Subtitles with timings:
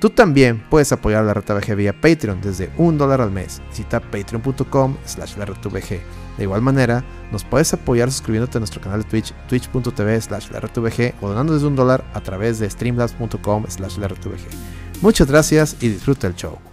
[0.00, 3.60] Tú también puedes apoyar la RTVG vía Patreon desde un dólar al mes.
[3.68, 9.08] Visita patreon.com slash la De igual manera, nos puedes apoyar suscribiéndote a nuestro canal de
[9.10, 10.60] Twitch, twitch.tv slash la
[11.20, 14.08] o donando desde un dólar a través de streamlabs.com slash la
[15.02, 16.69] Muchas gracias y disfruta el show.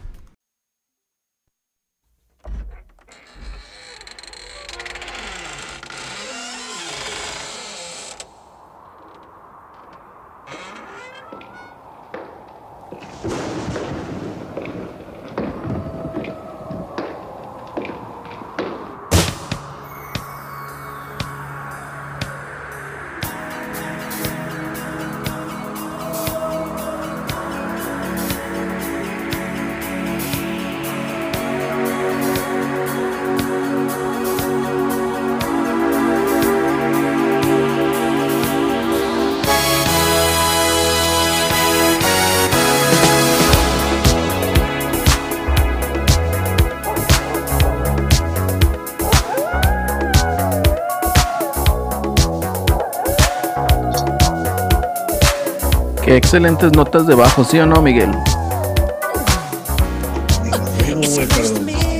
[56.37, 58.11] Excelentes notas debajo, ¿sí o no, Miguel?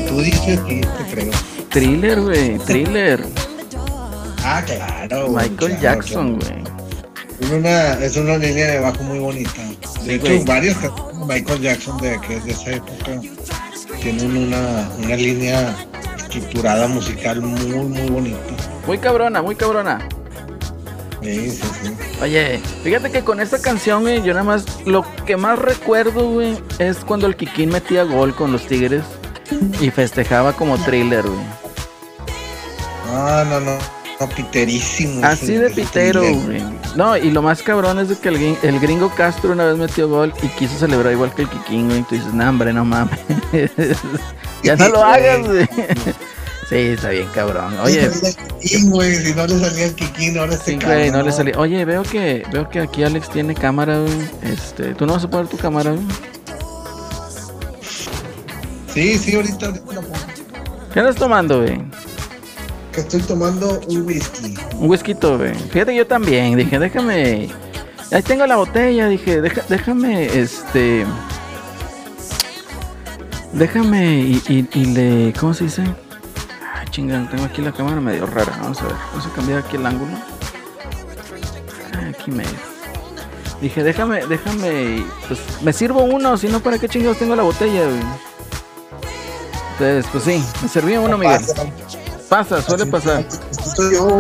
[0.08, 1.32] Tú dices que te creo.
[1.72, 3.26] Thriller, güey, thriller.
[4.50, 5.28] Ah, claro.
[5.28, 6.64] Michael Jackson, güey.
[7.42, 9.62] Es una, es una línea de bajo muy bonita.
[10.06, 10.78] De hecho, varios
[11.28, 13.20] Michael Jackson de que es de esa época
[14.02, 15.76] tienen una, una línea
[16.16, 18.40] estructurada musical muy, muy bonita.
[18.86, 20.08] Muy cabrona, muy cabrona.
[21.22, 21.94] Sí, sí, sí.
[22.22, 26.58] Oye, fíjate que con esta canción, güey, yo nada más, lo que más recuerdo, güey,
[26.80, 29.04] es cuando el Kikín metía gol con los Tigres
[29.82, 31.46] y festejaba como thriller, güey.
[33.10, 33.78] Ah, no, no,
[34.22, 35.26] no, piterísimo.
[35.26, 36.64] Así de pitero, güey.
[36.96, 40.34] No, y lo más cabrón es de que el, gringo Castro una vez metió gol
[40.42, 42.00] y quiso celebrar igual que el Kikín, güey.
[42.00, 43.20] Y tú dices, no, hombre, no mames.
[44.64, 45.68] ya no lo hagas, güey.
[46.70, 47.80] Sí, está bien cabrón.
[47.80, 48.10] Oye.
[48.60, 51.58] si no le salía el Kikín, ahora sí, no, le salía.
[51.58, 54.30] Oye, veo que, veo que aquí Alex tiene cámara, güey.
[54.42, 56.04] Este, ¿tú no vas a poner tu cámara, güey?
[58.94, 59.74] Sí, sí, ahorita.
[60.94, 61.82] ¿Qué andas tomando, güey?
[62.92, 64.56] Que estoy tomando un whisky.
[64.78, 65.54] Un whisky, güey.
[65.54, 66.58] Fíjate yo también.
[66.58, 67.48] Dije, déjame.
[68.12, 69.08] Ahí tengo la botella.
[69.08, 69.40] Dije,
[69.70, 71.06] déjame, este.
[73.54, 75.34] Déjame y, y, y le.
[75.40, 75.84] ¿Cómo se dice?
[76.98, 78.58] Chingan, tengo aquí la cámara medio rara.
[78.60, 80.18] Vamos a ver, vamos a cambiar aquí el ángulo.
[81.94, 82.58] Ah, aquí medio.
[83.62, 85.06] Dije, déjame, déjame.
[85.28, 87.84] Pues me sirvo uno, si no, ¿para qué chingados tengo la botella,
[89.74, 91.46] Entonces, pues sí, me serví uno, Miguel.
[92.30, 93.24] Pasa, suele pasar.
[93.94, 94.20] yo,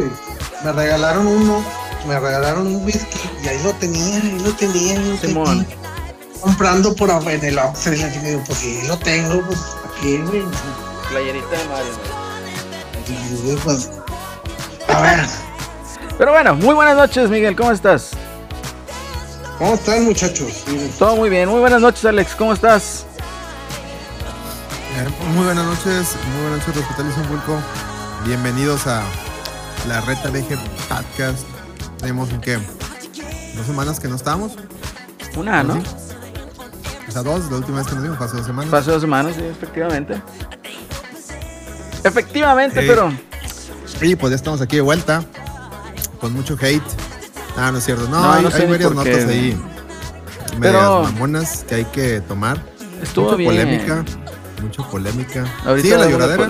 [0.63, 1.63] Me regalaron uno,
[2.07, 5.65] me regalaron un whisky y ahí lo tenía, ahí lo tenía, ahí lo tenía.
[6.41, 9.59] Comprando por en el Oxxo y digo, pues lo tengo, pues
[9.97, 10.43] aquí, güey.
[11.09, 12.16] Playerita de Mario,
[14.87, 15.25] a ver.
[16.17, 18.11] Pero bueno, muy buenas noches, Miguel, ¿cómo estás?
[19.57, 20.63] ¿Cómo están, muchachos?
[20.97, 21.49] Todo muy bien.
[21.49, 23.05] Muy buenas noches, Alex, ¿cómo estás?
[24.97, 27.59] Eh, muy buenas noches, muy buenas noches, Hospital Vulco.
[28.25, 29.03] Bienvenidos a
[29.87, 30.57] la Reta VG
[30.87, 31.45] Podcast.
[31.99, 32.59] Tenemos en qué?
[33.55, 34.53] ¿Dos semanas que no estamos?
[35.35, 35.81] Una, ¿no?
[37.07, 38.71] O sea, dos, la última vez que nos vimos, pasó dos semanas.
[38.71, 40.21] Pasó dos semanas, sí, efectivamente.
[42.07, 43.11] Efectivamente, pero.
[43.99, 45.23] Sí, pues ya estamos aquí de vuelta.
[46.19, 46.81] Con mucho hate.
[47.55, 48.07] Ah, no es cierto.
[48.07, 49.57] No, hay, varias notas ahí.
[50.59, 51.03] Pero.
[51.03, 52.57] mamonas que hay que tomar.
[53.01, 54.05] Estuvo mucha polémica.
[54.61, 55.45] Mucha polémica.
[55.65, 56.47] Ahorita Sigue la lloradera.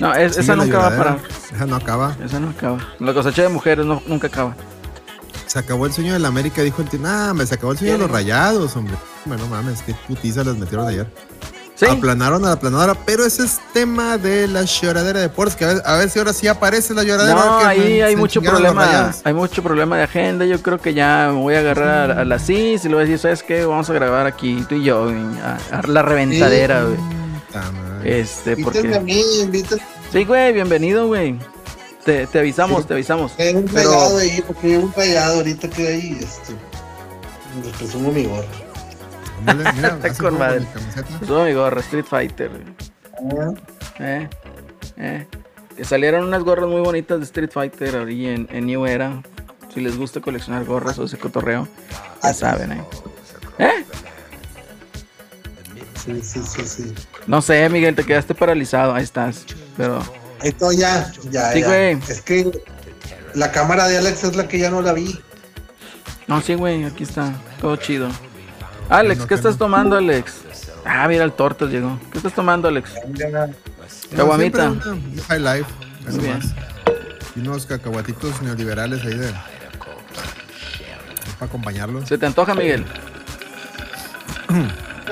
[0.00, 1.18] No, esa nunca va a parar.
[1.54, 2.16] Esa no acaba.
[2.24, 2.78] Esa no acaba.
[2.98, 4.56] La cosecha de mujeres no, nunca acaba.
[5.46, 6.98] Se acabó el sueño de la América, dijo el tío.
[6.98, 8.96] Nah, me se acabó el sueño de los rayados, hombre.
[9.24, 11.06] Bueno, mames, qué putiza les metieron ayer.
[11.82, 15.96] Aplanaron a la planadora, pero ese es tema de la lloradera de deportes, que a
[15.96, 17.34] ver, si ahora sí aparece la lloradera.
[17.34, 21.40] No, ahí hay mucho problema, hay mucho problema de agenda, yo creo que ya me
[21.40, 23.64] voy a agarrar a, la CIS y le voy a decir, ¿sabes qué?
[23.64, 25.10] Vamos a grabar aquí tú y yo,
[25.72, 26.98] a, la reventadera, güey.
[28.04, 29.52] Este, porque...
[30.12, 31.38] Sí, güey, bienvenido, güey.
[32.04, 33.32] Te, te, avisamos, te avisamos.
[33.38, 36.54] Hay un rayado ahí, porque hay un rayado ahorita que hay, este,
[37.80, 38.63] pusimos mi gorro.
[40.02, 40.66] Está con madre.
[41.26, 42.50] Todo mi gorra, Street Fighter.
[43.98, 44.28] Eh,
[44.96, 45.26] eh.
[45.76, 49.22] Que salieron unas gorras muy bonitas de Street Fighter ahí en, en New Era.
[49.72, 51.66] Si les gusta coleccionar gorras o ese cotorreo,
[52.22, 52.84] ya saben, ¿eh?
[53.58, 53.84] ¿Eh?
[56.04, 56.94] Sí, sí, sí, sí.
[57.26, 58.94] No sé, Miguel, te quedaste paralizado.
[58.94, 59.44] Ahí estás.
[59.76, 60.00] Pero.
[60.42, 61.52] Esto ya, ya.
[61.52, 61.98] Sí, güey.
[62.08, 62.50] Es que
[63.34, 65.18] la cámara de Alex es la que ya no la vi.
[66.26, 67.32] No, sí, güey, aquí está.
[67.60, 68.08] Todo chido.
[68.88, 70.34] Alex, ¿qué estás tomando, Alex?
[70.84, 71.98] Ah, mira, el tortas llegó.
[72.12, 72.92] ¿Qué estás tomando, Alex?
[74.14, 74.74] Caguamita.
[75.28, 75.70] High life.
[76.06, 76.54] Eso más.
[77.34, 79.32] Y unos cacahuatitos neoliberales ahí de.
[81.38, 82.08] Para acompañarlos.
[82.08, 82.84] ¿Se te antoja, Miguel?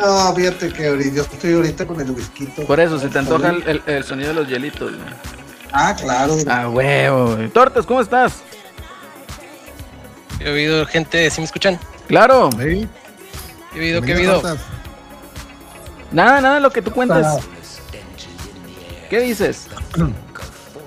[0.01, 2.47] No, fíjate que yo estoy ahorita con el whisky.
[2.47, 4.93] Por eso, se te antoja el, el, sonido de los hielitos.
[5.73, 6.37] Ah, claro.
[6.49, 7.37] Ah, huevo.
[7.53, 8.43] Tortas, ¿cómo estás?
[10.41, 11.79] He oído gente, ¿sí me escuchan?
[12.09, 12.51] Claro.
[12.61, 12.89] ¿Sí?
[13.73, 14.03] ¿Qué oído?
[14.03, 14.43] ¿Qué oído?
[16.11, 17.39] Nada, nada, lo que tú cuentas.
[17.39, 17.63] Ah.
[19.09, 19.69] ¿Qué dices?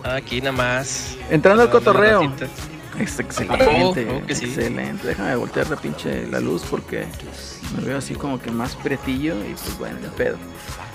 [0.03, 1.17] Aquí nada más.
[1.29, 2.31] Entrando al cotorreo.
[2.99, 5.07] excelente, oh, excelente.
[5.07, 7.05] Déjame voltear la pinche la luz porque
[7.75, 10.37] me veo así como que más pretillo y pues bueno, el pedo.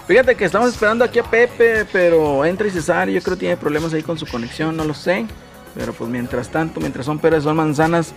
[0.07, 3.57] Fíjate que estamos esperando aquí a Pepe, pero entra y Cesario, yo creo que tiene
[3.57, 5.27] problemas ahí con su conexión, no lo sé.
[5.75, 8.13] Pero pues mientras tanto, mientras son peras, son manzanas.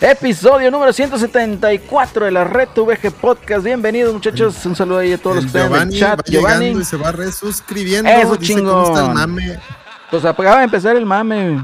[0.00, 3.64] Episodio número 174 de la Red VG Podcast.
[3.64, 4.64] Bienvenidos muchachos.
[4.64, 6.20] Un saludo ahí a todos los que están en el chat.
[6.30, 6.68] Giovanni.
[6.68, 8.08] Y se va resuscribiendo.
[8.08, 8.94] Eso chingo.
[10.08, 11.56] Pues acaba de empezar el mame.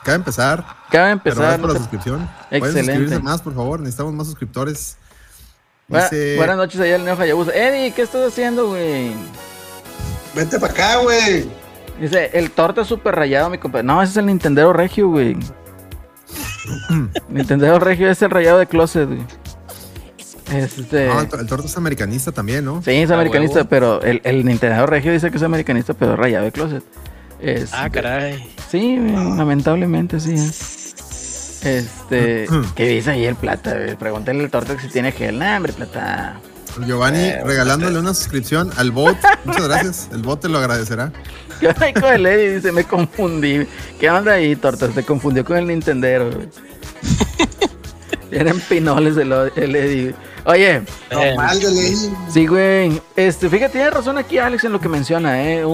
[0.00, 0.64] Acaba de empezar.
[0.88, 1.60] Acaba de empezar.
[1.60, 2.30] por la suscripción.
[2.50, 2.80] Excelente.
[2.80, 3.78] suscribirse más, por favor.
[3.78, 4.96] Necesitamos más suscriptores.
[5.86, 7.52] Buenas noches allá el Neo Hayabusa.
[7.52, 9.12] Eddie, ¿qué estás haciendo, güey?
[10.34, 11.46] Vente para acá, güey.
[12.00, 13.84] Dice, el torta súper rayado, mi compadre.
[13.84, 15.36] No, ese es el Nintendo Regio, güey.
[17.28, 19.20] Nintendo Regio es el rayado de closet, güey.
[20.52, 21.08] Este...
[21.08, 22.82] No, el, torta es americanista también, ¿no?
[22.82, 26.44] Sí, es ah, americanista, pero el, el, Nintendo Regio dice que es americanista, pero rayado
[26.44, 26.84] de closet.
[27.72, 28.46] ah, caray.
[28.70, 30.34] Sí, lamentablemente sí.
[31.64, 32.46] Este,
[32.76, 33.74] ¿qué dice ahí el plata?
[33.98, 35.38] Pregúntale al torta si tiene gel.
[35.38, 36.40] Nah, hombre, plata.
[36.86, 39.16] Giovanni eh, regalándole una suscripción al bot.
[39.44, 40.08] Muchas gracias.
[40.12, 41.12] El bot te lo agradecerá.
[42.00, 43.66] con el Eddie dice, me confundí.
[43.98, 44.94] ¿Qué onda ahí, tortas?
[44.94, 46.30] Te confundió con el Nintendero.
[48.34, 50.14] Tienen pinoles el, el Eddie.
[50.44, 51.68] Oye, normal de
[52.28, 53.00] Sí, güey.
[53.14, 55.64] Este, fíjate, tiene razón aquí Alex en lo que menciona, eh.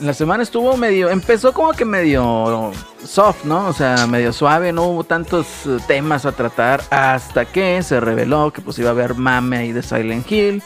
[0.00, 2.72] la, semana estuvo medio, empezó como que medio
[3.04, 3.68] soft, ¿no?
[3.68, 8.52] O sea, medio suave, no hubo tantos eh, temas a tratar hasta que se reveló
[8.52, 10.62] que pues iba a haber mame ahí de Silent Hill.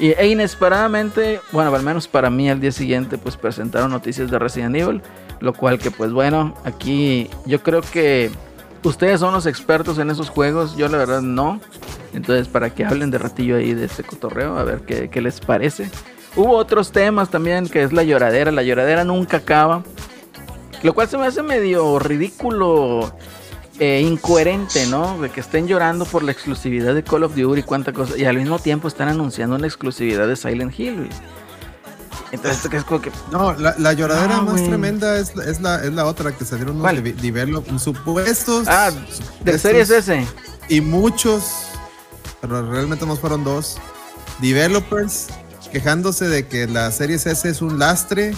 [0.00, 4.38] Y, e inesperadamente, bueno, al menos para mí al día siguiente, pues presentaron noticias de
[4.38, 5.00] Resident Evil.
[5.40, 8.30] Lo cual que pues bueno, aquí yo creo que
[8.82, 11.60] ustedes son los expertos en esos juegos, yo la verdad no.
[12.12, 15.90] Entonces, para que hablen de ratillo ahí de este cotorreo, a ver qué, les parece.
[16.36, 18.52] Hubo otros temas también, que es la lloradera.
[18.52, 19.82] La lloradera nunca acaba.
[20.82, 23.12] Lo cual se me hace medio ridículo
[23.78, 25.20] e incoherente, ¿no?
[25.20, 28.16] De que estén llorando por la exclusividad de Call of Duty y cuánta cosa.
[28.16, 31.08] Y al mismo tiempo están anunciando una exclusividad de Silent Hill.
[32.32, 33.10] Entonces, es como que.
[33.32, 37.66] No, la, lloradera más tremenda es, es, la, es la otra que salieron unos develop,
[37.78, 38.68] supuestos.
[38.68, 38.90] Ah,
[39.40, 40.26] de series ese.
[40.68, 41.44] Y muchos,
[42.40, 43.78] pero realmente más fueron dos,
[44.40, 45.28] developers
[45.72, 48.34] quejándose de que la Series S es un lastre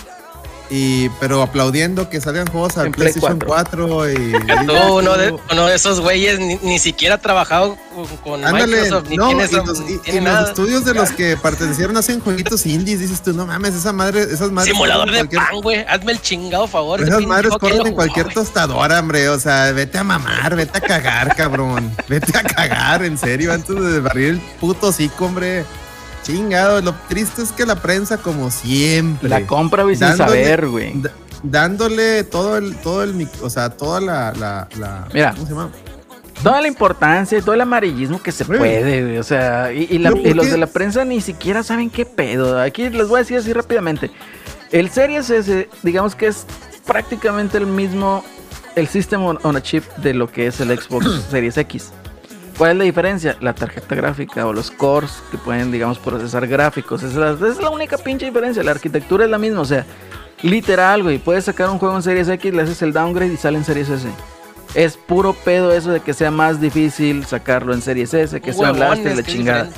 [0.71, 4.11] y, pero aplaudiendo que salgan juegos al PlayStation 4.
[4.13, 4.33] y,
[4.91, 7.77] uno, de, uno de esos güeyes ni, siquiera ha trabajado
[8.23, 9.49] con, Microsoft, ni tiene,
[10.07, 13.93] y los, estudios de los que pertenecieron hacen jueguitos indies, dices tú, no mames, esa
[13.93, 14.73] madre, esas madres.
[14.73, 17.03] Simulador de pan, güey, hazme el chingado favor.
[17.03, 21.35] Esas madres corren en cualquier tostadora, hombre, o sea, vete a mamar, vete a cagar,
[21.35, 21.93] cabrón.
[22.09, 25.65] vete a cagar, en serio, antes de barrir el puto cico, hombre.
[26.23, 29.29] Chingado, lo triste es que la prensa, como siempre.
[29.29, 30.95] La compra, güey, sin saber, güey.
[31.43, 34.33] Dándole todo el, todo el, o sea, toda la,
[34.79, 35.33] la, Mira.
[35.33, 35.71] ¿Cómo se llama?
[36.43, 39.19] Toda la importancia y todo el amarillismo que se puede, güey.
[39.19, 42.61] O sea, y, los de la prensa ni siquiera saben qué pedo.
[42.61, 44.11] Aquí les voy a decir así rápidamente.
[44.71, 46.47] El Series S, digamos que es
[46.87, 48.25] prácticamente el mismo,
[48.77, 51.93] el System on a Chip de lo que es el Xbox Series X.
[52.61, 53.39] ¿Cuál es la diferencia?
[53.41, 57.03] La tarjeta gráfica o los cores que pueden, digamos, procesar gráficos.
[57.03, 58.63] Esa es, la, única pinche diferencia.
[58.63, 59.63] La arquitectura es la misma.
[59.63, 59.87] O sea,
[60.43, 61.17] literal, güey.
[61.17, 63.89] Puedes sacar un juego en Series X, le haces el downgrade y sale en Series
[63.89, 64.07] S.
[64.75, 68.73] Es puro pedo eso de que sea más difícil sacarlo en Series S, que sea
[68.73, 69.71] un lastre la chingada.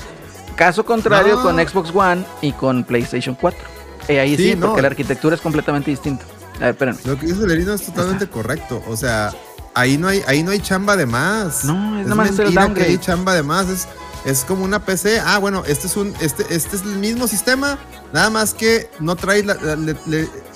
[0.57, 3.61] Caso contrario con Xbox One y con PlayStation 4.
[4.09, 6.25] Eh, ahí sí, porque la arquitectura es completamente distinta.
[6.57, 7.01] A ver, espérenme.
[7.05, 8.83] Lo que dice Lerino es totalmente correcto.
[8.89, 9.31] O sea,
[9.75, 11.65] ahí no hay, ahí no hay chamba de más.
[11.65, 12.91] No, es, nada más el downgrade.
[12.91, 13.69] hay chamba de más.
[13.69, 13.89] Es
[14.25, 15.21] es como una PC.
[15.21, 17.79] Ah, bueno, este es un, este, este es el mismo sistema,
[18.13, 19.57] nada más que no trae la,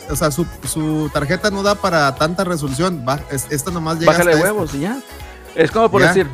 [0.08, 3.04] o sea, su, tarjeta no da para tanta resolución.
[3.50, 5.00] esta nomás llega Bájale huevos y ya.
[5.54, 6.26] Es como por decir,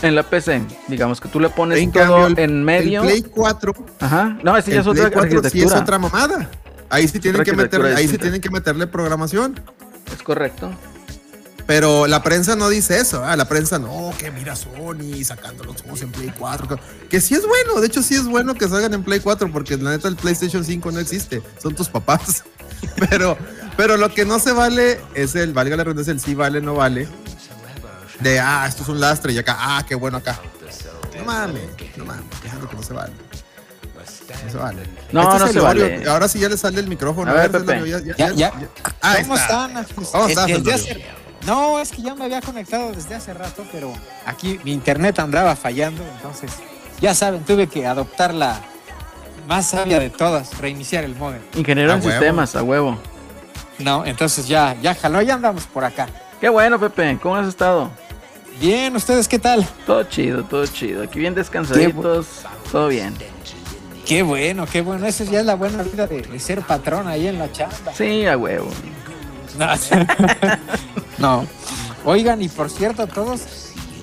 [0.00, 3.02] en la PC, digamos que tú le pones en todo en medio.
[3.02, 3.74] El Play 4.
[4.00, 4.38] Ajá.
[4.42, 5.10] No, ese ya es otra
[5.50, 6.50] Sí es otra mamada.
[6.88, 9.60] Ahí sí tienen que meterle, ahí sí tienen que meterle programación.
[10.12, 10.72] Es correcto.
[11.70, 16.02] Pero la prensa no dice eso, la prensa no, que mira Sony sacando los juegos
[16.02, 16.80] en Play 4.
[17.08, 19.76] Que sí es bueno, de hecho sí es bueno que salgan en Play 4 porque
[19.76, 22.42] la neta el PlayStation 5 no existe, son tus papás.
[23.10, 23.36] Pero,
[23.76, 26.74] pero lo que no se vale es el, valga la redundancia, el sí vale, no
[26.74, 27.06] vale.
[28.20, 30.40] De, ah, esto es un lastre y acá, ah, qué bueno acá.
[31.16, 32.24] No mames, no mames,
[32.58, 33.12] lo que no se vale.
[34.44, 34.82] No se vale.
[35.12, 36.08] No, este no se vale.
[36.08, 37.30] Ahora sí ya le sale el micrófono.
[37.30, 38.02] A ver, Pepe.
[38.16, 39.86] Ya, ya, ¿Cómo están?
[40.10, 40.86] ¿Cómo estás,
[41.46, 43.92] no, es que ya me había conectado desde hace rato, pero
[44.26, 46.52] aquí mi internet andaba fallando, entonces
[47.00, 48.60] ya saben, tuve que adoptar la
[49.48, 51.42] más sabia de todas, reiniciar el modem.
[51.54, 52.98] Ingeniero en sistemas, a huevo.
[53.78, 56.06] No, entonces ya, ya jaló, ya andamos por acá.
[56.40, 57.90] Qué bueno, Pepe, ¿cómo has estado?
[58.60, 59.66] Bien, ¿ustedes qué tal?
[59.86, 61.02] Todo chido, todo chido.
[61.02, 62.26] Aquí bien descansaditos,
[62.70, 63.14] todo bien.
[64.06, 65.06] Qué bueno, qué bueno.
[65.06, 67.94] Esa ya es la buena vida de, de ser patrón ahí en la chamba.
[67.94, 68.68] Sí, a huevo.
[71.18, 71.46] No.
[72.04, 73.42] Oigan, y por cierto, todos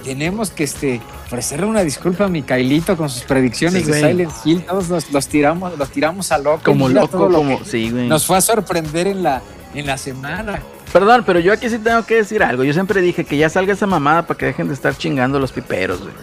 [0.03, 4.63] tenemos que este, ofrecerle una disculpa a Micaelito con sus predicciones de Silent Hill.
[4.63, 6.61] Todos los, tiramos, los tiramos a loco.
[6.63, 7.63] Como loco, como.
[7.65, 8.07] Sí, güey.
[8.07, 9.41] Nos fue a sorprender en la,
[9.73, 10.61] en la semana.
[10.93, 12.63] Perdón, pero yo aquí sí tengo que decir algo.
[12.63, 15.51] Yo siempre dije que ya salga esa mamada para que dejen de estar chingando los
[15.51, 16.13] piperos, güey.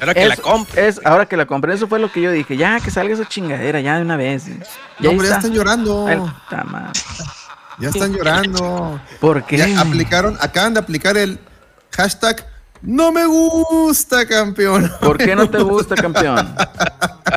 [0.00, 0.88] Ahora que la compre.
[0.88, 2.56] Es, ahora que la compre, eso fue lo que yo dije.
[2.56, 4.46] Ya, que salga esa chingadera, ya de una vez.
[4.98, 6.08] Ya, ya están llorando.
[7.78, 9.00] Ya están llorando.
[9.20, 9.62] ¿Por qué?
[9.76, 11.38] aplicaron, acaban de aplicar el
[11.90, 12.46] hashtag
[12.82, 14.90] no me gusta, campeón.
[15.00, 16.54] ¿Por qué no te gusta, campeón?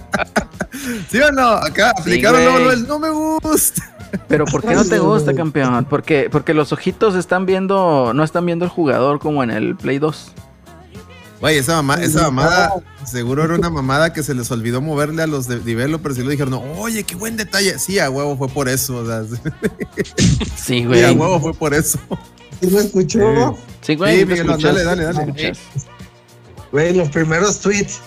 [1.09, 1.49] ¿Sí o no?
[1.49, 3.93] Acá aplicaron el no me gusta.
[4.27, 5.85] Pero ¿por qué no te gusta, campeón?
[5.85, 9.99] Porque, porque los ojitos están viendo, no están viendo el jugador como en el Play
[9.99, 10.33] 2.
[11.41, 12.73] Güey, esa, mamá, esa mamada,
[13.05, 16.31] seguro era una mamada que se les olvidó moverle a los de developers y le
[16.31, 17.77] dijeron, oye, qué buen detalle.
[17.77, 19.05] Sí, a huevo fue por eso.
[20.55, 21.03] sí, güey.
[21.03, 21.99] a huevo fue por eso.
[22.61, 23.57] ¿Sí lo escuchó?
[23.81, 24.19] Sí, güey.
[24.19, 25.53] Sí, Miguel, dale, dale, dale.
[26.71, 27.99] Güey, los primeros tweets.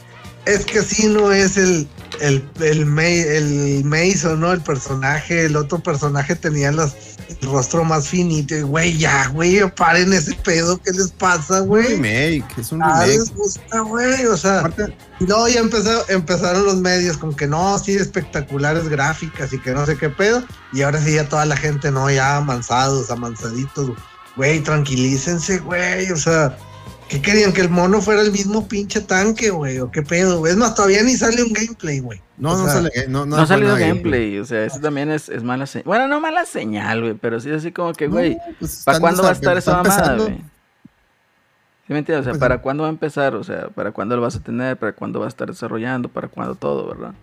[0.46, 1.86] Es que sí no es el,
[2.22, 4.52] el, el, el Mason, ¿no?
[4.52, 6.96] El personaje, el otro personaje tenía las
[7.28, 8.54] el rostro más finito.
[8.54, 10.78] Y, güey, ya, güey, paren ese pedo.
[10.78, 11.94] ¿Qué les pasa, güey?
[11.94, 13.18] Un remake, es un ah, remake.
[13.18, 14.26] les gusta, güey.
[14.26, 14.70] O sea,
[15.20, 15.60] luego ya
[16.08, 20.42] empezaron los medios con que no, sí, espectaculares gráficas y que no sé qué pedo.
[20.72, 23.90] Y ahora sí, ya toda la gente, no, ya amansados, amansaditos.
[24.36, 26.10] Güey, tranquilícense, güey.
[26.12, 26.56] O sea,
[27.08, 27.54] ¿Qué querían?
[27.54, 29.78] ¿Que el mono fuera el mismo pinche tanque, güey?
[29.78, 30.46] ¿O qué pedo?
[30.46, 32.20] Es más, todavía ni sale un gameplay, güey.
[32.36, 32.90] No, no sale.
[33.08, 34.38] No, no, ha salido gameplay.
[34.38, 35.84] O sea, eso también es, es mala señal.
[35.86, 37.14] Bueno, no mala señal, güey.
[37.14, 40.36] Pero sí así como que, güey, pues ¿para cuándo va a estar esa mamada, güey?
[41.86, 42.20] ¿Sí me entiendes?
[42.20, 43.34] O sea, pues ¿para cuándo va a empezar?
[43.34, 44.76] O sea, ¿para cuándo lo vas a tener?
[44.76, 46.10] ¿Para cuándo va a estar desarrollando?
[46.10, 47.14] ¿Para cuándo todo, verdad?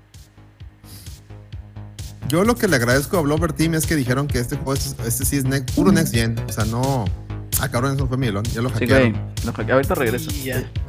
[2.27, 5.25] Yo lo que le agradezco a Blover Team es que dijeron que este juego, este
[5.25, 6.39] sí es puro Next Gen.
[6.49, 7.05] O sea, no
[7.61, 8.43] Ah, cabrón, eso fue Milón.
[8.45, 9.13] Ya lo hackearon.
[9.13, 9.71] Sí, güey.
[9.71, 10.31] Ahorita regreso.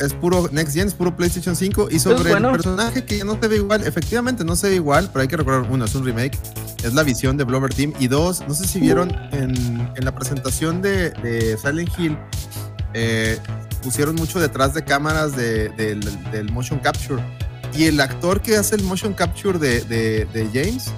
[0.01, 1.89] Es puro Next Gen, es puro PlayStation 5.
[1.91, 5.23] Y sobre el personaje que no se ve igual, efectivamente no se ve igual, pero
[5.23, 6.39] hay que recordar, uno, es un remake.
[6.83, 7.93] Es la visión de Blover Team.
[7.99, 9.55] Y dos, no sé si vieron en,
[9.95, 12.19] en la presentación de, de Silent Hill,
[12.95, 13.39] eh,
[13.83, 17.23] pusieron mucho detrás de cámaras de, del, motion capture.
[17.75, 20.91] Y el actor que hace el motion capture de, de James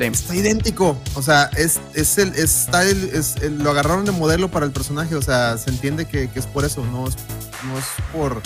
[0.00, 0.96] Está idéntico.
[1.14, 5.14] O sea, es, es el, está el, es lo agarraron de modelo para el personaje.
[5.14, 6.84] O sea, se entiende que, que es por eso.
[6.86, 7.16] No es,
[7.66, 8.42] no es por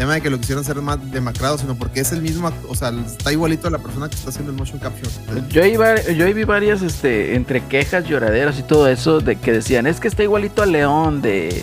[0.00, 2.90] tema de que lo quisieron hacer más demacrado, sino porque es el mismo, o sea,
[3.04, 5.10] está igualito a la persona que está haciendo el motion capture.
[5.50, 9.86] Yo iba, yo vi varias, este, entre quejas, lloraderas y todo eso, de que decían,
[9.86, 11.62] es que está igualito al León de,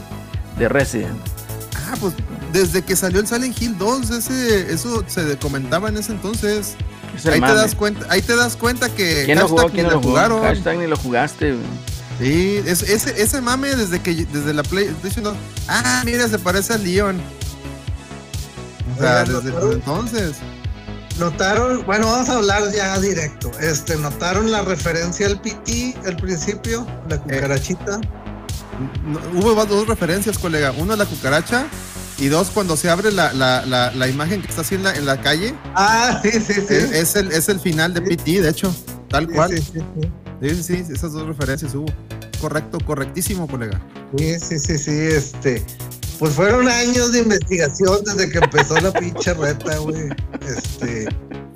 [0.60, 1.18] de Resident.
[1.74, 2.14] Ah, pues
[2.54, 6.76] desde que salió el Silent Hill 2, ese, eso se comentaba en ese entonces
[7.26, 9.70] ahí te das cuenta, ahí te das cuenta que ¿Quién lo jugó?
[9.70, 10.42] ¿Quién lo jugaron?
[10.42, 11.56] Hashtag ni lo jugaste.
[12.20, 15.36] Sí, ese, ese mame desde que desde la PlayStation 2.
[15.68, 17.22] Ah, mira, se parece a Leon.
[18.96, 20.38] O sea, desde entonces.
[21.20, 23.52] Notaron, bueno, vamos a hablar ya directo.
[23.60, 28.00] Este, notaron la referencia al PT al principio, la eh, cucarachita.
[29.34, 30.72] hubo dos referencias, colega.
[30.78, 31.68] Uno la cucaracha
[32.18, 34.94] y dos, cuando se abre la, la, la, la imagen que está así en la,
[34.96, 35.54] en la calle.
[35.76, 36.74] Ah, sí, sí, sí.
[36.74, 38.74] Es, el, es el final de PT, de hecho,
[39.10, 39.52] tal cual.
[39.52, 40.12] Sí, sí, sí.
[40.42, 41.88] Sí, sí, esas dos referencias hubo.
[42.40, 43.82] Correcto, correctísimo, colega.
[44.18, 45.64] Sí, sí, sí, sí, este.
[46.20, 50.10] Pues fueron años de investigación desde que empezó la pinche reta, güey.
[50.48, 51.08] Este,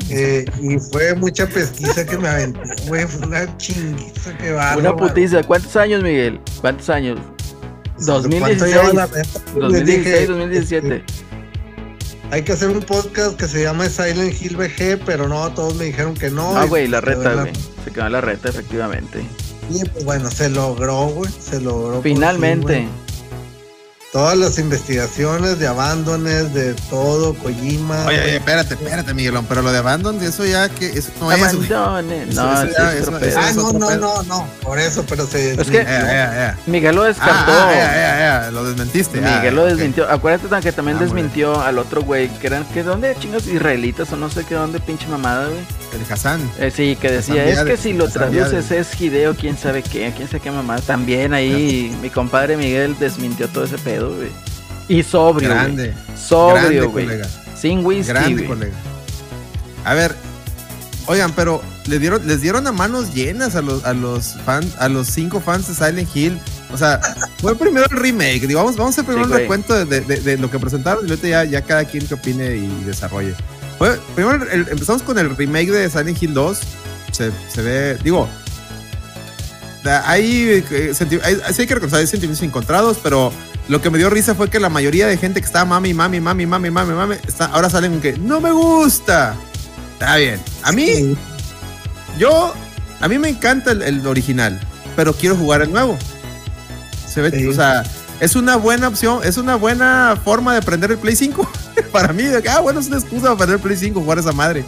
[0.10, 3.06] eh, y fue mucha pesquisa que me aventé, güey.
[3.08, 4.77] Fue una chinguiza que va.
[4.77, 5.41] Una putiza.
[5.44, 6.39] ¿Cuántos años, Miguel?
[6.60, 7.20] ¿Cuántos años?
[8.05, 8.74] 2016.
[9.55, 11.03] 2016, 2017.
[12.31, 15.86] Hay que hacer un podcast que se llama Silent Hill VG, pero no, todos me
[15.86, 16.55] dijeron que no.
[16.58, 17.51] Ah, güey, la reta, güey.
[17.84, 19.22] Se quedó la reta, efectivamente.
[19.70, 21.31] Y pues bueno, se logró, güey.
[21.31, 22.01] Se logró.
[22.01, 22.88] Finalmente
[24.12, 28.06] todas las investigaciones de Abandones, de todo, Kojima.
[28.06, 31.41] Oye, oye, espérate, espérate, Miguelón, pero lo de Abandon, eso ya que eso no es.
[31.41, 35.53] Abandones, no, eso, ya, eso, eso, ah, no, no, no, no, por eso, pero se.
[35.53, 35.86] Es que
[36.68, 37.51] Miguel lo descartó.
[37.53, 39.22] Ah, lo desmentiste.
[39.22, 40.10] Miguel lo desmintió.
[40.10, 44.18] Acuérdate que también ah, desmintió al otro güey, que eran, que dónde chingas israelitas o
[44.18, 45.82] no sé qué dónde pinche mamada, güey.
[45.94, 46.39] El Hassan.
[46.58, 50.27] Eh, sí, que decía, es que si lo traduces es Hideo, quién sabe qué, quién
[50.27, 50.82] sabe qué mamada.
[50.82, 54.00] También ahí mi compadre Miguel desmintió todo ese pedo.
[54.88, 55.50] Y sobrio.
[55.50, 55.93] Grande.
[56.15, 57.08] Sobrio, güey.
[57.55, 58.12] Sin whisky.
[58.12, 58.74] Grande, colega.
[59.86, 60.15] A ver,
[61.08, 64.89] oigan, pero les dieron, les dieron a manos llenas a los, a los fans, a
[64.89, 66.39] los cinco fans de Silent Hill.
[66.74, 67.00] O sea,
[67.39, 68.48] fue primero el remake.
[68.48, 71.62] Digo, vamos, a hacer primero un recuento de, lo que presentaron y luego ya, ya
[71.62, 73.36] cada quien que opine y desarrolle.
[74.15, 76.60] primero empezamos con el remake de Silent Hill 2.
[77.12, 78.27] Se, se ve, digo,
[79.84, 80.93] hay, eh,
[81.24, 83.34] hay, hay que reconocer, hay sentimientos encontrados, pero
[83.68, 86.20] lo que me dio risa fue que la mayoría de gente que estaba mami, mami,
[86.20, 89.36] mami, mami, mami, mami, está, ahora salen con que no me gusta.
[89.94, 90.39] Está bien.
[90.63, 91.15] A mí,
[92.18, 92.53] yo,
[93.00, 94.60] a mí me encanta el, original,
[94.96, 95.98] pero quiero jugar el nuevo.
[97.08, 97.84] Se ve, o sea,
[98.20, 101.50] es una buena opción, es una buena forma de prender el Play 5.
[101.91, 104.65] para mí, ah, bueno, es una excusa para prender el Play 5, jugar esa madre.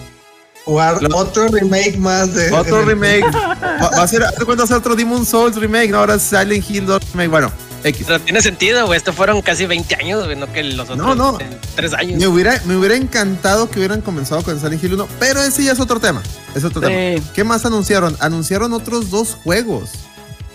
[0.65, 2.51] Jugar otro remake más de.
[2.51, 3.25] Otro remake.
[3.33, 5.91] va, a ser, ¿cuándo hacer otro Demon Souls remake?
[5.91, 7.29] No, ahora Silent Hill 2 remake.
[7.29, 7.51] Bueno,
[7.83, 8.97] pero tiene sentido, güey.
[8.97, 11.37] Esto fueron casi 20 años, güey, no que los otros no, no.
[11.75, 12.19] 3 años.
[12.19, 15.73] Me hubiera, me hubiera encantado que hubieran comenzado con Silent Hill 1, pero ese ya
[15.73, 16.23] es otro tema.
[16.55, 17.21] Es otro tema.
[17.33, 18.15] ¿Qué más anunciaron?
[18.19, 19.91] Anunciaron otros dos juegos.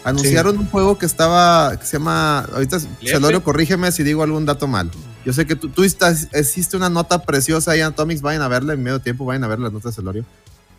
[0.04, 4.66] Anunciaron un juego que estaba, que se llama, ahorita Celorio, corrígeme si digo algún dato
[4.66, 4.90] mal.
[5.26, 8.48] Yo sé que tú, tú estás, hiciste una nota preciosa ahí en Atomics, vayan a
[8.48, 10.24] verla en medio tiempo, vayan a ver las notas de Celorio.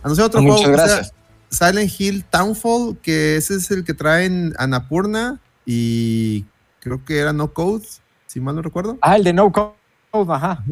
[0.02, 1.14] Anunciaron otro Muchas juego gracias.
[1.52, 6.46] Silent Hill Townfall, que ese es el que traen Anapurna y
[6.80, 7.86] creo que era No Code,
[8.28, 8.98] si mal no recuerdo.
[9.02, 9.74] Ah, el de No Code,
[10.14, 10.64] ajá.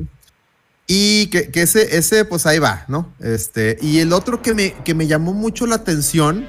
[0.88, 3.12] Y que, ese, ese, pues ahí va, ¿no?
[3.20, 6.48] Este, y el otro que me, que me llamó mucho la atención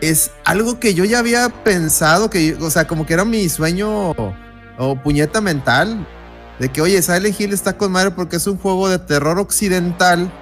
[0.00, 4.10] es algo que yo ya había pensado, que, o sea, como que era mi sueño
[4.78, 6.06] o, puñeta mental,
[6.58, 10.32] de que, oye, Silent Hill está con madre porque es un juego de terror occidental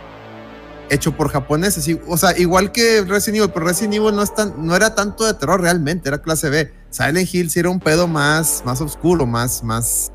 [0.88, 1.98] hecho por japoneses.
[2.06, 5.34] O sea, igual que Resident Evil, pero Resident Evil no, es no era tanto de
[5.34, 6.72] terror realmente, era clase B.
[6.96, 10.12] Silent Hill sí era un pedo más, más oscuro, más, más,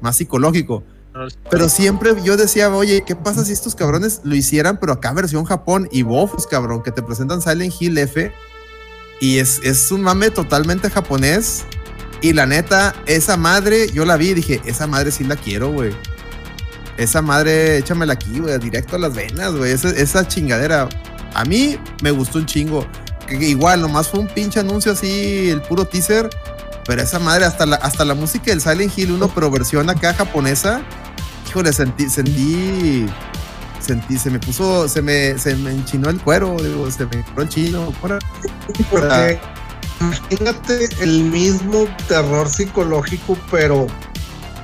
[0.00, 0.84] más psicológico.
[1.50, 5.44] Pero siempre yo decía, oye, ¿qué pasa si estos cabrones lo hicieran, pero acá versión
[5.44, 8.30] Japón y bofos, cabrón, que te presentan Silent Hill F
[9.20, 11.64] y es, es un mame totalmente japonés.
[12.20, 15.72] Y la neta, esa madre, yo la vi y dije, esa madre sí la quiero,
[15.72, 15.92] güey
[16.98, 19.72] esa madre, échamela aquí, güey, directo a las venas, güey.
[19.72, 20.88] Esa, chingadera.
[21.32, 22.84] A mí me gustó un chingo.
[23.28, 26.30] Que igual, nomás fue un pinche anuncio así, el puro teaser.
[26.86, 30.14] Pero esa madre, hasta la, hasta la música del Silent Hill 1, pero versión acá
[30.14, 30.80] japonesa.
[31.46, 33.06] Híjole, sentí, sentí,
[33.78, 36.56] sentí, se me puso, se me, se me enchinó el cuero,
[36.90, 37.92] se me entró el chino.
[38.90, 39.38] Porque
[40.00, 43.86] imagínate el mismo terror psicológico, pero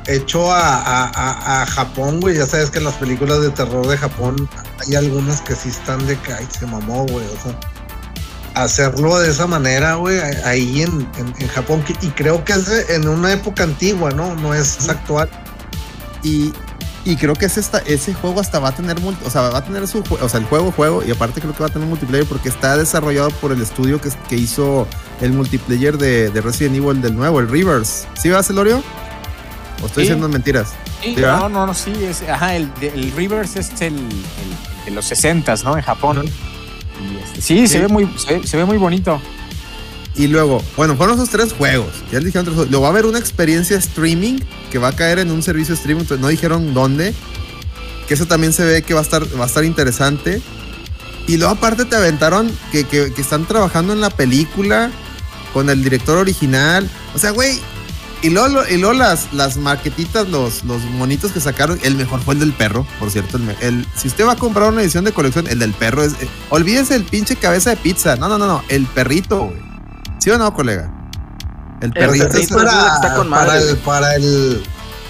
[0.06, 2.36] hecho a, Japón, güey.
[2.36, 4.48] Ya sabes que en las películas de terror de Japón
[4.86, 7.26] hay algunas que sí están de que ay, se mamó, güey.
[7.26, 7.58] O sea,
[8.54, 11.84] hacerlo de esa manera, güey, ahí en, Japón.
[12.00, 14.34] Y creo que es en una época antigua, ¿no?
[14.36, 15.28] No es actual.
[16.22, 16.52] Y,
[17.04, 19.64] y creo que es esta, ese juego hasta va a tener, o sea, va a
[19.64, 22.26] tener su, o sea, el juego, juego, y aparte creo que va a tener multiplayer
[22.26, 24.86] porque está desarrollado por el estudio que, que hizo
[25.20, 28.06] el multiplayer de, de Resident Evil del nuevo, el Rivers.
[28.14, 28.82] ¿Sí va, Celorio?
[29.82, 30.72] ¿O estoy diciendo mentiras?
[31.18, 31.92] no, no, no, sí.
[32.02, 34.08] Es, ajá, el, el Rivers es el,
[34.86, 35.76] de los 60 ¿no?
[35.76, 36.24] En Japón.
[37.24, 39.20] Este, sí, Se, ve muy, se, ve muy bonito.
[40.16, 41.88] Y luego, bueno, fueron esos tres juegos.
[42.12, 44.38] Ya les dijeron tres Luego va a haber una experiencia streaming
[44.70, 46.04] que va a caer en un servicio streaming.
[46.20, 47.14] No dijeron dónde.
[48.06, 50.40] Que eso también se ve que va a estar, va a estar interesante.
[51.26, 54.90] Y luego aparte te aventaron que, que, que están trabajando en la película
[55.52, 56.88] con el director original.
[57.14, 57.58] O sea, güey,
[58.24, 62.40] y luego, y las, las maquetitas, los, los monitos que sacaron, el mejor fue el
[62.40, 63.38] del perro, por cierto.
[63.60, 66.14] El, si usted va a comprar una edición de colección, el del perro es.
[66.14, 68.16] Eh, olvídese el pinche cabeza de pizza.
[68.16, 68.64] No, no, no, no.
[68.68, 69.60] El perrito, güey.
[70.20, 70.90] ¿Sí o no, colega?
[71.82, 74.62] El perrito, está con para, el, para el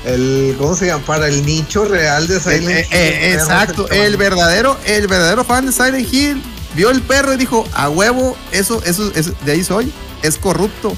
[0.04, 1.04] el ¿cómo se llama?
[1.04, 3.34] Para el nicho real de Silent eh, eh, Hill.
[3.34, 6.42] exacto, el verdadero, el verdadero fan de Silent Hill
[6.74, 10.96] vio el perro y dijo, a huevo, eso, eso, eso, de ahí soy, es corrupto.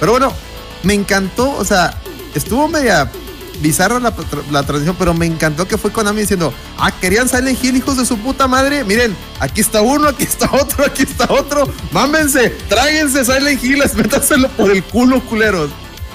[0.00, 0.32] Pero bueno,
[0.86, 2.00] me encantó, o sea,
[2.36, 3.10] estuvo media
[3.60, 4.14] bizarra la,
[4.52, 8.06] la transición, pero me encantó que fue Konami diciendo, ah, querían Silent Hill, hijos de
[8.06, 13.24] su puta madre, miren, aquí está uno, aquí está otro, aquí está otro, mámense, tráguense
[13.24, 15.70] Silent Hill, métaselo por el culo, culeros.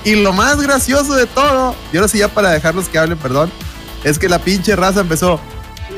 [0.06, 3.52] Y lo más gracioso de todo, y ahora sí ya para dejarlos que hablen, perdón,
[4.06, 5.42] es que la pinche raza empezó,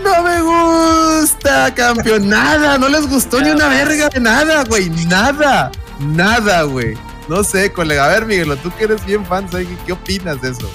[0.04, 5.72] no me gusta, campeón, nada, no les gustó ni una verga de nada, güey, nada,
[6.00, 6.98] nada, güey.
[7.28, 9.48] No sé, colega, a ver, Miguelo, tú que eres bien fan,
[9.86, 10.70] ¿qué opinas de eso?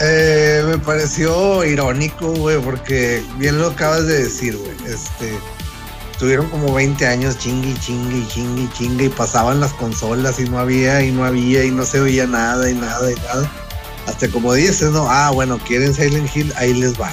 [0.00, 4.92] Eh, me pareció irónico, güey, porque bien lo acabas de decir, güey.
[4.92, 5.38] Este,
[6.18, 11.02] tuvieron como 20 años chingue, chingue, chingue, chingue y pasaban las consolas y no había
[11.02, 13.50] y no había y no se oía nada y nada y nada.
[14.06, 15.08] Hasta como dices, ¿no?
[15.08, 17.10] Ah, bueno, quieren Silent Hill, ahí les va.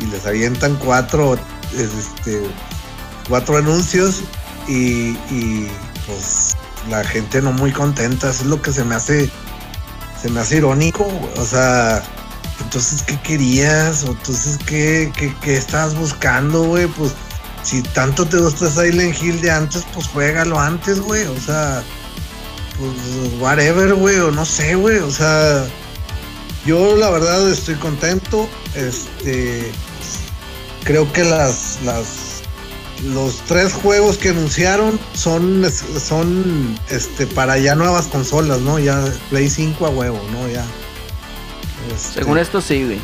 [0.00, 1.38] Y les avientan cuatro,
[1.76, 2.42] este,
[3.28, 4.22] cuatro anuncios
[4.66, 5.68] y, y
[6.06, 6.56] pues
[6.88, 8.30] la gente no muy contenta.
[8.30, 9.30] Eso es lo que se me hace,
[10.20, 11.06] se me hace irónico.
[11.36, 12.02] O sea,
[12.60, 14.04] entonces, ¿qué querías?
[14.04, 16.86] O entonces, ¿qué, qué, qué estabas buscando, güey?
[16.86, 17.12] Pues
[17.62, 21.24] si tanto te gusta Silent Hill de antes, pues juégalo antes, güey.
[21.26, 21.82] O sea,
[22.78, 24.98] pues whatever, güey, o no sé, güey.
[24.98, 25.64] O sea,
[26.66, 28.48] yo la verdad estoy contento.
[28.74, 29.70] Este,
[30.84, 32.31] creo que las, las,
[33.04, 35.64] los tres juegos que anunciaron son,
[36.00, 38.78] son, este, para ya nuevas consolas, ¿no?
[38.78, 40.48] Ya Play 5 a huevo, ¿no?
[40.48, 40.64] Ya.
[41.94, 43.00] Este, Según esto sí, güey.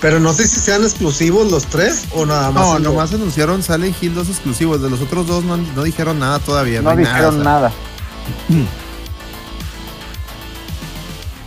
[0.00, 2.64] Pero no sé si sean exclusivos los tres o nada más.
[2.64, 4.82] No, nomás anunciaron Silent Hill dos exclusivos.
[4.82, 6.82] De los otros dos no, dijeron nada todavía.
[6.82, 7.72] No, dijeron nada.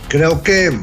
[0.08, 0.80] Creo que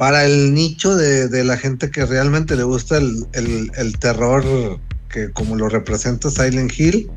[0.00, 5.68] para el nicho de, la gente que realmente le gusta el, terror que como lo
[5.68, 7.10] representa Silent Hill,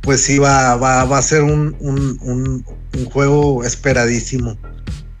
[0.00, 4.56] pues sí va, va, a ser un, un juego esperadísimo.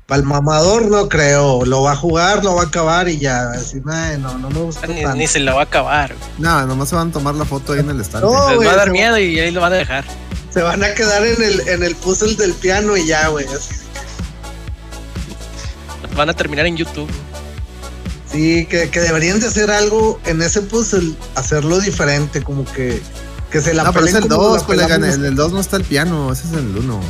[0.06, 3.50] Para el mamador no creo, lo va a jugar, lo va a acabar y ya,
[4.20, 4.86] no, no me gusta.
[4.86, 6.14] Ni, se lo va a acabar.
[6.38, 8.30] No, nomás se van a tomar la foto ahí en el estadio.
[8.50, 10.04] Les va a dar miedo y ahí lo van a dejar.
[10.50, 13.44] Se van a quedar en el, en el puzzle del piano y ya, güey.
[16.16, 17.08] Van a terminar en YouTube.
[18.30, 23.00] Sí, que, deberían de hacer algo en ese puzzle, hacerlo diferente, como que,
[23.50, 25.84] que se la No, pero es el 2, colega, en el 2 no está el
[25.84, 27.00] piano, ese es el 1.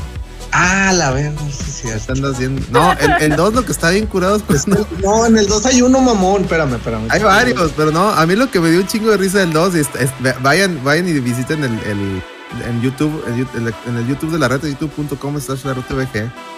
[0.53, 2.62] Ah, la verdad, no sé si están haciendo.
[2.71, 5.27] No, el 2 lo que está bien curado es pues no.
[5.27, 7.09] en el 2 hay uno mamón, espérame, espérame.
[7.09, 9.53] Hay varios, pero no, a mí lo que me dio un chingo de risa del
[9.53, 9.88] 2 es,
[10.43, 12.23] vayan, vayan y visiten el, el
[12.67, 15.75] en YouTube, en, el YouTube de la red de youtube.com slash la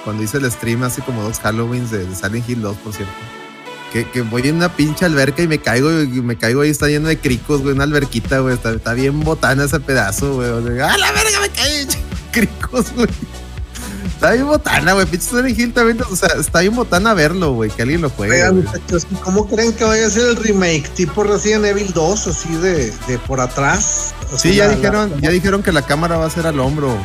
[0.05, 3.13] cuando hice el stream hace como dos Halloweens de, Silent Hill 2, por cierto.
[3.93, 6.89] Que, que, voy en una pinche alberca y me caigo y me caigo ahí, está
[6.89, 10.81] lleno de cricos, güey, una alberquita, güey, está, está bien botana ese pedazo, güey.
[10.81, 11.87] ¡Ah, la verga, me caí!
[12.33, 13.09] Cricos, güey.
[14.27, 15.07] Está bien botana, güey.
[15.07, 17.71] Pinche Silent Hill también, o sea, está bien botana verlo, güey.
[17.71, 18.51] Que alguien lo juegue.
[18.51, 20.89] muchachos, ¿cómo creen que vaya a ser el remake?
[20.95, 24.15] Tipo Resident Evil 2, así de, de por atrás.
[24.37, 26.97] sí, ya dijeron, ya dijeron que la cámara va a ser al hombro.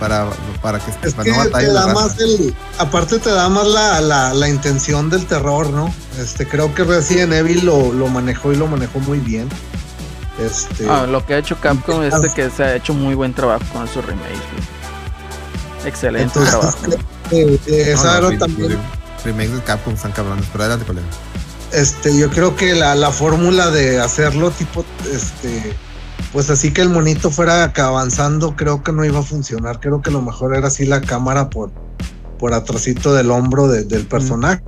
[0.00, 0.30] Para,
[0.62, 4.34] para que, es que no te da más el, aparte te da más la, la,
[4.34, 5.94] la, intención del terror, ¿no?
[6.18, 9.48] Este, creo que Resident Evil lo, lo manejó y lo manejó muy bien.
[10.40, 13.64] Este, ah, lo que ha hecho Capcom es que se ha hecho muy buen trabajo
[13.72, 14.40] con esos remakes.
[15.84, 16.78] Excelente trabajo.
[17.30, 17.94] Eh, eh,
[18.38, 18.78] también.
[19.24, 21.06] Remakes de Capcom están cabrones, pero adelante, colega.
[21.72, 25.74] Este, yo creo que la, la fórmula de hacerlo tipo, este,
[26.32, 29.80] pues así que el monito fuera avanzando, creo que no iba a funcionar.
[29.80, 31.70] Creo que lo mejor era así la cámara por,
[32.38, 34.62] por atrásito del hombro del personaje.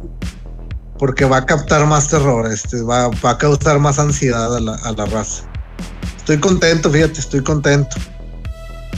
[0.98, 4.74] Porque va a captar más terror, este, va, va a causar más ansiedad a la,
[4.76, 5.42] a la raza.
[6.16, 7.96] Estoy contento, fíjate, estoy contento.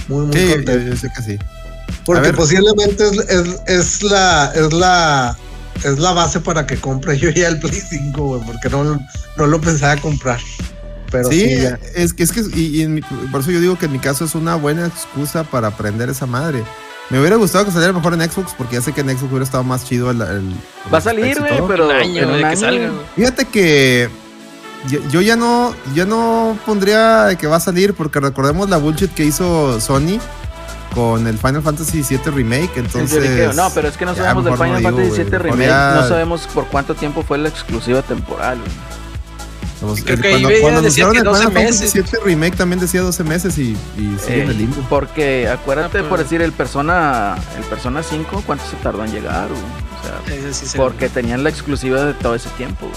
[0.06, 0.78] Muy, muy contento.
[0.78, 1.38] Yo, sé que sí.
[2.04, 5.36] Porque posiblemente es, es, la es la
[5.84, 8.98] es la base para que compre yo ya el Play 5, güey, porque no,
[9.36, 10.38] no lo pensaba comprar.
[11.10, 11.58] Pero sí,
[11.94, 14.56] es que es que y, por eso yo digo que en mi caso es una
[14.56, 16.62] buena excusa para aprender esa madre.
[17.10, 19.44] Me hubiera gustado que saliera mejor en Xbox porque ya sé que en Xbox hubiera
[19.44, 20.20] estado más chido el,
[20.92, 22.92] Va a salir, güey, pero en un año.
[23.14, 24.08] Fíjate que
[25.10, 29.24] yo, ya no ya no pondría que va a salir porque recordemos la bullshit que
[29.24, 30.18] hizo Sony
[30.96, 32.70] con el Final Fantasy VII Remake.
[32.76, 35.68] Entonces, no, pero es que no sabemos del Final Fantasy VII Remake.
[35.68, 38.58] No sabemos por cuánto tiempo fue la exclusiva temporal.
[39.78, 43.76] Creo que cuando, cuando anunciaron el Final Fantasy VII Remake también decía 12 meses y,
[43.98, 44.76] y sigue en el limbo.
[44.88, 49.48] Porque acuérdate, por decir, el Persona el Persona 5, ¿cuánto se tardó en llegar?
[49.52, 52.90] O sea, porque tenían la exclusiva de todo ese tiempo.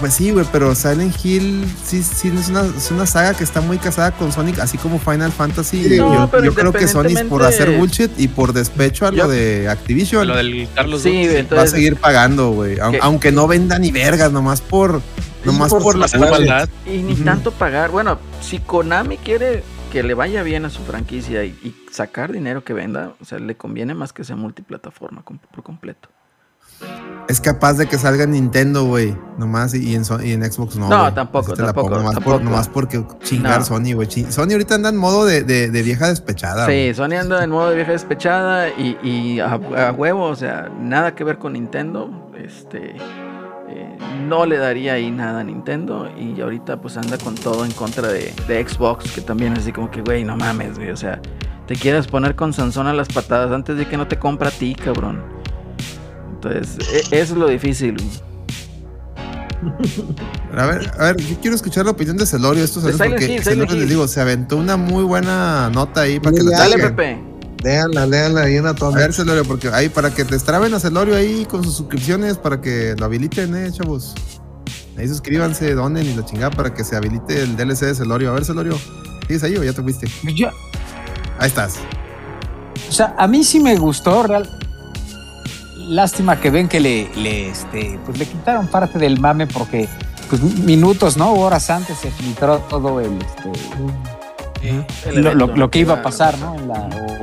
[0.00, 3.60] Pues sí, güey, pero Silent Hill sí, sí es, una, es una saga que está
[3.60, 5.96] muy casada con Sonic, así como Final Fantasy.
[5.96, 10.28] yo, creo que Sonic por hacer bullshit y por despecho a lo de Activision.
[10.28, 12.78] lo del Carlos sí, va a seguir pagando, güey.
[13.00, 15.02] Aunque no venda ni vergas, nomás por,
[15.44, 16.68] nomás por, la maldad.
[16.86, 17.90] Y ni tanto pagar.
[17.90, 22.62] Bueno, si Konami quiere que le vaya bien a su franquicia y, y, sacar dinero
[22.62, 26.10] que venda, o sea, le conviene más que sea multiplataforma por completo
[27.28, 29.14] es capaz de que salga en Nintendo, güey.
[29.36, 30.88] Nomás y en, y en Xbox no.
[30.88, 32.40] No, tampoco, tampoco, nomás, tampoco.
[32.40, 34.08] nomás, porque chingar Sony, güey.
[34.30, 36.66] Sony ahorita anda en modo de, de, vieja despechada.
[36.66, 39.56] Sí, Sony anda en modo de vieja despechada y, y a,
[39.94, 42.30] huevo, o sea, nada que ver con Nintendo.
[42.34, 42.96] Este.
[43.70, 47.72] Eh, no le daría ahí nada a Nintendo y ahorita pues anda con todo en
[47.72, 50.96] contra de, de Xbox, que también es así como que, güey, no mames, güey, o
[50.96, 51.20] sea,
[51.66, 54.52] te quieres poner con Sansón a las patadas antes de que no te compra a
[54.52, 55.37] ti, cabrón.
[56.42, 57.96] Entonces, e, eso es lo difícil.
[60.56, 62.62] A ver, a ver, yo quiero escuchar la opinión de Celorio.
[62.62, 66.42] Esto es porque Celorio les digo, se aventó una muy buena nota ahí para que
[66.44, 67.18] la Dale, Pepe.
[67.64, 71.44] Léanla, léanla ahí en A ver, Celorio, porque ahí para que destraben a Celorio ahí
[71.44, 74.14] con sus suscripciones para que lo habiliten, eh, chavos.
[74.96, 78.30] Ahí suscríbanse, donen y la chingada para que se habilite el DLC de Celorio.
[78.30, 78.78] A ver, Celorio,
[79.26, 80.06] ¿sigues ahí o ya te fuiste?
[80.36, 80.52] Ya.
[81.40, 81.78] Ahí estás.
[82.88, 84.48] O sea, a mí sí me gustó, real
[85.88, 89.88] lástima que ven que le, le, este, pues le quitaron parte del mame porque
[90.28, 91.32] pues, minutos, ¿no?
[91.32, 93.18] Horas antes se filtró todo el,
[94.62, 96.56] este, lo, que iba a pasar, ¿no?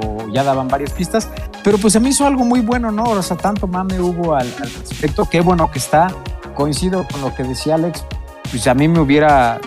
[0.02, 1.30] o ya daban varias pistas.
[1.64, 3.04] Pero pues a mí hizo algo muy bueno, ¿no?
[3.04, 5.28] O sea, tanto mame hubo al, respecto.
[5.30, 6.08] Qué bueno que está.
[6.54, 8.06] Coincido con lo que decía Alex.
[8.50, 9.60] Pues a mí me hubiera,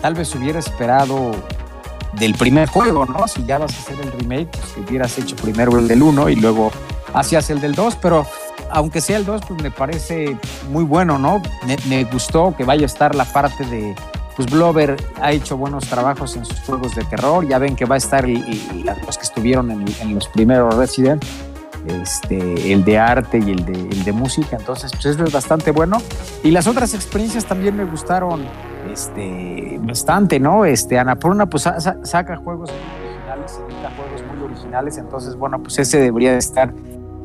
[0.00, 1.32] tal vez hubiera esperado
[2.14, 3.28] del primer juego, ¿no?
[3.28, 6.28] Si ya vas a hacer el remake, pues que hubieras hecho primero el del 1
[6.30, 6.70] y luego
[7.14, 8.26] hacia el del 2, pero
[8.70, 10.36] aunque sea el 2, pues me parece
[10.70, 11.42] muy bueno, ¿no?
[11.88, 13.94] Me, gustó que vaya a estar la parte de,
[14.36, 17.96] pues Blover ha hecho buenos trabajos en sus juegos de terror, ya ven que va
[17.96, 21.24] a estar los que estuvieron en, los primeros Resident,
[21.86, 25.98] este, el de arte y el de, el de música, entonces pues es bastante bueno.
[26.44, 28.44] Y las otras experiencias también me gustaron
[28.92, 30.64] este, bastante, ¿no?
[30.64, 31.62] Este, Anapurna pues
[32.02, 36.72] saca juegos muy originales, saca juegos muy originales, entonces bueno, pues ese debería de estar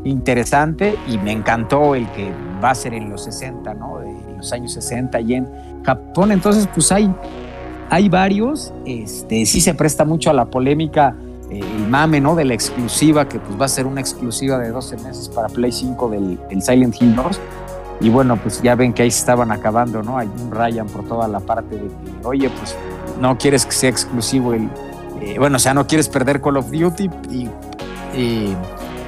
[0.06, 2.32] interesante y me encantó el que
[2.64, 4.02] va a ser en los 60, ¿no?
[4.02, 5.48] En los años 60 y en
[5.84, 6.32] Japón.
[6.32, 7.14] Entonces, pues hay,
[7.90, 8.72] hay varios.
[8.86, 11.16] Este, sí se presta mucho a la polémica
[11.50, 12.36] eh, el mame, ¿no?
[12.36, 15.72] De la exclusiva, que pues va a ser una exclusiva de 12 meses para Play
[15.72, 17.40] 5 del, Silent Hill 2.
[18.02, 20.18] Y bueno, pues ya ven que ahí se estaban acabando, ¿no?
[20.18, 22.76] Hay un Ryan por toda la parte de que, oye, pues
[23.20, 24.70] no quieres que sea exclusivo el...
[25.22, 27.50] Eh, bueno, o sea, no quieres perder Call of Duty y,
[28.18, 28.56] y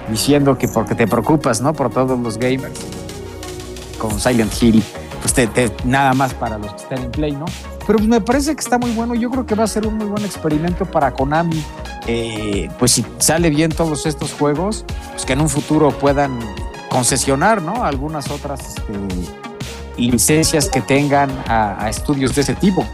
[0.09, 1.73] diciendo que porque te preocupas, ¿no?
[1.73, 2.79] Por todos los gamers
[3.97, 4.83] con Silent Hill,
[5.21, 7.45] pues te, nada más para los que estén en Play, ¿no?
[7.85, 9.15] Pero me parece que está muy bueno.
[9.15, 11.63] Yo creo que va a ser un muy buen experimento para Konami.
[12.05, 16.37] Eh, pues si sale bien todos estos juegos, pues que en un futuro puedan
[16.89, 17.85] concesionar, ¿no?
[17.85, 18.93] Algunas otras este,
[19.97, 22.85] licencias que tengan a, estudios de ese tipo.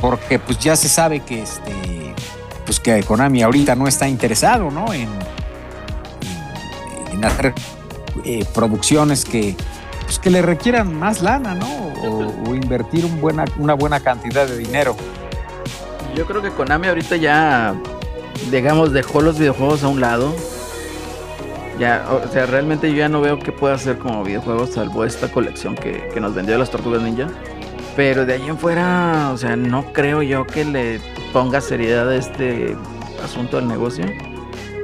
[0.00, 1.99] Porque pues ya se sabe que este
[2.70, 4.92] pues que Konami ahorita no está interesado, ¿no?
[4.94, 5.08] En,
[7.24, 7.52] hacer
[8.24, 9.56] eh, producciones que,
[10.04, 11.66] pues que le requieran más lana, ¿no?
[11.66, 14.94] O, invertir un buena, una buena cantidad de dinero.
[16.14, 17.74] Yo creo que Konami ahorita ya,
[18.52, 20.32] digamos, dejó los videojuegos a un lado.
[21.80, 25.26] Ya, o sea, realmente yo ya no veo qué puede hacer como videojuegos, salvo esta
[25.26, 27.26] colección que, que nos vendió las Tortugas Ninja.
[27.96, 31.00] Pero de ahí en fuera, o sea, no creo yo que le
[31.32, 32.76] ponga seriedad a este
[33.22, 34.06] asunto del negocio.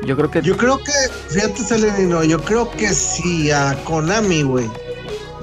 [0.04, 0.42] Yo creo que.
[0.42, 0.92] Yo creo que,
[1.28, 4.70] fíjate, Salenino, yo creo que si a Konami, güey,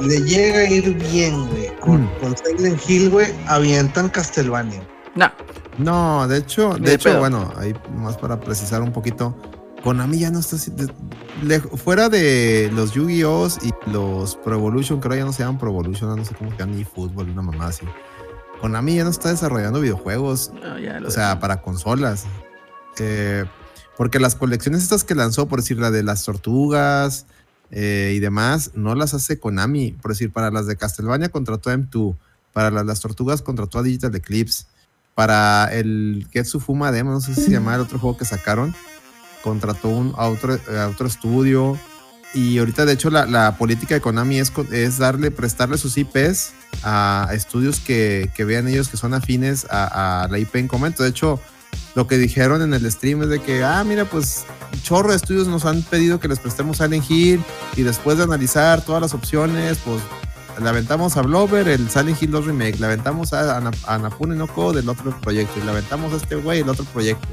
[0.01, 2.09] le llega a ir bien, güey, con, mm.
[2.19, 4.81] con Silent Hill, güey, avientan Castlevania.
[5.15, 5.31] No.
[5.77, 9.35] No, de hecho, de, hecho, bueno, ahí más para precisar un poquito.
[9.83, 10.55] Konami ya no está
[11.75, 13.49] fuera de los Yu-Gi-Oh!
[13.63, 16.57] y los Pro Evolution, creo ya no se llaman Pro Evolution, no sé cómo se
[16.57, 17.85] llaman, ni fútbol, una mamá así.
[18.63, 20.54] Konami ya no está desarrollando videojuegos,
[21.06, 22.23] o sea, para consolas.
[22.97, 23.43] Eh,
[23.97, 27.26] porque las colecciones estas que lanzó, por decir la de las tortugas
[27.71, 29.91] eh, y demás, no las hace Konami.
[30.02, 32.15] Por decir, para las de Castlevania contrató a M2,
[32.54, 34.63] para las, tortugas contrató a Digital Eclipse,
[35.13, 38.73] para el Getsu Fuma Demo, no sé si se llama el otro juego que sacaron,
[39.43, 41.78] contrató un, a, otro, a otro estudio.
[42.34, 47.29] y ahorita, de hecho, la, política de Konami es, es, darle, prestarle sus IPs a,
[47.33, 51.03] estudios que, vean ellos que son afines a, la IP en comento.
[51.03, 51.39] De hecho,
[51.95, 54.45] lo que dijeron en el stream es de que, ah, mira, pues
[54.81, 57.43] chorro de estudios nos han pedido que les prestemos Silent Hill
[57.75, 60.01] y después de analizar todas las opciones, pues
[60.62, 64.47] le aventamos a Blover el Silent Hill 2 Remake, le aventamos a, a, Napune no
[64.47, 67.27] Code el otro proyecto y le aventamos a este güey el otro proyecto.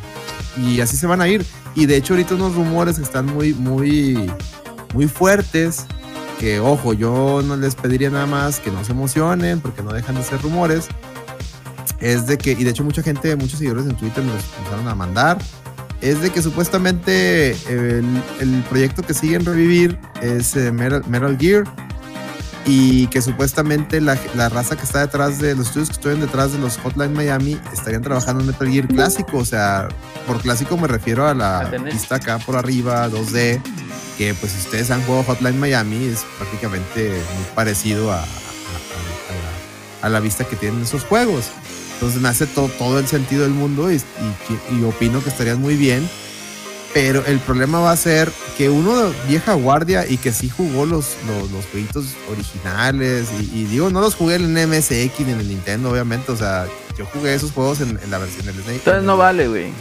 [0.57, 1.45] Y así se van a ir.
[1.75, 4.31] Y de hecho ahorita unos rumores que están muy, muy,
[4.95, 5.87] muy fuertes,
[6.41, 10.15] que ojo, yo no les pediría nada más que no se emocionen porque no dejan
[10.15, 10.89] de ser rumores.
[12.01, 14.95] Es de que, y de hecho mucha gente, muchos seguidores en Twitter nos empezaron a
[14.95, 15.37] mandar,
[16.01, 21.65] es de que supuestamente el, proyecto que siguen revivir es eh, Metal Gear
[22.65, 24.15] y que supuestamente la,
[24.49, 28.01] raza que está detrás de los estudios que estuvieron detrás de los Hotline Miami estarían
[28.01, 29.89] trabajando en Metal Gear clásico, o sea,
[30.27, 33.61] por clásico me refiero a la pista acá por arriba, 2D,
[34.21, 38.23] que pues si ustedes han jugado Hotline Miami es prácticamente muy parecido a,
[40.03, 41.47] a, la, vista que tienen esos juegos.
[41.95, 46.07] Entonces me hace todo el sentido del mundo y, y opino que estarían muy bien
[46.93, 51.17] pero el problema va a ser que uno vieja guardia y que sí jugó los,
[51.53, 53.29] los, jueguitos originales.
[53.41, 56.33] Y, digo, no los jugué en el MSX ni en el Nintendo, obviamente.
[56.33, 56.67] O sea,
[56.99, 58.77] yo jugué esos juegos en, la versión del Snake.
[58.79, 59.73] Entonces no vale, güey.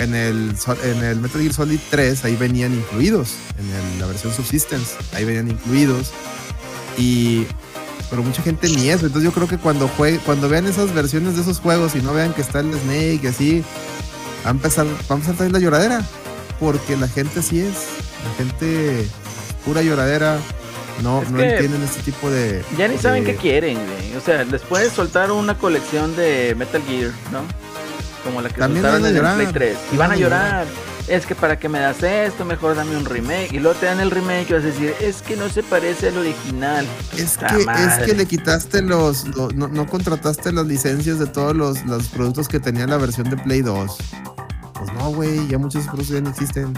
[0.00, 3.34] En el, en el Metal Gear Solid 3 ahí venían incluidos.
[3.58, 6.10] En la versión Subsistence ahí venían incluidos.
[6.96, 7.46] Y
[8.10, 9.06] pero mucha gente ni eso.
[9.06, 12.12] Entonces yo creo que cuando juegue, cuando vean esas versiones de esos juegos y no
[12.12, 13.64] vean que está el Snake y así,
[14.44, 16.04] va a empezar, va a empezar la lloradera
[16.58, 17.74] porque la gente así es.
[18.24, 19.06] La gente
[19.64, 20.38] pura lloradera.
[21.02, 22.62] No, no entienden este tipo de.
[22.76, 24.16] Ya ni saben qué quieren, güey.
[24.16, 27.40] O sea, les puedes soltar una colección de Metal Gear, ¿no?
[28.24, 29.78] Como la que También soltaron en el Play 3.
[29.92, 30.66] Y van a llorar.
[31.08, 33.52] Es que para que me das esto, mejor dame un remake.
[33.52, 36.08] Y luego te dan el remake y vas a decir, es que no se parece
[36.08, 36.86] al original.
[37.16, 39.24] Es, que, es que le quitaste los.
[39.54, 43.62] no, contrataste las licencias de todos los, los productos que tenía la versión de Play
[43.62, 43.96] 2.
[44.80, 46.72] Pues no, güey, ya muchos productos ya no existen.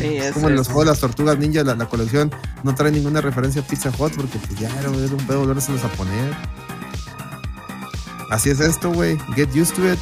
[0.00, 3.62] es como en los juegos de las tortugas ninja, la, colección no trae ninguna referencia
[3.62, 6.34] a Pizza Hut porque pues ya era, un pedo volverse a poner.
[8.34, 9.16] Así es esto, güey.
[9.36, 9.98] Get used to it.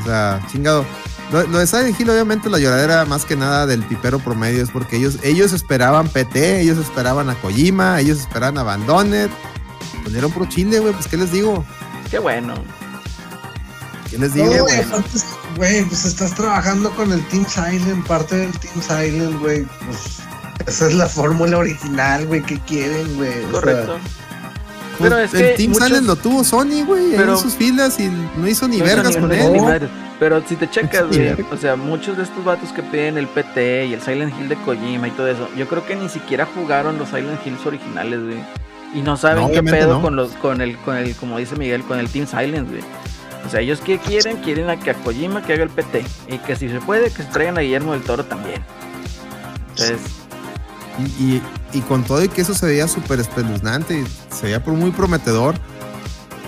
[0.00, 0.84] O sea, chingado.
[1.30, 4.96] Lo, de Silent Hill, obviamente, la lloradera más que nada del pipero promedio es porque
[4.96, 9.30] ellos, ellos esperaban PT, ellos esperaban a Kojima, ellos esperaban a Abandoned.
[10.02, 11.64] Ponieron pro chile, güey, pues, ¿qué les digo?
[12.10, 12.54] Qué bueno.
[14.10, 14.84] ¿Qué les digo, güey?
[15.56, 19.62] Güey, pues estás trabajando con el Team Silent, parte del Team Silent, güey.
[19.86, 20.18] Pues
[20.66, 22.42] esa es la fórmula original, güey.
[22.42, 23.42] ¿Qué quieren, güey?
[23.52, 24.00] Correcto.
[24.98, 28.68] Pero es el Team Silent lo tuvo Sony, güey, en sus filas y no hizo
[28.68, 29.88] ni vergas con él.
[30.18, 33.86] Pero si te checas, güey, o sea, muchos de estos vatos que piden el PT
[33.86, 36.96] y el Silent Hill de Kojima y todo eso, yo creo que ni siquiera jugaron
[36.98, 38.38] los Silent Hills originales, güey.
[38.94, 41.98] Y no saben qué pedo con los, con el, con el, como dice Miguel, con
[41.98, 42.82] el Team Silent, güey.
[43.44, 46.04] O sea, ellos que quieren, quieren a que a Kojima que haga el PT.
[46.28, 48.64] Y que si se puede, que se traigan a Guillermo del Toro también.
[49.70, 50.25] Entonces.
[51.18, 51.42] Y,
[51.74, 54.02] y, con todo y que eso se veía súper espeluznante,
[54.34, 55.54] se veía muy prometedor,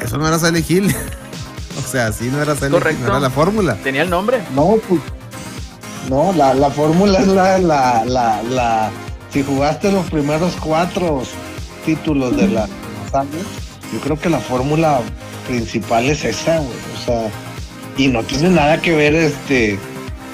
[0.00, 0.94] eso no era Silent Hill.
[1.78, 3.74] o sea, sí no era Silent Hill, no era la fórmula.
[3.82, 4.40] ¿Tenía el nombre?
[4.54, 5.00] No, pues.
[6.08, 8.90] No, la, la fórmula es la, la, la, la.
[9.30, 11.22] Si jugaste los primeros cuatro
[11.84, 12.66] títulos de la
[13.92, 15.00] yo creo que la fórmula
[15.46, 16.78] principal es esa, güey.
[16.94, 17.30] O sea,
[17.96, 19.78] y no tiene nada que ver este,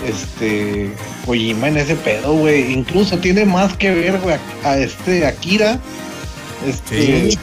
[0.06, 2.72] este, Kojima en ese pedo, güey.
[2.72, 5.78] Incluso tiene más que ver, güey, a, este Akira,
[6.66, 7.36] este,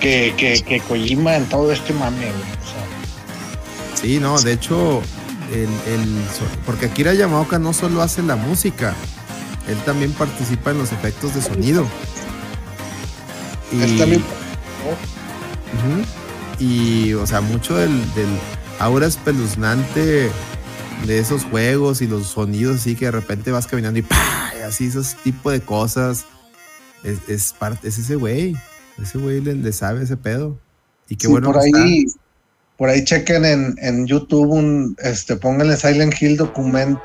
[0.00, 2.32] que, que, que, Kojima en todo este mame, güey.
[2.32, 4.00] O sea.
[4.00, 5.02] Sí, no, de hecho,
[5.52, 6.22] el, el,
[6.66, 8.94] porque Akira Yamaoka no solo hace la música,
[9.68, 11.86] él también participa en los efectos de sonido.
[13.72, 14.24] Y, él también.
[16.58, 18.28] Y, o sea, mucho del, del
[18.78, 20.30] aura espeluznante
[21.06, 24.52] de esos juegos y los sonidos así que de repente vas caminando y ¡pah!
[24.66, 26.24] así esos tipo de cosas.
[27.02, 28.56] Es, es parte es ese güey
[29.02, 30.58] ese güey le, sabe ese pedo.
[31.08, 32.04] Y qué bueno por ahí
[32.76, 36.98] por ahí chequen en, en, YouTube un este pónganle Silent Hill document,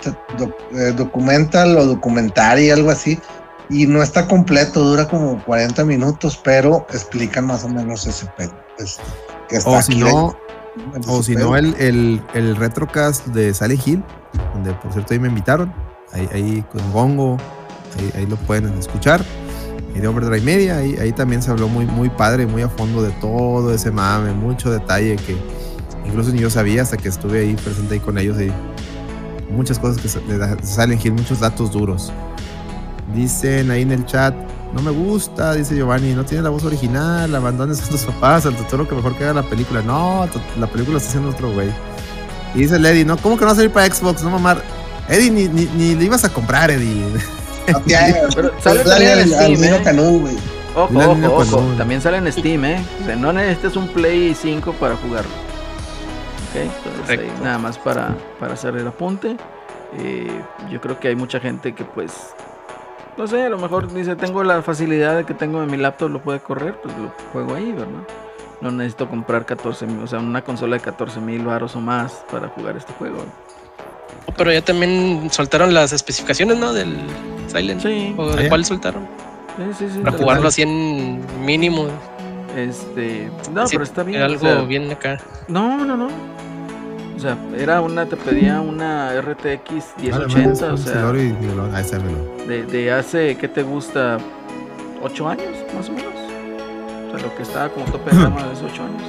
[0.73, 3.19] eh, documental o documentary algo así.
[3.69, 8.55] Y no está completo dura como 40 minutos pero explican más o menos ese pedo
[8.79, 9.03] este,
[9.63, 10.35] o si no,
[11.07, 11.75] o si no el,
[12.33, 14.03] el, retrocast de Sally Hill,
[14.53, 15.73] donde por cierto ahí me invitaron,
[16.13, 17.37] ahí, ahí con Gongo,
[18.15, 19.23] ahí, lo pueden escuchar.
[19.95, 23.01] Y de Overdrive Media, ahí, ahí también se habló muy, muy padre, muy a fondo
[23.01, 25.35] de todo ese mame, mucho detalle que
[26.05, 28.39] incluso ni yo sabía hasta que estuve ahí presente ahí con ellos.
[28.39, 28.51] Y
[29.51, 32.11] muchas cosas que de Silent Hill, muchos datos duros.
[33.15, 34.35] Dicen ahí en el chat,
[34.73, 38.55] no me gusta, dice Giovanni, no tiene la voz original, abandones a tus papás, al
[38.55, 39.81] Totoro que mejor que haga la película.
[39.81, 40.27] No,
[40.59, 41.69] la película está haciendo otro güey.
[42.53, 44.23] Y dice Eddie, no, ¿cómo que no va a salir para Xbox?
[44.23, 44.61] No mamar.
[45.07, 47.03] Eddie, ni, ni, ni le ibas a comprar, Eddie.
[48.35, 50.37] pero sale también en Steam, ¿eh?
[50.75, 51.73] Ojo, ojo, ojo.
[51.77, 52.85] También sale en Steam, ¿eh?
[53.01, 55.31] O sea, no necesitas un Play 5 para jugarlo.
[56.49, 56.55] Ok,
[56.85, 59.35] entonces ahí nada más para, para hacer el apunte.
[59.97, 62.11] Eh, yo creo que hay mucha gente que pues
[63.19, 66.09] no sé, a lo mejor dice, tengo la facilidad de que tengo en mi laptop,
[66.09, 68.07] lo puede correr, pues lo juego ahí, ¿verdad?
[68.61, 72.23] No necesito comprar 14 mil, o sea, una consola de 14 mil baros o más
[72.31, 73.17] para jugar este juego.
[74.37, 76.71] Pero ya también soltaron las especificaciones, ¿no?
[76.71, 76.97] Del
[77.47, 77.81] Silent.
[77.81, 78.15] Sí.
[78.17, 79.05] ¿O de cuál soltaron?
[79.57, 79.99] Sí, sí, sí.
[79.99, 81.87] Para jugarlo así en mínimo.
[82.55, 83.29] Este.
[83.51, 84.21] No, pero está bien.
[84.21, 85.19] algo bien acá.
[85.49, 86.07] No, no, no.
[87.19, 93.49] O sea, era una, te pedía una RTX 1080, o sea, de, de hace, ¿qué
[93.49, 94.17] te gusta?
[95.03, 96.13] ¿8 años, más o menos?
[96.13, 99.03] O sea, lo que estaba como tope de gama de 8 años.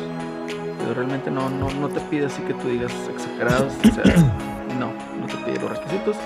[0.81, 4.03] Pero realmente no, no, no te pide así que tú digas exagerados, o sea,
[4.81, 6.17] no, no te pide los requisitos.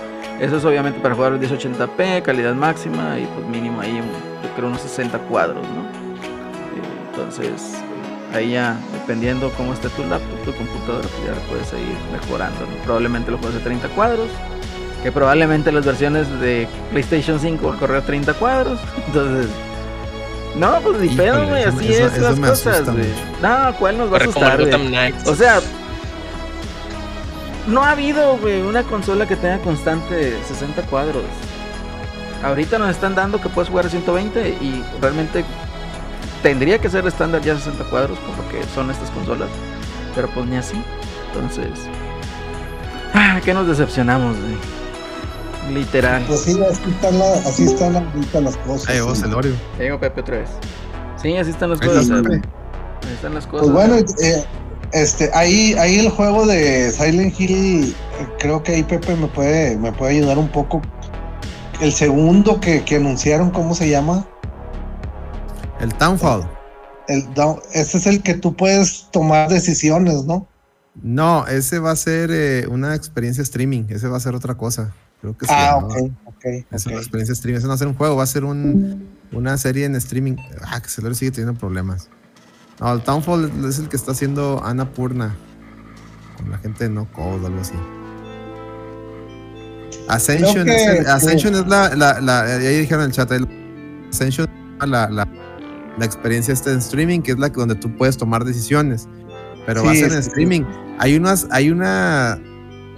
[0.41, 4.01] Eso es obviamente para jugar 1080p, calidad máxima y pues mínimo ahí,
[4.43, 5.83] yo creo unos 60 cuadros, ¿no?
[5.83, 7.75] Eh, entonces,
[8.35, 12.67] ahí ya dependiendo cómo esté tu laptop, tu computadora, pues ya puedes seguir mejorando.
[12.85, 14.29] Probablemente lo puedes de 30 cuadros,
[15.03, 18.81] que probablemente las versiones de PlayStation 5 va a correr 30 cuadros.
[19.07, 19.49] Entonces,
[20.57, 23.07] no, pues ni pedo, güey, así es las cosas, güey.
[23.41, 24.61] No, ¿cuál nos va a asustar,
[25.27, 25.61] O sea,
[27.67, 31.25] no ha habido, güey, una consola que tenga constante 60 cuadros.
[32.43, 35.45] Ahorita nos están dando que puedes jugar a 120 y realmente
[36.45, 39.49] tendría que ser estándar ya 60 cuadros, por lo que son estas consolas.
[40.15, 40.77] Pero pues ni así.
[41.33, 41.71] Entonces.
[43.15, 44.37] Ah, que nos decepcionamos,
[45.73, 46.23] Literal.
[46.29, 48.89] Pues sí, así están, así están las cosas.
[48.91, 49.55] Ahí vos, Elorio.
[49.79, 50.51] Tengo Pepe otra vez.
[51.17, 52.11] Sí, así están las cosas.
[52.11, 52.43] Ahí
[53.15, 53.67] están las cosas.
[53.67, 54.45] Pues bueno, eh,
[54.93, 57.97] este, ahí, ahí el juego de Silent Hill,
[58.39, 60.83] creo que ahí Pepe me puede, me puede ayudar un poco.
[61.81, 64.27] El segundo que, que anunciaron, ¿cómo se llama?
[65.85, 66.49] El Townfall.
[67.09, 67.29] El,
[67.75, 70.49] ese es el que tú puedes tomar decisiones, ¿no?
[71.03, 73.85] No, ese va a ser eh, una experiencia streaming.
[73.91, 74.95] Ese va a ser otra cosa.
[75.21, 75.45] Creo que.
[75.51, 76.45] Ah, ok, ok.
[76.71, 77.59] Es una experiencia streaming.
[77.59, 80.37] Ese no va a ser un juego, va a ser un, una serie en streaming.
[80.63, 82.09] Ah, que se le sigue teniendo problemas.
[82.81, 85.37] No, el Townfall es el que está haciendo Ana Purna.
[86.39, 87.75] Con la gente de No Code, algo así.
[90.09, 93.31] Ascension, es, Ascension es la, la, la, ahí dijeron en el chat,
[94.11, 94.49] Ascension
[94.87, 95.44] la, la
[95.99, 99.09] la experiencia está en streaming, que es la que donde tú puedes tomar decisiones.
[99.67, 100.63] Pero va a ser en streaming.
[100.99, 102.39] Hay unas, hay una,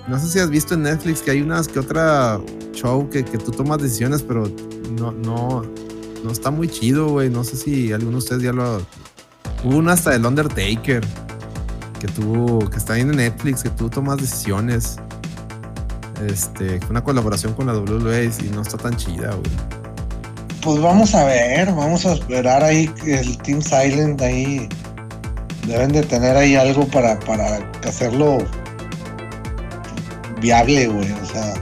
[0.08, 2.40] no sé si has visto en Netflix que hay unas que otra
[2.72, 4.50] show que, que tú tomas decisiones, pero
[4.98, 5.62] no, no,
[6.24, 7.30] no está muy chido, güey.
[7.30, 8.78] No sé si alguno de ustedes ya lo.
[9.64, 11.04] Hubo una hasta del Undertaker
[12.00, 14.96] que tú, que está en Netflix, que tú tomas decisiones.
[16.26, 19.85] Este, una colaboración con la WWE y no está tan chida, güey
[20.66, 24.68] pues vamos a ver, vamos a esperar ahí el Team Silent ahí
[25.68, 28.38] deben de tener ahí algo para, para hacerlo
[30.40, 31.12] viable, güey.
[31.12, 31.54] O sea,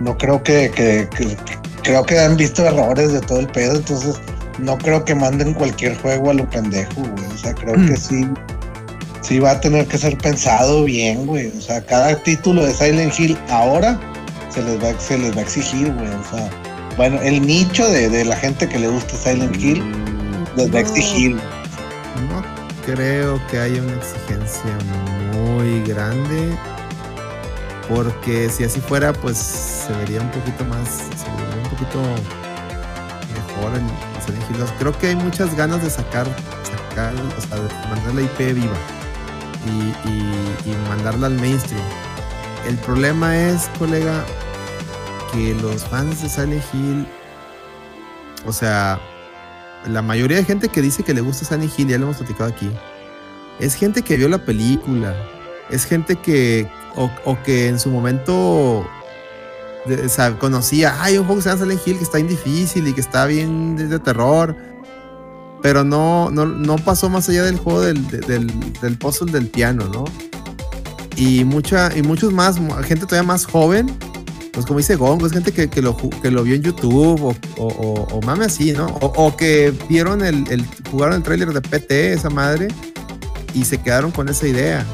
[0.00, 1.08] no creo que,
[1.82, 4.20] creo que han visto errores de todo el pedo, entonces
[4.58, 7.24] no creo que manden cualquier juego a lo pendejo, güey.
[7.34, 7.96] O sea, creo que mm.
[7.96, 8.26] sí,
[9.22, 11.46] sí va a tener que ser pensado bien, güey.
[11.56, 13.98] O sea, cada título de Silent Hill ahora
[14.50, 16.08] se les va, se les va a exigir, güey.
[16.08, 16.50] O sea,
[16.96, 19.82] bueno, el nicho de, la gente que le gusta Silent Hill
[20.56, 21.36] les va a exigir.
[21.36, 22.42] No
[22.84, 24.78] creo que haya una exigencia
[25.32, 26.56] muy grande.
[27.88, 32.00] Porque si así fuera, pues se vería un poquito más, se vería un poquito
[33.34, 33.86] mejor en
[34.24, 34.64] Silent Hill.
[34.78, 36.26] Creo que hay muchas ganas de sacar,
[36.64, 38.76] sacar, o sea, de mandar la IP viva
[39.66, 41.82] y, y mandarla al mainstream.
[42.66, 44.24] El problema es, colega,
[45.32, 47.06] que los fans de Silent Hill,
[48.46, 49.00] o sea,
[49.86, 52.50] la mayoría de gente que dice que le gusta Silent Hill, ya lo hemos platicado
[52.50, 52.70] aquí,
[53.58, 55.14] es gente que vio la película,
[55.70, 58.86] es gente que, o, que en su momento
[60.38, 63.00] conocía, hay un juego que se llama Silent Hill que está bien difícil y que
[63.00, 64.56] está bien de, terror,
[65.62, 70.04] pero no, no, pasó más allá del juego del, del, del puzzle del piano, ¿no?
[71.16, 73.94] Y, mucha, y muchos más, gente todavía más joven,
[74.52, 78.20] pues como dice Gongo, es gente que, lo, que lo vio en YouTube o, o,
[78.22, 78.86] mame así, ¿no?
[79.00, 82.68] O, que vieron el, el, jugaron el tráiler de PT, esa madre,
[83.54, 84.86] y se quedaron con esa idea.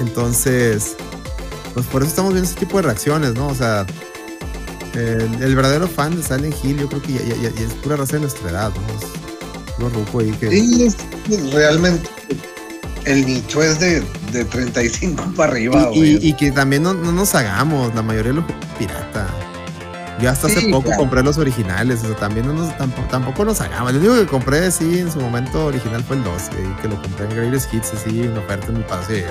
[0.00, 0.96] Entonces,
[1.74, 3.46] pues por eso estamos viendo ese tipo de reacciones, ¿no?
[3.46, 3.86] O sea,
[4.94, 8.50] El, verdadero fan de Silent Hill, yo creo que ya, es pura raza de nuestra
[8.50, 8.72] edad,
[9.78, 9.88] ¿no?
[9.88, 10.50] Es ahí que.
[10.50, 10.88] Sí,
[11.52, 12.08] realmente
[13.04, 14.02] el nicho es de,
[14.32, 18.44] de 35 para arriba, y, y, que también no, nos hagamos, la mayoría de los
[18.78, 19.26] pirata.
[20.20, 22.76] Yo hasta hace poco compré los originales, o sea, también no nos,
[23.08, 23.92] tampoco, nos hagamos.
[23.94, 26.42] Lo único que compré, sí, en su momento original fue el 2,
[26.80, 29.24] que, lo compré en Greatest Hits, así, en oferta en mi Palacio de.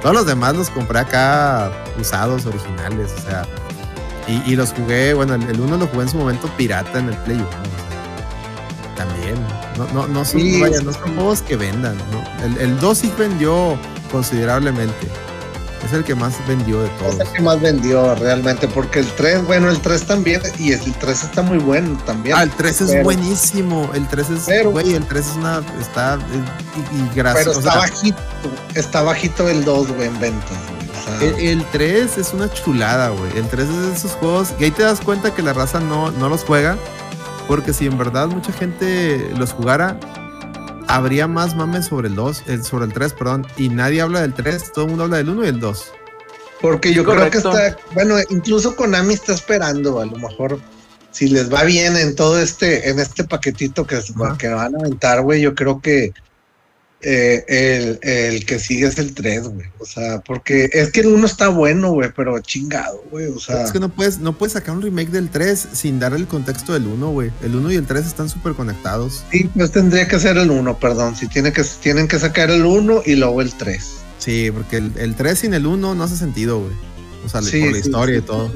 [0.00, 3.46] Todos los demás los compré acá usados, originales, o sea,
[4.46, 7.36] y, los jugué, bueno, el 1 lo jugué en su momento pirata en el Play
[7.36, 7.91] 1, también.
[9.76, 10.40] No, no, no son,
[10.84, 12.60] no son juegos que vendan, ¿no?
[12.60, 13.78] El, 2 sí vendió
[14.10, 15.08] considerablemente.
[15.84, 17.14] Es el que más vendió de todos.
[17.14, 20.80] Es el que más vendió realmente, porque el 3, bueno, el 3 también, y el
[20.80, 22.36] 3 está muy bueno también.
[22.38, 23.90] Ah, el 3 es buenísimo.
[23.94, 26.18] El 3 es, pero, güey, el 3 es una, está,
[26.76, 27.46] y, gracias.
[27.46, 28.22] Pero está bajito,
[28.74, 30.58] está bajito el 2, güey, en ventas.
[31.20, 33.36] el, 3 es una chulada, güey.
[33.36, 36.12] El 3 es de esos juegos y ahí te das cuenta que la raza no,
[36.12, 36.76] no los juega
[37.52, 40.00] porque si en verdad mucha gente los jugara,
[40.88, 44.72] habría más mames sobre el 2, sobre el 3, perdón, y nadie habla del 3,
[44.72, 45.92] todo el mundo habla del 1 y el 2.
[46.62, 50.60] Porque yo creo que está, bueno, incluso Konami está esperando, a lo mejor
[51.10, 54.00] si les va bien en todo este, en este paquetito que,
[54.38, 56.14] que van a aventar, güey, yo creo que
[57.02, 59.66] eh, el, el, que sigue es el 3, güey.
[59.78, 63.26] O sea, porque es que el 1 está bueno, güey, pero chingado, güey.
[63.26, 63.64] O sea.
[63.64, 66.72] Es que no puedes, no puedes sacar un remake del 3 sin dar el contexto
[66.72, 67.30] del 1, güey.
[67.42, 69.24] El 1 y el 3 están súper conectados.
[69.30, 71.16] Sí, pues tendría que ser el 1, perdón.
[71.16, 73.90] Si tiene que, tienen que sacar el 1 y luego el 3.
[74.18, 76.72] Sí, porque el, el 3 sin el 1 no hace sentido, güey.
[77.24, 78.50] O sea, por la historia y todo.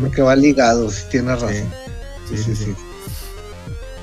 [0.00, 1.68] Porque, va ligado, si tienes razón.
[2.28, 2.56] sí, sí.
[2.56, 2.74] sí.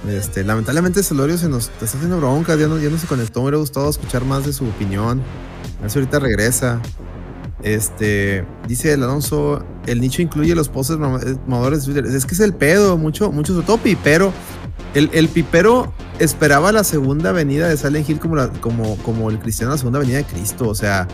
[0.08, 3.46] Este, lamentablemente Celorio se nos está haciendo bronca, ya no, ya no se conectó, me
[3.46, 5.22] hubiera gustado escuchar más de su opinión.
[5.80, 6.82] A ver si ahorita regresa.
[7.62, 12.16] Este, dice el Alonso, el nicho incluye los posts mamadores de Twitter.
[12.16, 14.32] Es que es el pedo, mucho, mucho todo pipero.
[14.94, 19.74] El, el, pipero esperaba la segunda venida de Silent Hill como, como, como el cristiano
[19.74, 20.70] la segunda venida de Cristo.
[20.70, 21.08] O sea,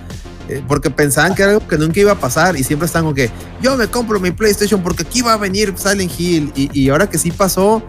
[0.47, 3.15] eh, porque pensaban que era algo que nunca iba a pasar y siempre están como
[3.15, 3.31] que
[3.61, 6.53] yo me compro mi PlayStation porque aquí va a venir Silent Hill.
[6.55, 7.83] Y, y ahora que sí pasó,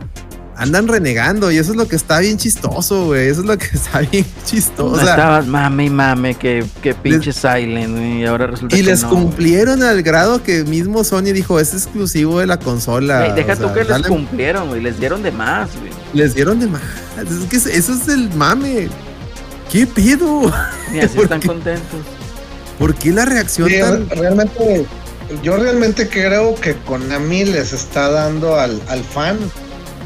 [0.57, 3.29] andan renegando y eso es lo que está bien chistoso, güey.
[3.29, 5.01] Eso es lo que está bien chistoso.
[5.01, 10.03] estabas mame y mame que, que pinche Silent y ahora resulta y les cumplieron al
[10.03, 13.33] grado que mismo Sony dijo, es exclusivo de la consola.
[13.35, 14.81] deja tú que les cumplieron, güey.
[14.81, 15.93] Les dieron de más, güey.
[16.15, 16.83] Les dieron de más.
[17.19, 18.89] Es que eso es el mame.
[19.71, 20.53] ¿Qué pedo?
[20.93, 22.01] Ni así están contentos.
[22.79, 24.09] ¿Por qué la reacción tan...
[24.11, 24.87] Realmente,
[25.43, 29.39] yo realmente creo que Konami les está dando al, al fan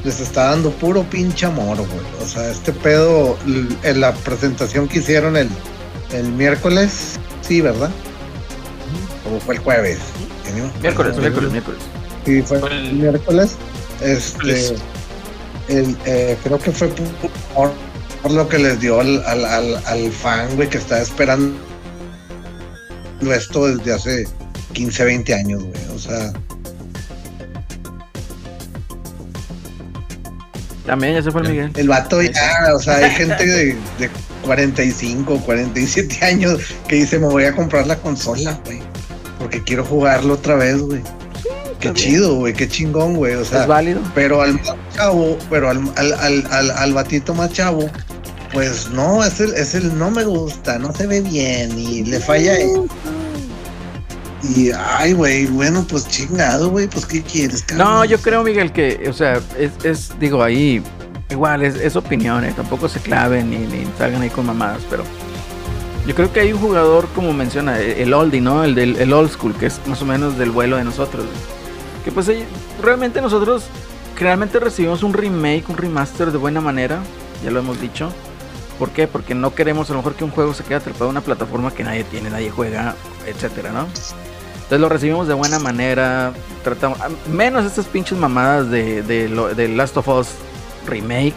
[0.05, 2.22] les está dando puro pinche amor, güey.
[2.22, 3.36] O sea, este pedo,
[3.82, 5.48] en la presentación que hicieron el,
[6.12, 7.90] el miércoles, sí, ¿verdad?
[9.26, 9.98] O fue el jueves.
[10.80, 11.80] Miércoles, miércoles, miércoles.
[12.24, 13.57] Sí, fue el miércoles.
[14.01, 14.74] Este,
[15.68, 16.90] el, eh, creo que fue
[17.55, 17.72] por,
[18.30, 21.55] lo que les dio al, al, al, fan, güey, que está esperando
[23.32, 24.28] esto desde hace
[24.72, 25.84] 15, 20 años, güey.
[25.94, 26.32] O sea,
[30.87, 31.70] También ya se fue Miguel.
[31.76, 34.11] El vato ya, o sea, hay gente de, de
[34.45, 36.59] 45, 47 años
[36.89, 38.81] que dice, me voy a comprar la consola, güey.
[39.39, 41.03] Porque quiero jugarlo otra vez, güey.
[41.81, 43.35] qué chido, güey, qué chingón, güey.
[43.35, 44.01] O sea, es válido.
[44.14, 44.61] Pero al
[44.95, 47.89] chavo, pero al, al, al, al, batito más chavo,
[48.53, 52.20] pues no, es el, es el no me gusta, no se ve bien y le
[52.20, 52.55] falla.
[54.43, 59.07] Y, ay, güey, bueno, pues chingado, güey, pues ¿qué quieres, No, yo creo, Miguel, que,
[59.09, 60.82] o sea, es, es digo, ahí,
[61.28, 65.05] igual, es, es opiniones, tampoco se claven ni, ni salgan ahí con mamadas, pero
[66.07, 68.64] yo creo que hay un jugador, como menciona, el oldie, ¿no?
[68.64, 71.26] El del el old school, que es más o menos del vuelo de nosotros.
[72.05, 72.30] Que pues
[72.82, 73.64] realmente nosotros
[74.18, 77.01] realmente recibimos un remake, un remaster de buena manera,
[77.45, 78.11] ya lo hemos dicho.
[78.78, 79.07] ¿Por qué?
[79.07, 81.70] Porque no queremos a lo mejor que un juego se quede atrapado en una plataforma
[81.70, 82.95] que nadie tiene, nadie juega,
[83.26, 83.86] etcétera, ¿no?
[84.71, 86.33] Entonces lo recibimos de buena manera.
[86.62, 86.97] Tratamos,
[87.29, 90.29] menos estas pinches mamadas de, de, Last of Us
[90.87, 91.35] Remake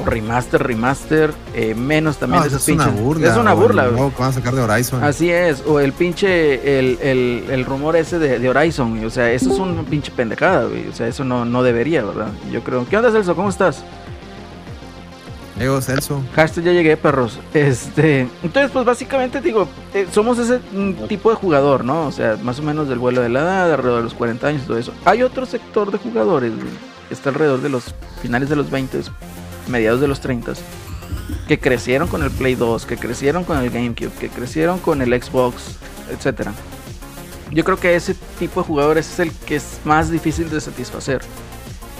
[0.00, 1.34] o Remaster, Remaster.
[1.54, 2.86] Eh, menos también de esas pinches.
[2.86, 3.28] Es una burla.
[3.28, 3.88] Es una burla.
[3.88, 5.02] van a sacar de Horizon.
[5.02, 5.60] Así es.
[5.66, 9.04] O el pinche, el, el, el rumor ese de, de, Horizon.
[9.04, 10.86] O sea, eso es un pinche pendejada, güey.
[10.86, 12.28] O sea, eso no, no debería, ¿verdad?
[12.52, 12.86] Yo creo.
[12.88, 13.34] ¿Qué onda, Celso?
[13.34, 13.82] ¿Cómo estás?
[16.34, 17.38] Hashtag ya llegué, perros.
[17.54, 22.06] Este, entonces, pues básicamente digo, eh, somos ese mm, tipo de jugador, ¿no?
[22.06, 24.62] O sea, más o menos del vuelo de la edad, alrededor de los 40 años
[24.64, 24.92] y todo eso.
[25.04, 26.52] Hay otro sector de jugadores,
[27.08, 29.02] que está alrededor de los finales de los 20,
[29.68, 30.54] mediados de los 30,
[31.46, 35.22] que crecieron con el Play 2, que crecieron con el GameCube, que crecieron con el
[35.22, 35.76] Xbox,
[36.10, 36.52] etcétera.
[37.50, 41.20] yo creo que ese tipo de jugadores es el que es más difícil de satisfacer.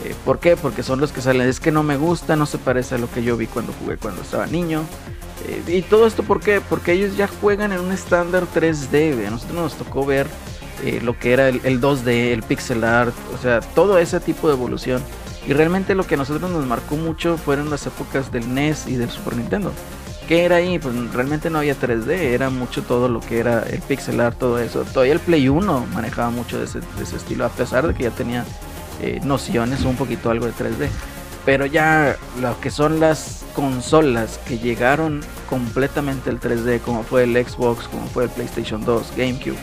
[0.05, 0.57] Eh, ¿Por qué?
[0.57, 3.11] Porque son los que salen, es que no me gusta, no se parece a lo
[3.11, 4.85] que yo vi cuando jugué cuando estaba niño.
[5.47, 6.61] Eh, y todo esto, ¿por qué?
[6.61, 9.27] Porque ellos ya juegan en un estándar 3D.
[9.27, 10.27] A nosotros nos tocó ver
[10.85, 14.55] eh, lo que era el, 2D, el pixel art, o sea, todo ese tipo de
[14.55, 15.03] evolución.
[15.47, 18.97] Y realmente lo que a nosotros nos marcó mucho fueron las épocas del NES y
[18.97, 19.73] del Super Nintendo.
[20.29, 20.79] ¿Qué era ahí?
[20.79, 24.59] Pues realmente no había 3D, era mucho todo lo que era el pixel art, todo
[24.59, 24.85] eso.
[24.85, 26.81] Todavía el Play 1 manejaba mucho de ese,
[27.17, 28.45] estilo, a pesar de que ya tenía
[29.01, 30.89] eh, nociones un poquito algo de 3D.
[31.45, 37.35] Pero ya lo que son las consolas que llegaron completamente al 3D, como fue el
[37.35, 39.57] Xbox, como fue el PlayStation 2, GameCube,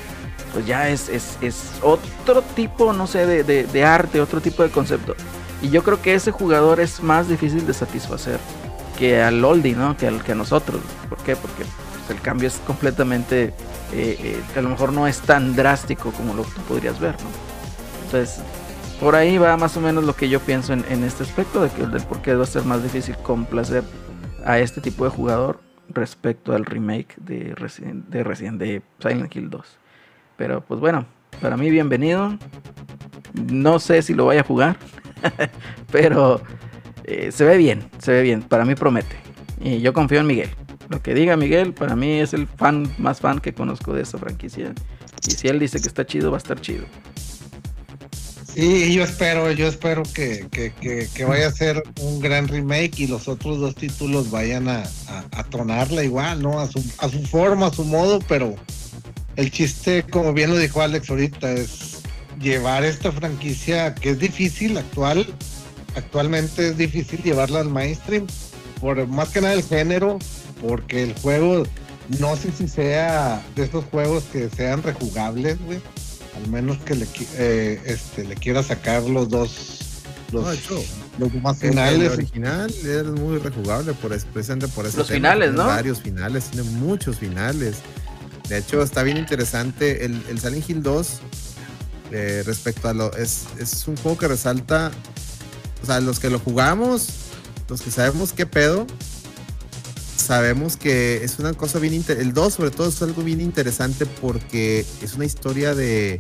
[0.54, 1.38] pues ya es, es,
[1.82, 5.16] otro tipo, no sé, de, arte, otro tipo de concepto.
[5.62, 8.40] Y yo creo que ese jugador es más difícil de satisfacer
[8.98, 9.96] que al oldie, ¿no?
[9.96, 10.82] Que, al, que a nosotros.
[11.08, 11.36] ¿Por qué?
[11.36, 13.54] Porque pues, el cambio es completamente, eh,
[13.94, 17.30] eh, a lo mejor no es tan drástico como lo que tú podrías ver, ¿no?
[18.06, 18.44] Entonces,
[19.00, 21.86] por ahí va más o menos lo que yo pienso en, este aspecto, de que,
[21.86, 23.84] del por qué va a ser más difícil complacer
[24.46, 28.06] a este tipo de jugador respecto al remake de Resident,
[28.60, 29.78] de Silent Hill 2.
[30.38, 31.06] Pero pues bueno,
[31.42, 32.38] para mí bienvenido.
[33.34, 34.78] No sé si lo vaya a jugar,
[35.92, 36.42] pero
[37.04, 38.42] eh, se ve bien, se ve bien.
[38.42, 39.16] Para mí promete.
[39.62, 40.50] Y yo confío en Miguel.
[40.90, 44.18] Lo que diga Miguel, para mí es el fan más fan que conozco de esa
[44.18, 44.74] franquicia.
[45.28, 46.86] Y si él dice que está chido, va a estar chido.
[48.54, 50.48] Sí, yo espero, yo espero que,
[51.28, 54.84] vaya a ser un gran remake y los otros dos títulos vayan a,
[55.32, 56.60] a, tonarla igual, ¿no?
[56.60, 58.56] A su, a su forma, a su modo, pero
[59.36, 62.02] el chiste, como bien lo dijo Alex ahorita, es
[62.42, 65.28] llevar esta franquicia que es difícil, actual,
[65.96, 68.26] actualmente es difícil llevarla al mainstream,
[68.82, 70.18] por más que nada el género,
[70.62, 71.64] porque el juego,
[72.20, 75.80] no sé si sea de estos juegos que sean rejugables, güey
[76.36, 77.08] al menos que le,
[77.38, 79.80] eh, este, le quiera sacar los dos
[80.32, 80.46] los,
[81.42, 82.00] más finales.
[82.00, 85.00] El original es muy rejugable por, precisamente por eso.
[85.00, 85.66] Los finales, ¿no?
[85.66, 87.78] Varios finales, tiene muchos finales.
[88.48, 90.06] De hecho, está bien interesante.
[90.06, 91.20] El, el Silent Hill 2,
[92.12, 93.14] eh, respecto a lo.
[93.14, 94.92] Es, es un juego que resalta.
[95.82, 97.08] O sea, los que lo jugamos,
[97.70, 98.86] los que sabemos qué pedo,
[100.30, 102.30] sabemos que es una cosa bien interesante.
[102.30, 106.20] El 2 sobre todo es algo bien interesante porque es una historia de,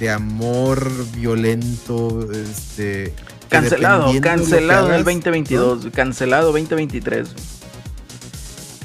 [0.00, 3.14] de amor violento, este...
[3.48, 7.28] Cancelado, cancelado en el 2022, cancelado 2023.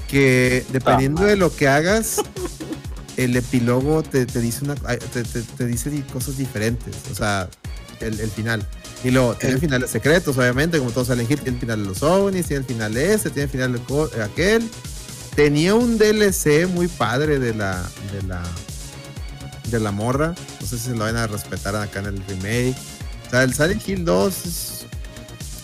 [0.08, 2.22] Que dependiendo de lo que hagas,
[3.18, 6.96] el epílogo te, dice una te, dice cosas diferentes.
[7.12, 7.50] O sea,
[8.00, 8.64] el, el final.
[9.06, 12.48] Y luego tiene finales secretos, obviamente, como todos Hill, tiene el final de los ovnis,
[12.48, 14.68] tiene el final ese, tiene el final de aquel.
[15.36, 18.42] Tenía un DLC muy padre de la, de la,
[19.70, 20.34] de la morra.
[20.60, 22.76] No sé si se lo van a respetar acá en el remake.
[23.28, 24.86] O sea, el Silent Hill 2 es,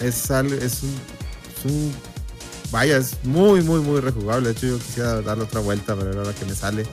[0.02, 0.84] es, es, un, es
[1.66, 1.96] un,
[2.70, 4.50] Vaya, es muy, muy, muy rejugable.
[4.50, 6.84] De hecho, yo quisiera darle otra vuelta, pero ahora que me sale.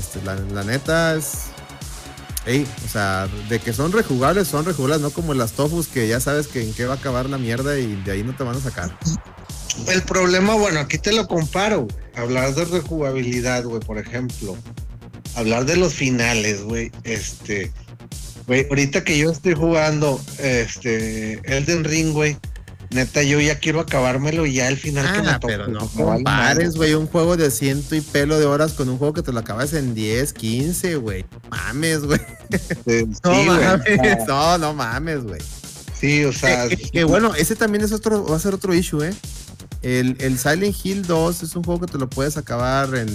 [0.00, 1.42] Este, la, la neta es
[2.84, 6.46] o sea, de que son rejugables, son rejugables, no como las tofus que ya sabes
[6.46, 8.60] que en qué va a acabar la mierda y de ahí no te van a
[8.60, 8.96] sacar.
[9.88, 11.86] El problema, bueno, aquí te lo comparo.
[12.14, 14.56] Hablar de rejugabilidad, güey, por ejemplo.
[15.34, 16.92] Hablar de los finales, güey.
[17.04, 17.72] Este,
[18.46, 22.38] güey, ahorita que yo estoy jugando, este, Elden Ring, güey
[22.90, 26.76] Neta, yo ya quiero acabármelo y ya el final que me ah, Pero no compares,
[26.76, 29.40] güey, un juego de ciento y pelo de horas con un juego que te lo
[29.40, 31.24] acabas en 10, 15, güey.
[31.50, 32.20] Mames, güey.
[33.24, 35.40] no mames, no, no mames, güey.
[35.98, 36.68] Sí, o sea.
[36.68, 39.14] Que, bueno, ese también es otro, va a ser otro issue, eh.
[39.82, 43.08] El, el Silent Hill 2 es un juego que te lo puedes acabar en.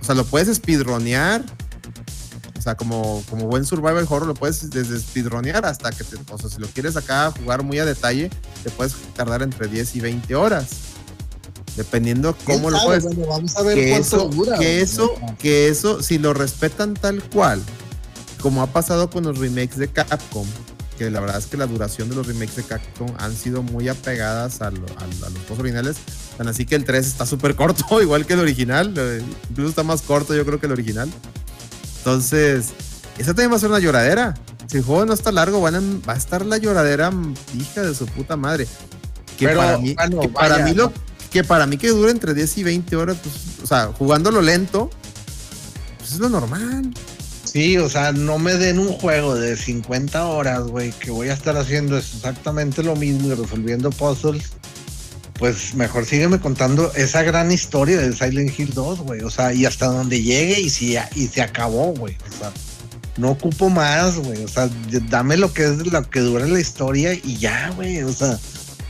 [0.00, 1.44] O sea, lo puedes speedronear
[2.58, 6.38] o sea, como, como buen survival horror lo puedes desde speedronear hasta que te, o
[6.38, 8.30] sea, si lo quieres acá jugar muy a detalle,
[8.64, 10.68] te puedes tardar entre 10 y 20 horas.
[11.76, 13.04] Dependiendo cómo lo puedes.
[13.04, 14.28] vamos a ver que eso,
[14.58, 17.62] que eso, que eso, si lo respetan tal cual,
[18.40, 20.46] como ha pasado con los remakes de Capcom,
[20.98, 23.88] que la verdad es que la duración de los remakes de Capcom han sido muy
[23.88, 25.96] apegadas a, los juegos originales.
[26.36, 28.92] Tan así que el 3 está súper corto, igual que el original.
[28.96, 31.08] Eh, incluso está más corto, yo creo que el original.
[32.08, 32.68] Entonces,
[33.18, 34.32] esa también va a ser una lloradera.
[34.66, 35.70] Si el juego no está largo, va
[36.06, 37.12] a estar la lloradera
[37.54, 38.66] hija de su puta madre.
[39.36, 40.90] Que para mí, que para mí lo,
[41.30, 44.88] que para mí que dure entre 10 y 20 horas, pues, o sea, jugándolo lento,
[45.98, 46.94] pues es lo normal.
[47.44, 51.34] Sí, o sea, no me den un juego de 50 horas, güey, que voy a
[51.34, 54.52] estar haciendo exactamente lo mismo y resolviendo puzzles
[55.38, 59.22] pues mejor sígueme contando esa gran historia de Silent Hill 2, güey.
[59.22, 62.16] O sea, y hasta donde llegue y si y se acabó, güey.
[62.28, 62.52] O sea,
[63.16, 64.44] no ocupo más, güey.
[64.44, 64.68] O sea,
[65.08, 68.02] dame lo que es lo que dura la historia y ya, güey.
[68.02, 68.38] O sea,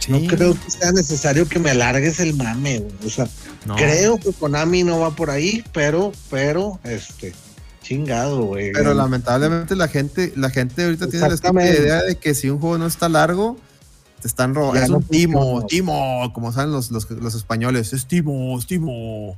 [0.09, 2.95] no creo que sea necesario que me alargues el mame, güey.
[3.07, 3.29] O sea,
[3.77, 7.35] creo que Konami no va por ahí, pero, pero, este,
[7.83, 8.73] chingado, güey.
[8.73, 12.79] Pero lamentablemente la gente, la gente ahorita tiene la idea de que si un juego
[12.79, 13.59] no está largo,
[14.21, 14.81] te están robando.
[14.81, 17.93] Es un timo, timo, como saben los, los, los españoles.
[17.93, 19.37] Es timo, es timo.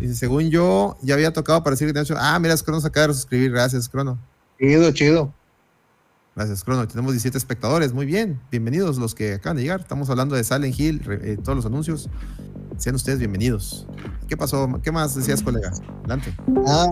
[0.00, 2.14] Dice, según yo, ya había tocado para decir que.
[2.16, 3.50] Ah, mira, Crono se acaba de suscribir.
[3.50, 4.18] Gracias, Crono.
[4.58, 5.32] Chido, chido.
[6.36, 6.86] Gracias, Crono.
[6.86, 7.92] Tenemos 17 espectadores.
[7.92, 8.40] Muy bien.
[8.50, 9.80] Bienvenidos los que acaban de llegar.
[9.80, 12.08] Estamos hablando de Silent Hill, eh, todos los anuncios.
[12.76, 13.86] Sean ustedes bienvenidos.
[14.28, 14.68] ¿Qué pasó?
[14.82, 15.72] ¿Qué más decías, colega?
[16.00, 16.32] Adelante.
[16.66, 16.86] Ah,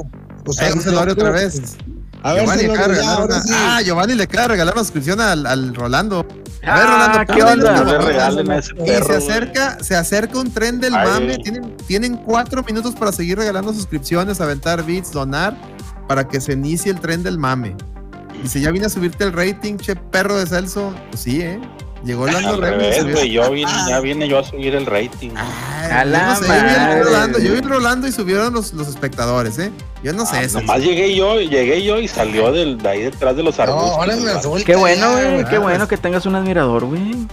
[0.44, 1.76] pues lo otra vez.
[2.22, 3.00] A Giovanni ver, le
[3.54, 6.26] Ah, Giovanni le acaba de regalar una suscripción al, al Rolando.
[6.64, 8.64] A ver, Rolando, ah, ¿qué onda?
[8.84, 11.38] y se acerca, se acerca un tren del mame.
[11.38, 15.56] Tienen, tienen cuatro minutos para seguir regalando suscripciones, aventar bits, donar,
[16.08, 17.76] para que se inicie el tren del mame.
[18.42, 20.94] Y si ya vine a subirte el rating, che perro de Celso.
[21.10, 21.60] Pues sí, ¿eh?
[22.04, 23.30] Llegó el Al revés, güey.
[23.30, 25.30] Yo vine, ya vine yo a subir el rating.
[25.36, 29.72] a la yo, vi Rolando, Rolando y subieron los, los espectadores, ¿eh?
[30.02, 30.36] Yo no sé.
[30.36, 34.64] Ah, nomás llegué yo, llegué yo y salió del, de ahí detrás de los arbustos.
[34.64, 35.44] qué bueno, güey.
[35.46, 37.26] Qué bueno que tengas un admirador, güey.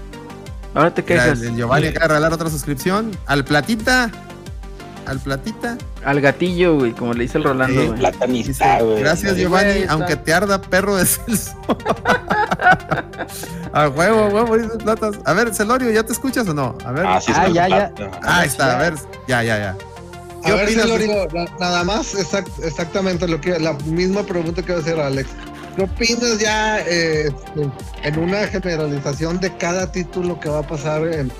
[0.73, 1.39] Ahora te quejas.
[1.55, 3.11] Giovanni acaba de regalar otra suscripción.
[3.27, 4.11] Al Platita
[5.05, 5.77] al platita.
[6.03, 7.99] Al gatillo, güey, como le dice el Rolando, güey.
[7.99, 8.99] platanista, güey.
[8.99, 11.53] Gracias, Giovanni, aunque te arda perro de Celso.
[13.73, 15.15] a huevo, huevo, dices platas.
[15.25, 16.77] A ver, Celorio, ¿ya te escuchas o no?
[16.85, 17.05] A ver.
[17.05, 17.91] Ah, sí, ah ya, ya.
[18.23, 18.95] Ah, ahí está, a ver.
[19.27, 19.77] Ya, ya, ya.
[20.43, 21.27] ¿Qué a ver, Celorio,
[21.59, 25.29] nada más, exactamente lo que, la misma pregunta que va a hacer Alex.
[25.75, 27.31] ¿Qué opinas ya eh,
[28.03, 31.31] en una generalización de cada título que va a pasar en,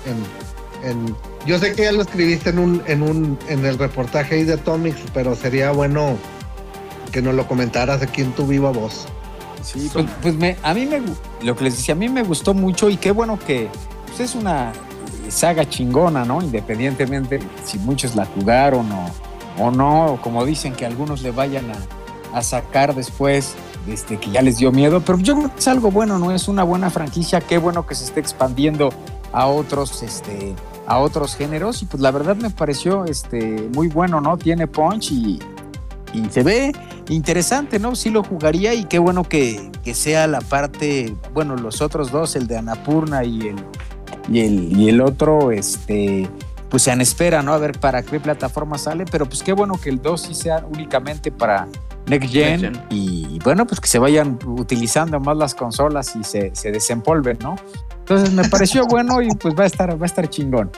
[0.82, 4.44] en yo sé que ya lo escribiste en un, en un, en el reportaje ahí
[4.44, 6.16] de Atomics, pero sería bueno
[7.12, 9.06] que nos lo comentaras aquí en tu viva voz.
[9.62, 11.00] Sí, pues, pues me, a mí me,
[11.42, 13.68] lo que les decía, a mí me gustó mucho y qué bueno que
[14.06, 14.72] pues es una
[15.28, 16.42] saga chingona, ¿no?
[16.42, 19.06] Independientemente si muchos la jugaron o,
[19.58, 23.54] o no, o como dicen que algunos le vayan a, a sacar después,
[23.88, 26.32] este, que ya les dio miedo, pero yo creo que es algo bueno, ¿no?
[26.32, 28.90] Es una buena franquicia, qué bueno que se esté expandiendo
[29.32, 30.54] a otros, este,
[30.86, 34.36] a otros géneros y pues la verdad me pareció este, muy bueno, ¿no?
[34.36, 35.38] Tiene punch y,
[36.12, 36.72] y se ve
[37.08, 37.94] interesante, ¿no?
[37.94, 42.36] Sí lo jugaría y qué bueno que, que, sea la parte, bueno, los otros dos,
[42.36, 43.56] el de Anapurna y el,
[44.30, 46.28] y el, y el otro, este,
[46.68, 47.52] pues se espera, ¿no?
[47.52, 50.64] A ver para qué plataforma sale, pero pues qué bueno que el 2 sí sea
[50.68, 51.68] únicamente para
[52.06, 56.70] Next Gen, Y, bueno, pues que se vayan utilizando más las consolas y se, se
[56.70, 57.56] desempolven, ¿no?
[58.00, 60.70] Entonces me pareció bueno y pues va a estar, va a estar chingón.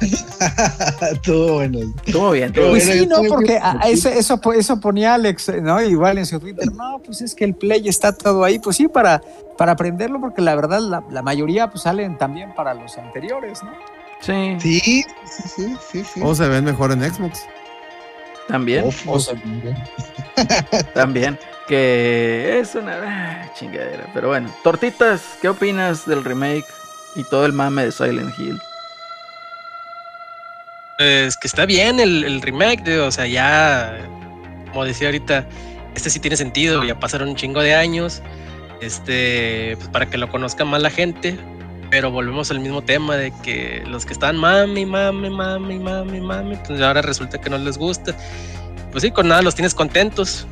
[1.24, 1.80] todo bueno.
[2.04, 2.52] Estuvo bien.
[2.52, 5.82] pues sí, no, porque eso, eso, eso, ponía Alex, ¿no?
[5.82, 8.58] Igual en su Twitter, no, pues es que el Play está todo ahí.
[8.58, 9.20] Pues sí, para,
[9.56, 13.72] para aprenderlo, porque la verdad la, mayoría pues salen también para los anteriores, ¿no?
[14.20, 14.56] Sí.
[14.60, 15.04] Sí, sí,
[15.56, 16.04] sí, sí.
[16.14, 16.20] sí.
[16.22, 17.40] O se ven mejor en Xbox.
[18.46, 18.84] También.
[20.94, 21.38] También.
[21.66, 24.06] Que es una ah, chingadera.
[24.14, 26.64] Pero bueno, Tortitas, ¿qué opinas del remake
[27.14, 28.58] y todo el mame de Silent Hill?
[30.98, 33.98] Pues que está bien el, remake, o sea, ya,
[34.70, 35.46] como decía ahorita,
[35.94, 38.20] este sí tiene sentido, ya pasaron un chingo de años,
[38.80, 41.38] este, pues para que lo conozca más la gente,
[41.88, 46.56] pero volvemos al mismo tema de que los que están mami, mami, mami, mami, mami,
[46.66, 48.16] pues ahora resulta que no les gusta.
[48.90, 50.46] Pues sí, con nada los tienes contentos.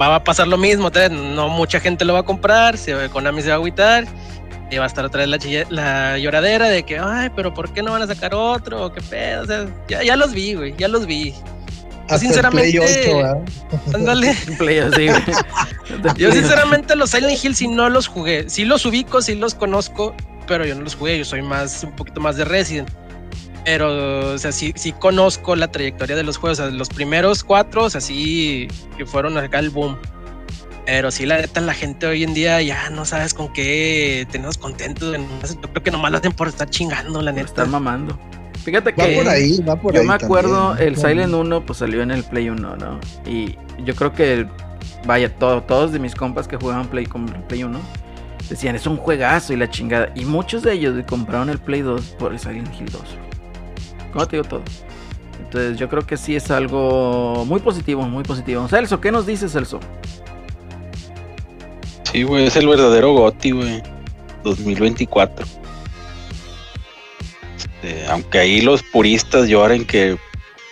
[0.00, 3.48] Va a pasar lo mismo, no mucha gente lo va a comprar, se, Konami se
[3.48, 4.04] va a agüitar
[4.70, 7.82] y va a estar otra vez la, la lloradera de que, ay, pero ¿por qué
[7.82, 8.92] no van a sacar otro?
[8.92, 9.42] ¿Qué pedo?
[9.42, 11.34] O sea, ya, ya los vi, güey, ya los vi.
[12.10, 13.22] Yo sinceramente.
[13.94, 14.36] ándale.
[16.16, 18.48] Yo sinceramente los Silent Hill si no los jugué.
[18.48, 20.14] Sí los ubico, sí los conozco,
[20.46, 21.18] pero yo no los jugué.
[21.18, 22.90] Yo soy más, un poquito más de Resident.
[23.64, 26.60] Pero, o sea, sí, sí conozco la trayectoria de los juegos.
[26.60, 29.96] O sea, los primeros cuatro, o sea, sí que fueron acá el boom.
[30.86, 34.58] Pero sí, la neta, la gente hoy en día ya no sabes con qué tenemos
[34.58, 35.16] contentos.
[35.16, 37.46] Yo creo que nomás lo hacen por estar chingando, la neta.
[37.46, 38.18] Están mamando.
[38.64, 42.10] Fíjate que por ahí, va por yo me acuerdo, el Silent 1 pues salió en
[42.10, 42.98] el Play 1, ¿no?
[43.26, 44.46] Y yo creo que,
[45.06, 47.78] vaya, todos de mis compas que jugaban Play con Play 1
[48.48, 50.10] decían, es un juegazo y la chingada.
[50.14, 53.02] Y muchos de ellos compraron el Play 2 por el Silent Hill 2.
[54.14, 54.62] ¿Cómo te digo todo?
[55.40, 58.66] Entonces yo creo que sí es algo muy positivo, muy positivo.
[58.68, 59.80] Celso, ¿qué nos dices, Celso?
[62.10, 63.82] Sí, güey, es el verdadero GOTI, güey.
[64.44, 65.44] 2024.
[67.56, 70.16] Este, aunque ahí los puristas lloren que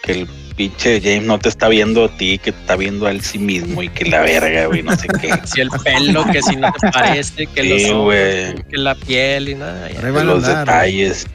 [0.02, 3.10] que el pinche James no te está viendo a ti, que te está viendo a
[3.10, 5.32] él sí mismo y que la verga, güey, no sé qué.
[5.44, 8.14] Si el pelo, que si no te parece, que los ojos,
[8.68, 9.88] que la piel y nada.
[10.24, 11.26] los detalles.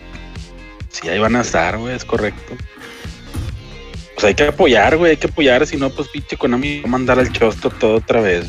[0.89, 2.55] Sí, ahí van a estar, güey, es correcto.
[4.15, 6.91] Pues hay que apoyar, güey, hay que apoyar, si no, pues pinche Konami va a
[6.91, 8.47] mandar al chosto todo otra vez.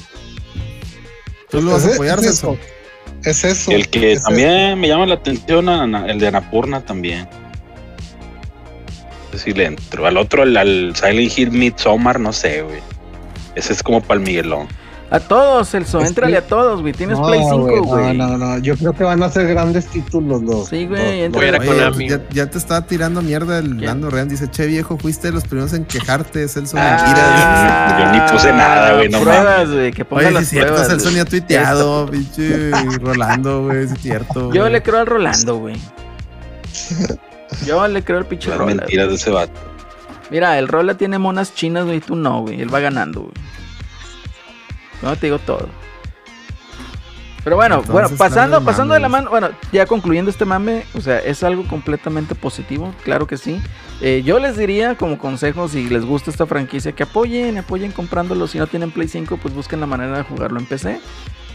[1.50, 2.58] Tú lo vas a apoyar, es eso.
[3.24, 3.70] Es eso.
[3.72, 7.28] el que también me llama la atención, el de Anapurna también.
[9.34, 10.06] Si le entro.
[10.06, 12.80] Al otro, al, Silent Hill Midsommar, no sé, güey.
[13.54, 14.68] Ese es como para el Miguelón.
[15.10, 16.92] A todos, Elso, entrale a todos, güey.
[16.92, 18.16] Tienes Play 5, güey.
[18.16, 18.58] No, no, no.
[18.58, 20.68] Yo creo que van a ser grandes títulos los.
[20.68, 21.58] Sí, güey, entrale
[22.06, 24.28] ya, ya, te estaba tirando mierda el Lando Real.
[24.28, 26.76] Dice, che, viejo, fuiste de los primeros en quejarte, Celso.
[26.78, 30.84] Ah, Yo ni puse nada, güey, no pruebas, güey, que ponga Oye, las es cierto,
[30.84, 34.52] Celso ni ha tuiteado, pinche Rolando, güey, es cierto.
[34.52, 35.76] Yo le creo al Rolando, güey.
[37.66, 38.74] Yo le creo al pinche Rola.
[38.74, 39.58] mentiras de ese vato.
[40.30, 42.60] Mira, el Rola tiene monas chinas, güey, tú no, güey.
[42.60, 43.32] Él va ganando, güey.
[45.02, 45.68] No te digo todo.
[47.44, 51.18] Pero bueno, bueno, pasando, pasando de la mano, bueno, ya concluyendo este mame, o sea,
[51.18, 53.62] es algo completamente positivo, claro que sí.
[54.00, 58.46] Eh, yo les diría como consejo, si les gusta esta franquicia, que apoyen, apoyen comprándolo.
[58.46, 61.00] Si no tienen Play 5, pues busquen la manera de jugarlo en PC.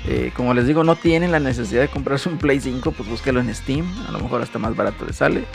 [0.06, 3.40] Eh, como les digo, no tienen la necesidad de comprarse un Play 5, pues búsquelo
[3.40, 5.46] en Steam, a lo mejor hasta más barato les sale.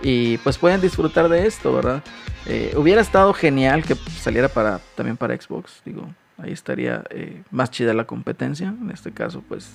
[0.00, 2.02] Y pues pueden disfrutar de esto, ¿verdad?
[2.46, 6.08] Eh, hubiera estado genial que saliera para también para Xbox, digo,
[6.38, 8.74] ahí estaría eh, más chida la competencia.
[8.80, 9.68] En este caso, pues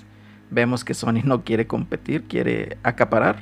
[0.49, 3.37] vemos que Sony no quiere competir, quiere acaparar.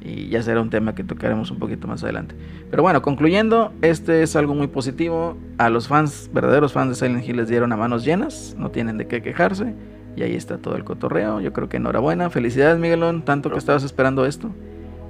[0.00, 2.34] Y ya será un tema que tocaremos un poquito más adelante.
[2.70, 5.38] Pero bueno, concluyendo, este es algo muy positivo.
[5.56, 8.98] A los fans, verdaderos fans de Silent Hill les dieron a manos llenas, no tienen
[8.98, 9.74] de qué quejarse.
[10.14, 11.40] Y ahí está todo el cotorreo.
[11.40, 12.28] Yo creo que enhorabuena.
[12.28, 14.50] Felicidades, Miguelón, tanto que estabas esperando esto.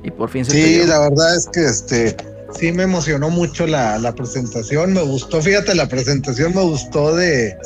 [0.05, 2.16] Y por fin se Sí, la verdad es que este
[2.59, 4.92] sí me emocionó mucho la, presentación.
[4.92, 7.57] Me gustó, fíjate, la presentación me gustó de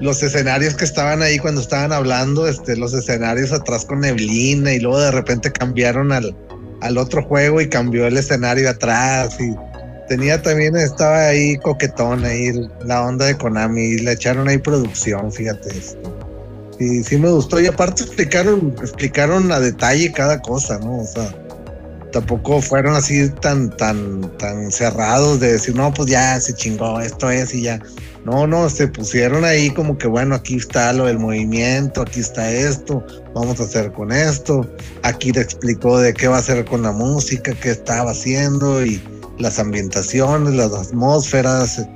[0.00, 4.80] los escenarios que estaban ahí cuando estaban hablando, este, los escenarios atrás con neblina y
[4.80, 6.36] luego de repente cambiaron al,
[6.80, 9.54] al otro juego y cambió el escenario atrás y
[10.08, 12.52] tenía también, estaba ahí coquetón ahí
[12.84, 15.70] la onda de Konami y le echaron ahí producción, fíjate.
[16.78, 20.98] Sí, sí me gustó y aparte explicaron, explicaron a detalle cada cosa, ¿no?
[21.00, 21.34] O sea,
[22.12, 27.30] tampoco fueron así tan, tan, tan cerrados de decir, no, pues ya se chingó, esto
[27.30, 27.80] es y ya.
[28.24, 32.50] No, no, se pusieron ahí como que, bueno, aquí está lo del movimiento, aquí está
[32.50, 33.02] esto,
[33.34, 34.68] vamos a hacer con esto.
[35.02, 39.02] Aquí te explicó de qué va a hacer con la música, qué estaba haciendo y
[39.38, 41.86] las ambientaciones, las atmósferas.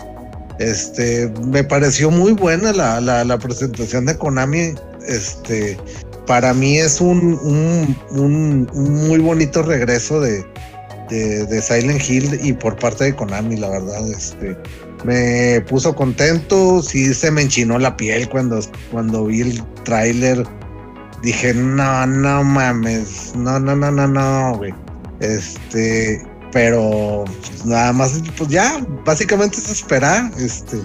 [0.58, 4.74] Este, me pareció muy buena la, la, la presentación de Konami.
[5.06, 5.76] Este,
[6.32, 7.94] para mí es un,
[8.72, 10.42] muy bonito regreso de,
[11.10, 14.08] de, Silent Hill y por parte de Konami, la verdad.
[14.08, 14.56] Este,
[15.04, 18.58] me puso contento, sí se me enchinó la piel cuando,
[18.90, 20.42] cuando vi el tráiler.
[21.22, 24.72] Dije, no, no mames, no, no, no, no, no, güey.
[25.20, 30.78] Este, pero pues, nada más, pues ya, básicamente es esperar, este,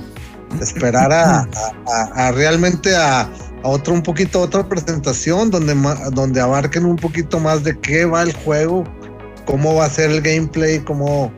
[0.59, 3.29] esperar a realmente a,
[3.63, 5.75] a otro un poquito otra presentación donde
[6.11, 8.83] donde abarquen un poquito más de qué va el juego,
[9.45, 11.31] cómo va a ser el gameplay, cómo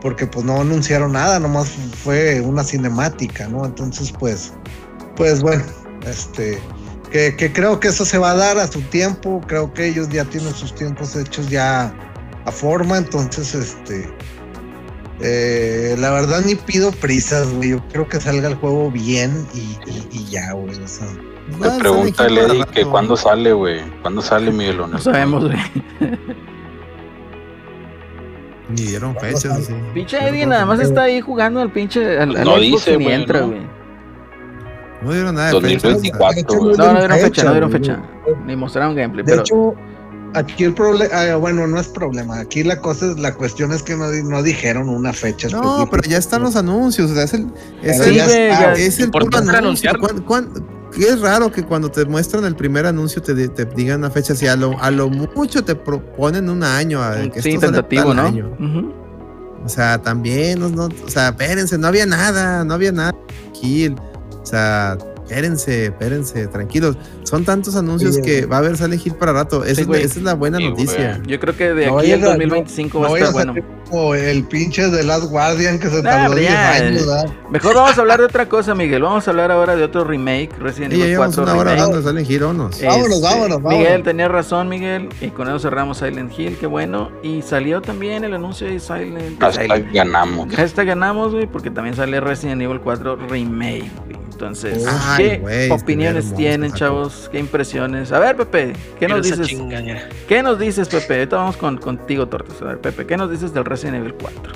[0.00, 1.68] porque pues no anunciaron nada, nomás
[2.02, 3.64] fue una cinemática, ¿no?
[3.64, 4.52] Entonces pues
[5.16, 5.64] pues bueno,
[6.06, 6.58] este
[7.10, 10.24] que, creo que eso se va a dar a su tiempo, creo que ellos ya
[10.24, 11.92] tienen sus tiempos hechos ya
[12.44, 14.08] a forma, entonces este
[15.22, 17.70] eh, la verdad ni pido prisas, güey.
[17.70, 19.76] Yo creo que salga el juego bien y,
[20.16, 20.82] y, ya, güey.
[20.82, 21.08] O sea,
[21.50, 23.80] te pregunta Eddie que cuándo sale, güey.
[24.02, 25.58] ¿Cuándo sale Miguel No sabemos, güey.
[28.70, 29.74] Ni dieron fechas, sí.
[29.94, 32.18] Pinche Eddie nada más está ahí jugando al pinche.
[32.18, 33.26] Al, no dice, güey.
[33.26, 35.12] No.
[35.12, 35.88] dieron nada de fecha.
[35.88, 38.02] No, no dieron fecha, no dieron fecha.
[38.46, 39.24] Ni mostraron gameplay.
[39.24, 39.42] De pero...
[39.42, 39.74] hecho,
[40.34, 42.38] aquí el problema, ah, bueno, no es problema.
[42.38, 45.48] Aquí la cosa es, la cuestión es que no, no dijeron una fecha.
[45.48, 47.10] No, pero ya están los anuncios.
[47.10, 48.18] O sea, es el, es el,
[48.76, 49.90] es el puro anuncio.
[50.26, 54.32] ¿Cuándo, es raro que cuando te muestran el primer anuncio te, te digan una fecha
[54.32, 57.02] así, a lo, a lo mucho te proponen un año.
[57.02, 58.98] A, que sí, tentativo, ¿no?
[59.64, 63.12] O sea, también, no, o sea, espérense, no había nada, no había nada
[63.50, 63.88] aquí.
[63.88, 64.96] O sea,
[65.30, 66.96] espérense, espérense, tranquilos.
[67.24, 69.64] Son tantos anuncios que va a haber Silent Hill para rato.
[69.64, 71.20] Esa, es, la, buena noticia.
[71.26, 73.54] Yo creo que de aquí al 2025 va a estar bueno.
[73.90, 77.06] Como el pinche de Last Guardian que se tardó 10 años.
[77.50, 79.02] Mejor vamos a hablar de otra cosa, Miguel.
[79.02, 82.30] Vamos a hablar ahora de otro remake, Resident Evil 4 una hora hablando de Silent
[82.30, 82.80] Hill, vámonos.
[82.80, 85.08] vámonos, vámonos, Miguel tenía razón, Miguel.
[85.20, 87.10] Y con eso cerramos Silent Hill, qué bueno.
[87.22, 90.56] Y salió también el anuncio de Silent Hasta ganamos.
[90.56, 93.90] Hasta ganamos, güey, porque también sale Resident Evil 4 Remake,
[94.30, 94.86] Entonces,
[95.16, 97.28] ¿qué opiniones tienen, chavos?
[97.32, 98.12] ¿Qué impresiones?
[98.12, 99.48] A ver, Pepe, ¿qué nos dices?
[100.28, 101.14] ¿Qué nos dices, Pepe?
[101.14, 102.62] Ahorita vamos con, contigo, Tortes.
[102.62, 104.52] A ver, Pepe, ¿qué nos dices del Resident Evil 4?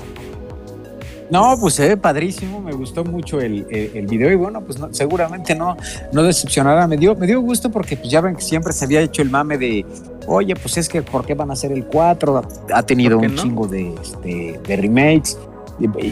[1.31, 5.55] No, pues se ve padrísimo, me gustó mucho el, el, video y bueno, pues seguramente
[5.55, 5.75] no,
[6.11, 6.87] no decepcionará.
[6.87, 9.31] Me dio, me dio gusto porque pues ya ven que siempre se había hecho el
[9.31, 9.85] mame de,
[10.27, 12.41] oye, pues es que ¿por qué van a hacer el 4?
[12.73, 15.37] Ha tenido un chingo de, este, de remakes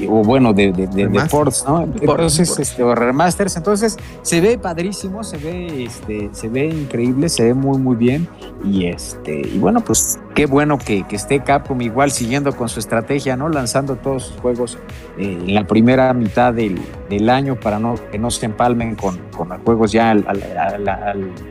[0.10, 1.84] o bueno, de, de, de, ports, ¿no?
[1.84, 7.44] Entonces, este, o remasters, entonces se ve padrísimo, se ve, este, se ve increíble, se
[7.46, 8.28] ve muy, muy bien.
[8.66, 12.80] Y este, y bueno, pues qué bueno que, que esté Capcom igual siguiendo con su
[12.80, 13.48] estrategia, ¿no?
[13.48, 14.78] Lanzando todos sus juegos
[15.18, 19.18] eh, en la primera mitad del, del, año para no, que no se empalmen con,
[19.36, 20.26] con los juegos ya al,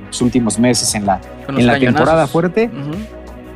[0.07, 2.71] los últimos meses en la, en la temporada fuerte.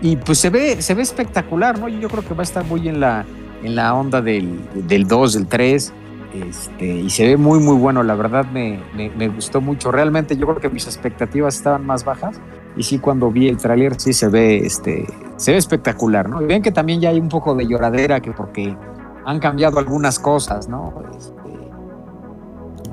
[0.00, 1.88] Y pues se ve, se ve espectacular, ¿no?
[1.88, 3.24] Yo creo que va a estar muy en la
[3.62, 5.92] en la onda del, del 2, del 3.
[6.34, 9.90] Este, y se ve muy muy bueno, la verdad me, me, gustó mucho.
[9.90, 12.40] Realmente yo creo que mis expectativas estaban más bajas
[12.76, 16.38] y sí cuando vi el tráiler sí se ve este se ve espectacular, ¿no?
[16.40, 18.76] Ven que también ya hay un poco de lloradera que porque
[19.24, 20.92] han cambiado algunas cosas, ¿no?
[21.16, 21.32] Este,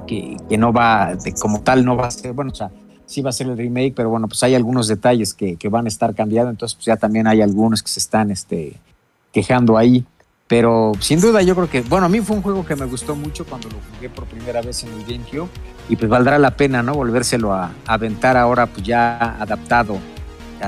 [0.08, 2.72] que, que, no va como tal no va a ser, bueno, o sea,
[3.06, 5.86] sí va a ser el remake, pero bueno, pues hay algunos detalles que, que van
[5.86, 8.74] a estar cambiando, entonces pues ya también hay algunos que se están este
[9.32, 10.06] quejando ahí.
[10.54, 13.16] Pero sin duda yo creo que, bueno, a mí fue un juego que me gustó
[13.16, 15.50] mucho cuando lo jugué por primera vez en el GameCube
[15.90, 16.94] y pues valdrá la pena, ¿no?
[16.94, 19.98] Volvérselo a, aventar ahora pues ya adaptado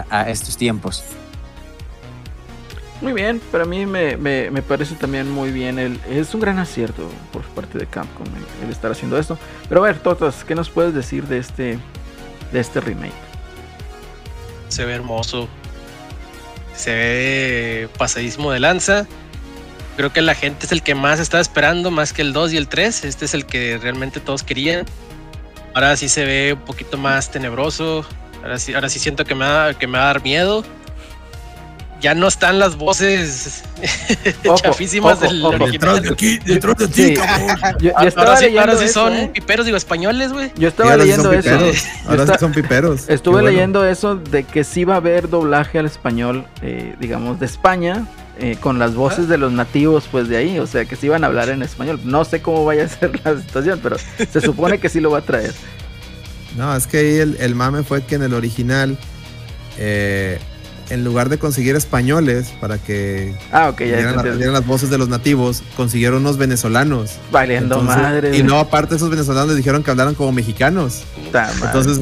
[0.09, 1.03] a, estos tiempos.
[2.99, 5.77] Muy bien, para mí me, me, parece también muy bien.
[5.77, 8.25] El, es un gran acierto por parte de Capcom
[8.63, 9.37] el, estar haciendo esto.
[9.69, 11.77] Pero a ver, Totas, ¿qué nos puedes decir de este,
[12.51, 13.13] de este remake?
[14.67, 15.47] Se ve hermoso.
[16.75, 19.05] Se ve pasadísimo de lanza
[19.95, 22.57] Creo que la gente es el que más estaba esperando, más que el 2 y
[22.57, 23.05] el 3.
[23.05, 24.85] Este es el que realmente todos querían.
[25.73, 28.05] Ahora sí se ve un poquito más tenebroso.
[28.41, 30.65] Ahora sí, ahora sí siento que me, va, que me va a dar miedo.
[32.01, 33.63] Ya no están las voces
[34.61, 35.71] chafísimas del original.
[35.71, 37.57] Detrás de aquí, detrás de ti, cabrón.
[37.79, 39.31] Yo, ahora, sí, ahora sí son ¿eh?
[39.33, 40.51] piperos, digo, españoles, güey.
[40.57, 41.57] Yo estaba leyendo eso.
[42.07, 43.07] Ahora sí son piperos.
[43.07, 47.45] Estuve leyendo eso de que sí va a haber doblaje al español, eh, digamos, de
[47.45, 48.05] España
[48.39, 51.23] eh, con las voces de los nativos pues de ahí, o sea que sí iban
[51.23, 51.99] a hablar en español.
[52.03, 53.97] No sé cómo vaya a ser la situación, pero
[54.31, 55.53] se supone que sí lo va a traer.
[56.57, 58.97] No, es que ahí el, el mame fue que en el original
[59.77, 60.39] eh,
[60.89, 65.09] en lugar de conseguir españoles para que ah, okay, ya dieran, las voces de los
[65.09, 67.13] nativos, consiguieron unos venezolanos.
[67.31, 68.37] Valiendo madre.
[68.37, 71.03] Y no, aparte esos venezolanos dijeron que hablaron como mexicanos.
[71.63, 71.99] Entonces,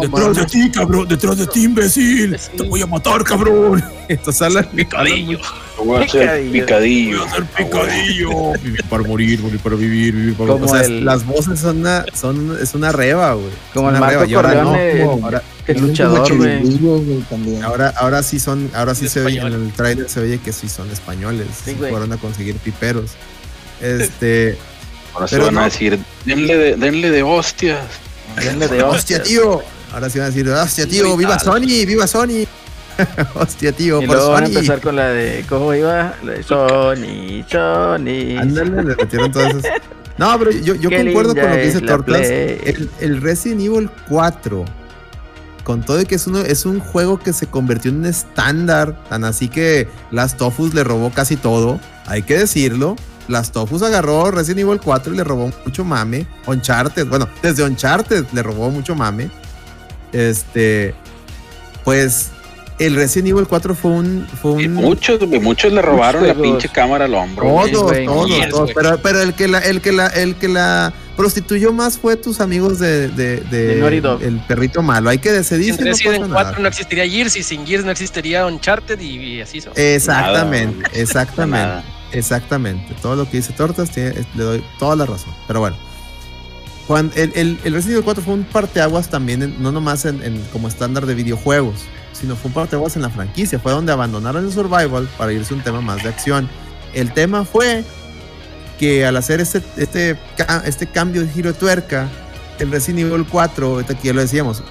[0.00, 2.36] detrás de ti, cabrón, detrás de ti, imbécil.
[2.56, 3.84] Te voy a matar, cabrón.
[4.08, 5.38] Entonces hablan picadillo.
[5.78, 7.18] Voy a hacer picadillo.
[7.18, 8.52] Voy a hacer picadillo.
[8.62, 10.64] vivir para morir, morir para vivir, vivir para morir.
[10.64, 13.50] O sea, las voces son una, son, es una reba, güey.
[13.72, 17.62] Como el Marco Corleone, ahora, el luchador, güey.
[17.62, 20.68] Ahora, ahora sí son, ahora sí se oye, en el trailer se oye que sí
[20.68, 21.48] son españoles.
[21.64, 23.12] Sí, fueron a conseguir piperos.
[23.80, 24.56] Este.
[25.14, 27.84] Ahora se van a decir, denle de, denle de hostias.
[28.36, 29.62] Denle de hostia, tío.
[29.92, 32.46] Ahora sí van a decir, hostia, tío, viva Sony, viva Sony.
[33.34, 36.14] Hostia, tío, y por luego van a empezar con la de, ¿cómo iba?
[36.22, 38.38] La de Sony, Sony.
[38.40, 39.72] Ándale, le metieron todas esas.
[40.16, 42.20] No, pero yo, yo concuerdo con lo que dice Tortas.
[42.20, 44.64] El, el, Resident Evil 4,
[45.64, 49.02] con todo y que es, uno, es un juego que se convirtió en un estándar,
[49.08, 52.94] tan así que Las Tofus le robó casi todo, hay que decirlo.
[53.26, 56.28] Las Tofus agarró Resident Evil 4 y le robó mucho mame.
[56.46, 59.30] Uncharted, bueno, desde Uncharted le robó mucho mame.
[60.12, 60.94] Este,
[61.84, 62.30] pues
[62.78, 64.26] el Resident Evil 4 fue un.
[64.40, 67.46] Fue un muchos, muchos le robaron la pinche cámara al hombro.
[67.46, 67.70] Todos,
[68.04, 68.72] todos, todos.
[68.74, 72.40] Pero, pero, el que la, el que la, el que la prostituyó más fue tus
[72.40, 75.10] amigos de, de, de, el perrito malo.
[75.10, 75.76] Hay que decidir.
[75.76, 79.72] Sin Resident 4 no existiría Gears y sin Gears no existiría Uncharted y, así son.
[79.76, 81.84] Exactamente, exactamente.
[82.10, 82.94] Exactamente.
[83.02, 85.32] Todo lo que dice Tortas le doy toda la razón.
[85.46, 85.76] Pero bueno.
[86.86, 90.38] Cuando el, el, el Resident Evil 4 fue un parteaguas también, no nomás en, en,
[90.52, 93.58] como estándar de videojuegos sino fue un parteaguas en la franquicia.
[93.58, 96.48] Fue donde abandonaron el survival para irse a un tema más de acción.
[96.94, 97.84] El tema fue
[98.78, 100.18] que al hacer este, este,
[100.64, 102.08] este cambio de giro de tuerca,
[102.58, 104.62] el Resident Evil 4, aquí ya lo decíamos,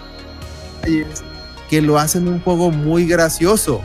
[1.69, 3.81] que lo hacen un juego muy gracioso.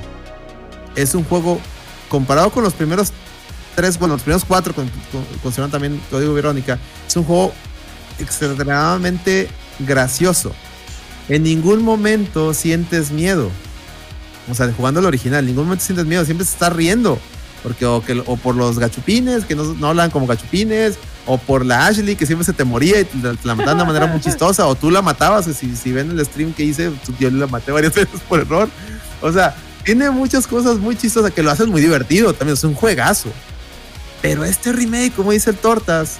[0.96, 1.61] Es un juego,
[2.09, 3.12] comparado con los primeros
[3.74, 4.74] tres, bueno, los primeros cuatro
[5.40, 7.52] consideran también Código Verónica, es un juego
[8.18, 9.48] extremadamente
[9.78, 10.52] gracioso.
[11.28, 13.50] En ningún momento sientes miedo.
[14.50, 17.18] O sea, jugando el original, en ningún momento sientes miedo, siempre se está riendo.
[17.62, 21.66] Porque o, que, o por los gachupines, que no, no hablan como gachupines, o por
[21.66, 24.20] la Ashley, que siempre se te moría y te, la mataban de una manera muy
[24.22, 27.70] chistosa, o tú la matabas, si, si ven el stream que hice, yo la maté
[27.72, 28.68] varias veces por error.
[29.20, 29.54] O sea,
[29.84, 33.30] tiene muchas cosas muy chistosas que lo hacen muy divertido, también es un juegazo.
[34.22, 36.18] Pero este remake, como dice el Tortas,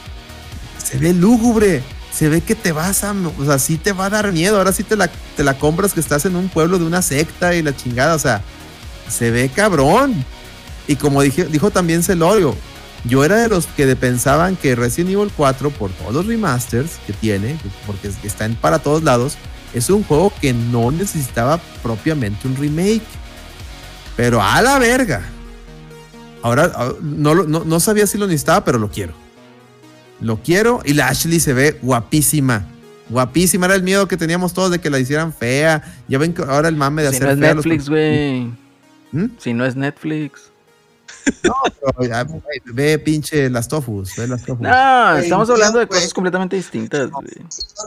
[0.83, 1.83] se ve lúgubre,
[2.19, 4.73] se ve que te vas a, o sea, sí te va a dar miedo, ahora
[4.73, 7.63] sí te la, te la compras que estás en un pueblo de una secta y
[7.63, 8.43] la chingada, o sea,
[9.09, 10.25] se ve cabrón.
[10.89, 12.57] Y como dijo también Celorio,
[13.05, 17.13] yo era de los que pensaban que Resident Evil 4, por todos los remasters que
[17.13, 17.57] tiene,
[17.87, 19.35] porque está para todos lados,
[19.73, 23.07] es un juego que no necesitaba propiamente un remake.
[24.17, 25.23] Pero a la verga.
[26.43, 29.28] Ahora no, no, no sabía si lo necesitaba, pero lo quiero.
[30.21, 32.67] Lo quiero y la Ashley se ve guapísima.
[33.09, 33.67] Guapísima.
[33.67, 35.83] Era el miedo que teníamos todos de que la hicieran fea.
[36.09, 38.53] Ya ven que ahora el mame de si hacer no es Netflix, güey.
[39.13, 39.27] ¿Mm?
[39.39, 40.51] Si no es Netflix.
[41.43, 44.63] No, pero ve pinche las tofus, ve las tofus.
[44.63, 47.11] No, estamos hablando de cosas completamente distintas.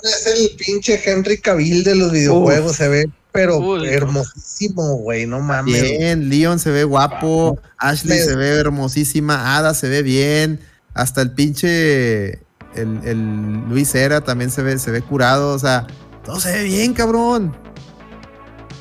[0.04, 5.82] Es el pinche Henry Cavill de los videojuegos, se ve pero hermosísimo, güey, no mames.
[5.82, 10.60] Bien, Leon se ve guapo, Ashley se ve hermosísima, Ada se ve bien,
[10.94, 12.42] hasta el pinche
[12.76, 15.88] el, el Luis Era también se ve, se ve curado, o sea,
[16.24, 17.56] todo se ve bien, cabrón.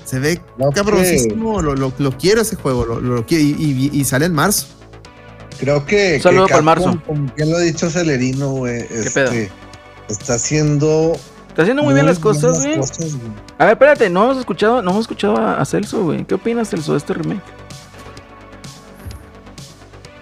[0.05, 0.41] Se ve
[0.75, 4.67] cabrosísimo, lo, lo, quiero ese juego, lo, lo y, y, sale en marzo.
[5.61, 6.19] Creo que.
[6.21, 7.01] Saludo para marzo.
[7.07, 8.81] Como bien lo ha dicho Celerino, güey.
[8.91, 9.53] Este,
[10.09, 11.13] está haciendo.
[11.49, 12.81] Está haciendo muy, bien las cosas, güey.
[13.59, 16.25] A ver, espérate, no hemos escuchado, no hemos escuchado a, Celso, güey.
[16.25, 17.43] ¿Qué opinas, Celso, de este remake?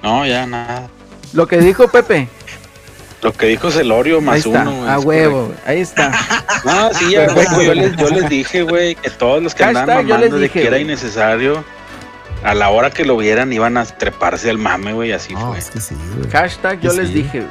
[0.02, 0.90] No, ya nada.
[1.32, 2.28] Lo que dijo Pepe.
[3.22, 6.12] Lo que dijo Celorio más uno, A huevo, ahí está.
[6.64, 10.06] No, sí, ya, güey, yo les, yo les dije, güey, que todos los que andaban
[10.06, 11.64] mamando de que era innecesario,
[12.44, 15.58] a la hora que lo vieran iban a treparse al mame, güey, así fue.
[15.58, 15.96] Es que sí,
[16.30, 17.50] Hashtag yo les dije, güey.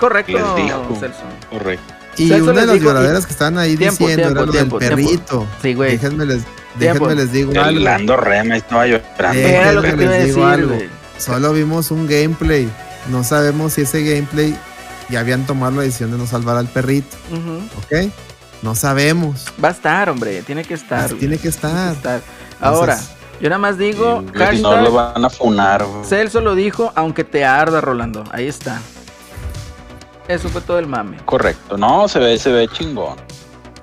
[0.00, 1.22] Correcto, les dijo, Celso.
[1.50, 1.94] Correcto.
[2.16, 5.46] Y una de las lloraderas que están ahí diciendo era lo del perrito.
[5.62, 5.92] Sí, güey.
[5.92, 6.42] Déjenme les,
[6.76, 7.80] déjenme les digo algo.
[7.80, 9.40] Lando Rema estaba llorando.
[9.40, 10.78] Déjenme les digo algo.
[11.18, 12.70] Solo vimos un gameplay
[13.08, 14.56] no sabemos si ese gameplay
[15.08, 17.16] ya habían tomado la decisión de no salvar al perrito.
[17.78, 18.10] ¿Ok?
[18.62, 19.46] No sabemos.
[19.62, 20.42] Va a estar, hombre.
[20.42, 21.10] Tiene que estar.
[21.14, 21.94] Tiene que estar.
[22.60, 22.98] Ahora,
[23.40, 24.22] yo nada más digo.
[24.60, 25.86] no lo van a funar.
[26.04, 28.24] Celso lo dijo, aunque te arda, Rolando.
[28.30, 28.80] Ahí está.
[30.26, 31.16] Eso fue todo el mame.
[31.24, 31.78] Correcto.
[31.78, 33.16] No, se ve, se ve chingón.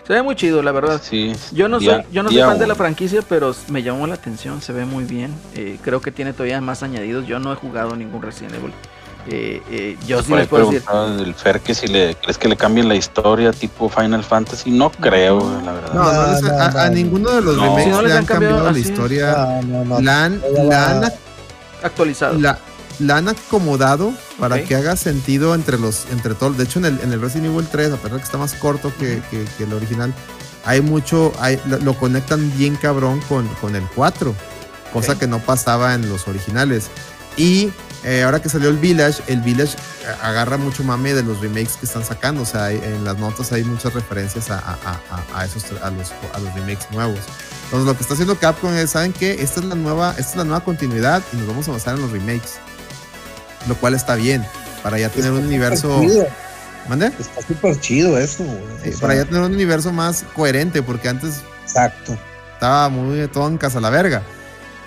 [0.05, 1.01] Se ve muy chido, la verdad.
[1.03, 1.33] Sí.
[1.51, 4.61] Yo no soy, yo no soy fan de la franquicia, pero me llamó la atención.
[4.61, 5.33] Se ve muy bien.
[5.55, 7.25] Eh, creo que tiene todavía más añadidos.
[7.25, 8.73] Yo no he jugado ningún Resident Evil.
[9.27, 10.83] Eh, eh, yo sí les puedo decir.
[11.19, 14.91] El Fer que si le crees que le cambien la historia tipo Final Fantasy, no
[14.91, 15.93] creo, la verdad.
[15.93, 19.61] No, a, ninguno de los remakes le han cambiado, la historia.
[19.99, 20.41] La han,
[21.81, 22.37] actualizado.
[22.37, 22.59] La,
[23.09, 26.57] han acomodado para que haga sentido entre los entre todos.
[26.57, 28.53] De hecho, en el, en el Resident Evil 3, a pesar de que está más
[28.53, 30.13] corto que, que, el original,
[30.65, 34.33] hay mucho, hay, lo, conectan bien cabrón con, con el 4,
[34.93, 36.89] cosa que no pasaba en los originales.
[37.37, 37.71] Y
[38.05, 39.75] eh, ahora que salió el Village, el Village
[40.21, 42.43] agarra mucho mame de los remakes que están sacando.
[42.43, 44.77] O sea, en las notas hay muchas referencias a,
[45.43, 46.11] esos, a, los,
[46.53, 47.19] remakes nuevos.
[47.65, 49.41] Entonces, lo que está haciendo Capcom es, ¿saben qué?
[49.41, 52.01] Esta es la nueva, esta es la nueva continuidad y nos vamos a basar en
[52.01, 52.59] los remakes.
[53.67, 54.45] Lo cual está bien,
[54.83, 56.01] para ya tener un universo...
[56.87, 57.07] ¿Mande?
[57.07, 58.45] Está súper chido eso.
[59.01, 61.41] para ya tener un universo más coherente, porque antes...
[61.63, 62.17] Exacto.
[62.53, 64.21] Estaba muy todo en casa la verga.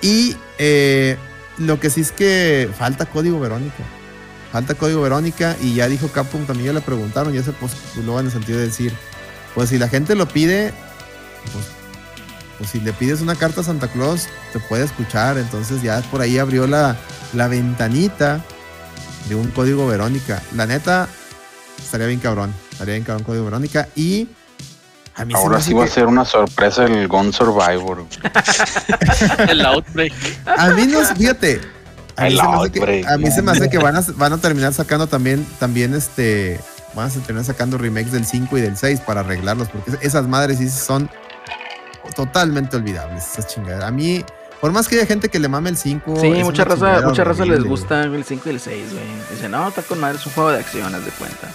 [0.01, 1.16] Y eh,
[1.59, 3.83] lo que sí es que falta código Verónica.
[4.53, 8.26] Falta código Verónica y ya dijo Capcom, también ya le preguntaron, ya se postuló en
[8.26, 8.92] el sentido de decir,
[9.55, 10.72] pues si la gente lo pide,
[11.53, 11.67] pues,
[12.59, 15.37] pues, si le pides una carta a Santa Claus, te puede escuchar.
[15.37, 16.96] Entonces ya por ahí abrió la,
[17.34, 18.45] la ventanita
[19.28, 20.42] de un código Verónica.
[20.54, 21.08] La neta,
[21.78, 22.53] estaría bien cabrón.
[22.72, 23.88] Estaría bien cabrón código Verónica.
[23.95, 24.28] Y
[25.34, 28.07] Ahora sí va a ser una sorpresa el Gun Survivor.
[29.49, 30.12] el Outbreak.
[30.46, 31.61] A mí no, fíjate.
[32.16, 34.32] A mí, se me, hace que, a mí se me hace que van a, van
[34.32, 36.58] a terminar sacando también, también este,
[36.95, 40.58] van a terminar sacando remakes del 5 y del 6 para arreglarlos, porque esas madres
[40.58, 41.08] sí son
[42.16, 43.84] totalmente olvidables, esas chingaderas.
[43.84, 44.24] A mí,
[44.61, 46.21] por más que haya gente que le mame el 5.
[46.21, 49.05] Sí, mucha raza, mucha raza les gusta el 5 y el 6, güey.
[49.30, 51.49] Dicen, no, está con madre, es un juego de acciones de cuenta.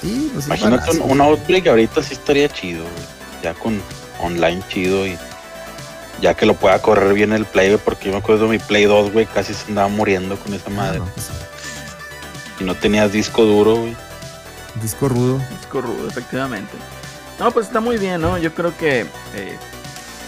[0.00, 2.84] Pues Imagínate un, Outbreak ahorita sí estaría chido,
[3.40, 3.80] ya con
[4.20, 5.16] online chido y
[6.20, 8.84] ya que lo pueda correr bien el Play, porque yo me acuerdo de mi Play
[8.84, 11.00] 2, güey, casi se andaba muriendo con esa madre.
[11.14, 11.30] Pues
[12.58, 13.96] y no tenías disco duro, güey.
[14.80, 15.40] Disco rudo.
[15.58, 16.72] Disco rudo, efectivamente.
[17.38, 18.38] No, pues está muy bien, ¿no?
[18.38, 19.00] Yo creo que
[19.34, 19.58] eh,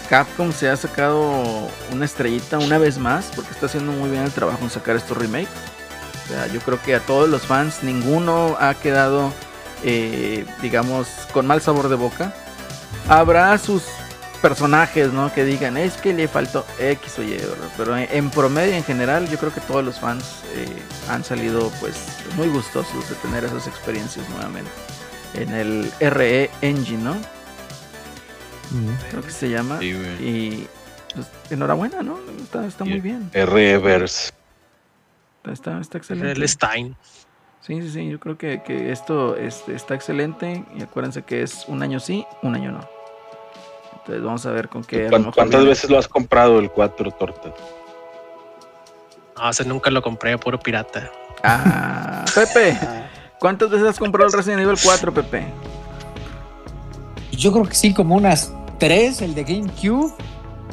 [0.09, 4.31] Capcom se ha sacado una estrellita una vez más, porque está haciendo muy bien el
[4.31, 5.49] trabajo en sacar estos remakes.
[6.25, 9.31] O sea, yo creo que a todos los fans ninguno ha quedado,
[9.83, 12.33] eh, digamos, con mal sabor de boca.
[13.07, 13.83] Habrá sus
[14.41, 15.33] personajes, ¿no?
[15.33, 17.39] Que digan, es que le faltó X o Y,
[17.77, 20.23] pero en, promedio, en general, yo creo que todos los fans
[20.55, 20.67] eh,
[21.09, 21.95] han salido, pues,
[22.35, 24.71] muy gustosos de tener esas experiencias nuevamente.
[25.33, 27.34] En el RE Engine, ¿no?
[29.09, 29.83] Creo que se llama.
[29.83, 30.67] y
[31.15, 32.19] pues, enhorabuena, ¿no?
[32.67, 33.29] Está, muy bien.
[33.33, 34.31] RE-Verse.
[35.45, 36.31] Está, está, excelente.
[36.31, 36.95] El Stein.
[37.61, 38.61] Sí, sí, sí, yo creo que,
[38.91, 42.87] esto este, está excelente y acuérdense que es un año sí, un año no.
[43.93, 45.09] Entonces vamos a ver con qué...
[45.33, 47.53] ¿Cuántas veces lo has comprado el 4 torta?
[49.35, 51.11] No, o nunca lo compré, puro pirata.
[51.43, 52.77] Ah, Pepe,
[53.39, 55.47] ¿cuántas veces has comprado el Resident Evil 4, Pepe?
[57.37, 60.13] Yo creo que sí, como unas tres, el de GameCube.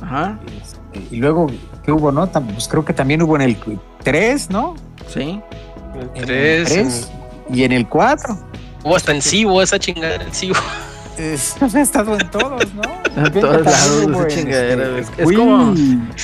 [0.01, 0.39] Ajá.
[0.47, 1.47] Este, y luego,
[1.84, 2.30] ¿qué hubo, no?
[2.30, 3.56] Pues creo que también hubo en el
[4.02, 4.74] 3, ¿no?
[5.09, 5.40] Sí.
[6.14, 7.10] El 3.
[7.52, 8.39] y en el 4.
[8.84, 10.56] Hubo hasta en Cibo, esa chingada en Cibo.
[11.16, 12.82] Es, ha estado en todos, ¿no?
[13.14, 15.74] En todos lados esa chingadera, Es, como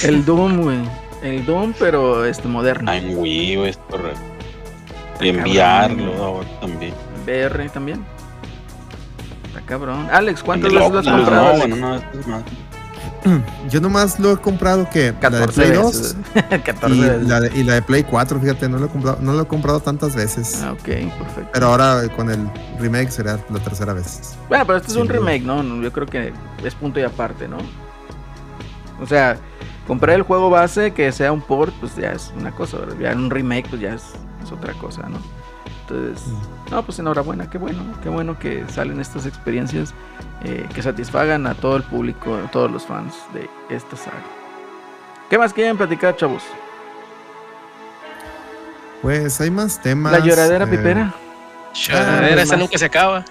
[0.02, 0.78] el Doom, güey.
[1.22, 2.90] El Doom, pero este moderno.
[2.90, 4.20] En Wii, güey, es correcto.
[5.20, 6.94] Y enviarlo ahora también.
[7.26, 8.04] VR también.
[9.68, 10.08] Cabrón.
[10.10, 11.52] Alex, ¿cuántas veces lo has comprado?
[11.52, 12.42] No, bueno, no, esto es más.
[13.70, 16.16] Yo nomás lo he comprado que 14 la de Play 2
[16.88, 19.42] y, La de, y, La de, Play 4, fíjate, no lo, he comprado, no lo
[19.42, 20.62] he comprado tantas veces.
[20.62, 21.50] Ah, ok, perfecto.
[21.52, 24.36] Pero ahora con el remake será la tercera vez.
[24.48, 25.62] Bueno, pero este es un remake, ¿no?
[25.82, 26.32] Yo creo que
[26.64, 27.58] es punto y aparte, ¿no?
[29.00, 29.36] O sea,
[29.86, 33.30] comprar el juego base que sea un port, pues ya es una cosa, ya un
[33.30, 34.04] remake, pues ya es,
[34.42, 35.18] es otra cosa, ¿no?
[35.88, 36.70] Entonces, mm.
[36.70, 39.94] no, pues enhorabuena, qué bueno, qué bueno que salen estas experiencias
[40.44, 44.22] eh, que satisfagan a todo el público, a todos los fans de esta saga.
[45.30, 46.42] ¿Qué más quieren platicar, chavos?
[49.02, 50.12] Pues hay más temas.
[50.12, 51.14] La lloradera eh, pipera.
[51.74, 53.24] Lloradera, esa nunca se acaba.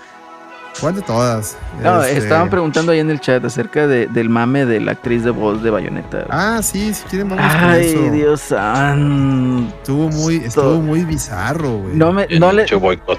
[0.80, 1.58] ¿Cuál de todas?
[1.82, 5.24] No, este, estaban preguntando ahí en el chat acerca de, del mame de la actriz
[5.24, 6.26] de voz de Bayonetta.
[6.30, 8.14] Ah, sí, si quieren vamos Ay, con eso.
[8.14, 9.76] Dios santo.
[9.78, 11.96] Estuvo muy, estuvo muy bizarro, güey.
[11.96, 12.66] No me, no le.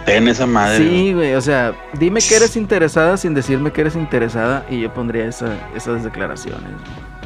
[0.07, 0.79] en esa madre.
[0.79, 4.93] Sí, güey, o sea, dime que eres interesada sin decirme que eres interesada y yo
[4.93, 6.71] pondría esa, esas declaraciones.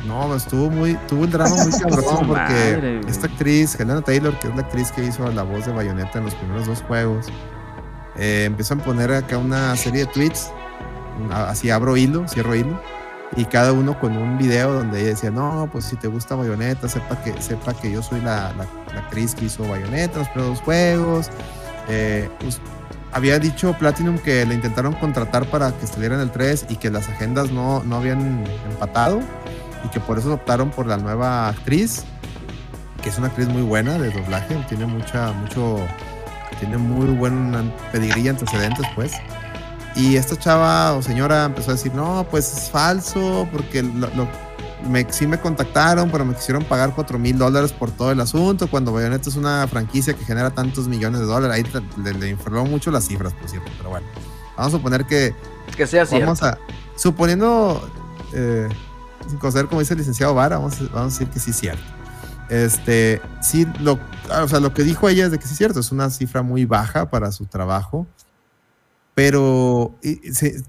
[0.06, 4.56] No, estuvo muy, tuvo un drama muy cabrón porque esta actriz, Helena Taylor, que es
[4.56, 7.28] la actriz que hizo la voz de Bayonetta en los primeros dos juegos,
[8.16, 10.50] eh, empezó a poner acá una serie de tweets,
[11.30, 12.80] así abro hilo, cierro hilo,
[13.36, 16.88] y cada uno con un video donde ella decía, no, pues si te gusta Bayonetta,
[16.88, 18.52] sepa que, sepa que yo soy la,
[18.94, 21.30] actriz que hizo Bayonetta, los primeros juegos.
[21.88, 22.28] Eh,
[23.12, 26.90] había dicho Platinum que le intentaron contratar para que estuviera en el 3 y que
[26.90, 29.20] las agendas no, no habían empatado
[29.84, 32.04] y que por eso optaron por la nueva actriz,
[33.02, 35.78] que es una actriz muy buena de doblaje, tiene mucha, mucho
[36.58, 39.12] tiene muy buen pedigrí antecedentes, pues.
[39.94, 43.82] Y esta chava o señora empezó a decir, no, pues es falso, porque
[44.88, 48.68] me, sí me contactaron, pero me quisieron pagar 4 mil dólares por todo el asunto,
[48.68, 51.56] cuando Bayonetta es una franquicia que genera tantos millones de dólares.
[51.56, 54.06] Ahí le, le informó mucho las cifras, por cierto, pero bueno.
[54.56, 55.34] Vamos a suponer que...
[55.76, 56.26] Que sea cierto.
[56.26, 56.58] Vamos a...
[56.96, 57.88] Suponiendo...
[58.32, 58.68] Eh,
[59.28, 62.01] sin conocer como dice el licenciado Vara, vamos, vamos a decir que sí es cierto.
[62.52, 63.98] Este, sí, lo,
[64.42, 66.42] o sea, lo que dijo ella es de que sí es cierto, es una cifra
[66.42, 68.06] muy baja para su trabajo,
[69.14, 69.98] pero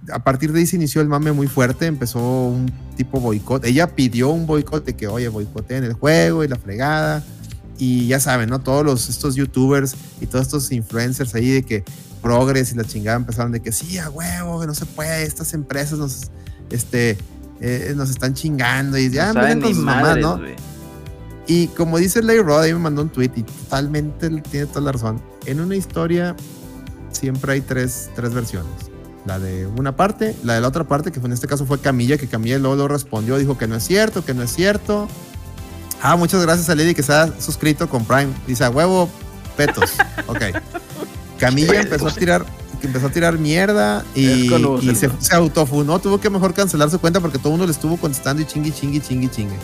[0.09, 3.65] a partir de ahí se inició el mame muy fuerte, empezó un tipo boicot.
[3.65, 7.21] Ella pidió un boicot de que, oye, boicoteen el juego y la fregada.
[7.77, 8.59] Y ya saben, ¿no?
[8.59, 11.83] Todos los, estos youtubers y todos estos influencers ahí de que
[12.21, 15.53] progres y la chingada empezaron de que sí, a huevo, que no se puede, estas
[15.53, 16.31] empresas nos,
[16.69, 17.17] este,
[17.59, 20.39] eh, nos están chingando y ya no con sus mamás, ¿no?
[21.47, 24.91] Y como dice Lay Rod, ahí me mandó un tweet y totalmente tiene toda la
[24.93, 25.21] razón.
[25.45, 26.35] En una historia
[27.11, 28.71] siempre hay tres, tres versiones.
[29.25, 32.17] La de una parte, la de la otra parte, que en este caso fue Camilla,
[32.17, 35.07] que Camilla luego lo respondió, dijo que no es cierto, que no es cierto.
[36.01, 38.33] Ah, muchas gracias a Lady que se ha suscrito con Prime.
[38.47, 39.09] Dice, a huevo,
[39.55, 39.91] petos.
[40.27, 40.41] ok.
[41.39, 42.45] Camilla empezó a tirar
[42.81, 44.49] empezó a tirar mierda y,
[44.93, 47.95] se, se, autofunó, tuvo que mejor cancelar su cuenta porque todo el mundo le estuvo
[47.95, 49.55] contestando y chingui, chingui, chingui, chingue.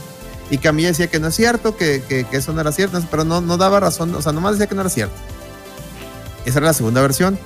[0.49, 3.41] Y Camilla decía que no es cierto, que, que, eso no era cierto, pero no,
[3.41, 5.15] no daba razón, o sea, nomás decía que no era cierto.
[6.45, 7.37] Esa era la segunda versión.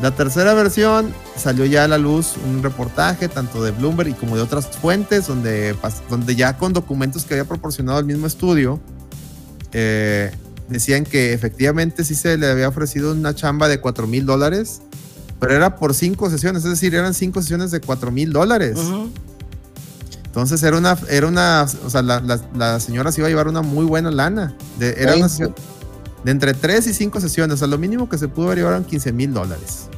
[0.00, 4.36] La tercera versión salió ya a la luz un reportaje tanto de Bloomberg y como
[4.36, 5.76] de otras fuentes donde,
[6.10, 8.80] donde ya con documentos que había proporcionado el mismo estudio
[9.72, 10.32] eh,
[10.68, 14.82] decían que efectivamente sí se le había ofrecido una chamba de 4 mil dólares,
[15.38, 18.78] pero era por cinco sesiones, es decir, eran cinco sesiones de 4 mil dólares.
[20.32, 23.84] Entonces era una, era una, o sea, la, señora se iba a llevar una muy
[23.84, 24.54] buena lana.
[24.78, 25.54] De, era una sesión
[26.24, 28.76] de entre 3 y 5 sesiones, o sea, lo mínimo que se pudo haber llevado
[28.76, 29.88] eran 15 mil dólares.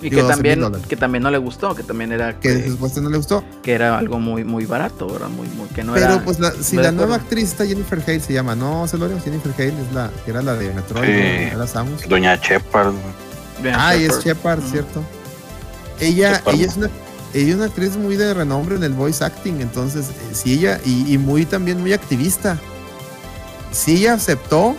[0.00, 2.38] Y que también, que también no le gustó, que también era.
[2.38, 3.42] Que, después no le gustó.
[3.62, 5.28] Que era algo muy, muy barato, ¿verdad?
[5.28, 8.54] Muy, muy, que no Pero pues si la nueva actriz está Jennifer Hale, se llama,
[8.54, 12.08] no, se lo Jennifer Hale es la, que era la de Metroid, era Samus.
[12.08, 12.94] Doña Shepard.
[13.74, 15.02] Ah, y es Shepard, cierto.
[15.98, 16.88] Ella, ella es una
[17.34, 20.80] ella es una actriz muy de renombre en el voice acting, entonces, eh, si ella,
[20.84, 22.58] y, y, muy también muy activista.
[23.72, 24.74] Si ella aceptó,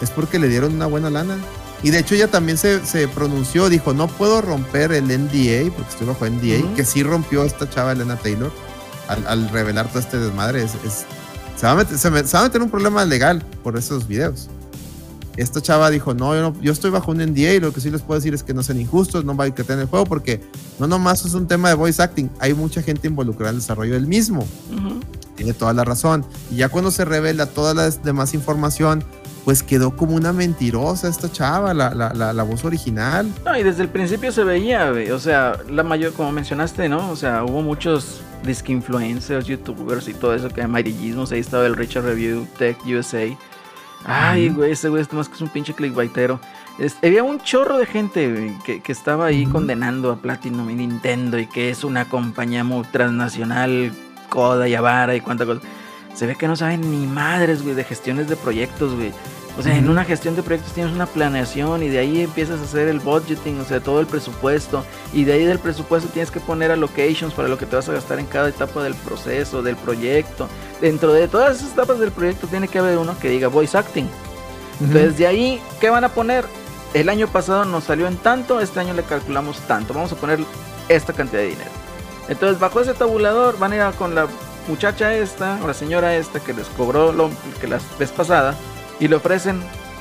[0.00, 1.36] es porque le dieron una buena lana.
[1.82, 6.06] Y de hecho ella también se, pronunció, dijo, no puedo romper el NDA, porque estoy
[6.06, 8.52] bajo NDA, que sí rompió esta chava Elena Taylor
[9.08, 10.62] al, revelar todo este desmadre.
[10.62, 10.72] Es,
[11.56, 14.48] se, va a meter, se, va a meter un problema legal por esos videos.
[15.40, 17.90] Esta chava dijo, no yo, no, yo estoy bajo un NDA y lo que sí
[17.90, 20.40] les puedo decir es que no sean injustos, no va a tener el juego, porque
[20.78, 23.94] no nomás es un tema de voice acting, hay mucha gente involucrada en el desarrollo
[23.94, 24.46] del mismo.
[25.36, 26.26] Tiene toda la razón.
[26.50, 29.02] Y ya cuando se revela toda la demás información,
[29.46, 33.26] pues quedó como una mentirosa esta chava, la, la, la, voz original.
[33.46, 37.10] No, y desde el principio se veía, o sea, la mayor, como mencionaste, ¿no?
[37.10, 41.76] O sea, hubo muchos disc influencers, youtubers y todo eso que amarillismos, ahí estaba el
[41.76, 43.34] Richard Review, Tech USA.
[44.04, 46.40] Ay, güey, ese güey es más que es un pinche clickbaitero.
[47.02, 51.46] había un chorro de gente que, que, estaba ahí condenando a Platinum y Nintendo y
[51.46, 53.92] que es una compañía muy transnacional,
[54.28, 55.60] coda y avara y cuánta cosa
[56.14, 59.12] se ve que no saben ni madres, güey, de gestiones de proyectos, güey.
[59.58, 62.64] O sea, en una gestión de proyectos tienes una planeación y de ahí empiezas a
[62.64, 64.84] hacer el budgeting, o sea, todo el presupuesto.
[65.12, 67.92] Y de ahí del presupuesto tienes que poner allocations para lo que te vas a
[67.92, 70.48] gastar en cada etapa del proceso, del proyecto.
[70.80, 74.08] Dentro de todas esas etapas del proyecto tiene que haber uno que diga voice acting.
[74.80, 76.46] Entonces, de ahí, ¿qué van a poner?
[76.94, 79.92] El año pasado nos salió en tanto, este año le calculamos tanto.
[79.92, 80.40] Vamos a poner
[80.88, 81.70] esta cantidad de dinero.
[82.28, 84.26] Entonces, bajo ese tabulador van a ir con la
[84.68, 88.56] muchacha esta, o la señora esta que les cobró lo que la vez pasada,
[89.00, 89.60] y le ofrecen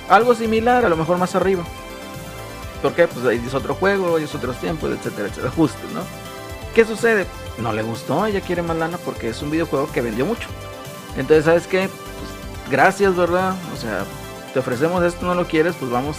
[0.09, 1.63] algo similar, a lo mejor más arriba.
[2.81, 3.07] ¿Por qué?
[3.07, 6.01] Pues ahí es otro juego, es otros tiempos, etcétera, etcétera, ajustes, ¿no?
[6.75, 7.25] ¿Qué sucede?
[7.57, 10.47] No le gustó, ella quiere más lana porque es un videojuego que vendió mucho.
[11.17, 11.89] Entonces, ¿sabes qué?
[11.89, 13.55] Pues, gracias, ¿verdad?
[13.73, 14.05] O sea,
[14.53, 16.17] te ofrecemos esto, no lo quieres, pues vamos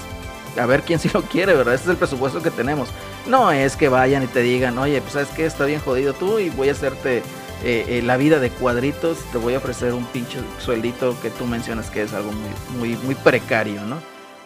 [0.60, 1.74] a ver quién sí lo quiere, ¿verdad?
[1.74, 2.88] Este es el presupuesto que tenemos.
[3.26, 6.38] No es que vayan y te digan, oye, pues sabes qué, está bien jodido tú
[6.38, 7.22] y voy a hacerte
[7.62, 11.44] eh, eh, la vida de cuadritos, te voy a ofrecer un pinche sueldito que tú
[11.44, 13.96] mencionas que es algo muy, muy, muy precario, ¿no?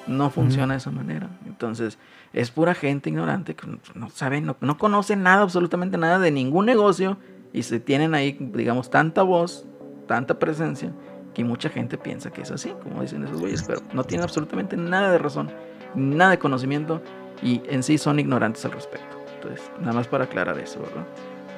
[0.06, 1.30] No funciona de esa manera.
[1.46, 1.98] Entonces,
[2.32, 6.66] es pura gente ignorante que no sabe, no, no conoce nada, absolutamente nada de ningún
[6.66, 7.16] negocio
[7.52, 9.64] y se tienen ahí, digamos, tanta voz,
[10.08, 10.92] tanta presencia,
[11.34, 14.76] que mucha gente piensa que es así, como dicen esos güeyes, pero no tienen absolutamente
[14.76, 15.50] nada de razón,
[15.94, 17.00] nada de conocimiento
[17.42, 19.16] y en sí son ignorantes al respecto.
[19.36, 21.06] Entonces, nada más para aclarar eso, ¿verdad?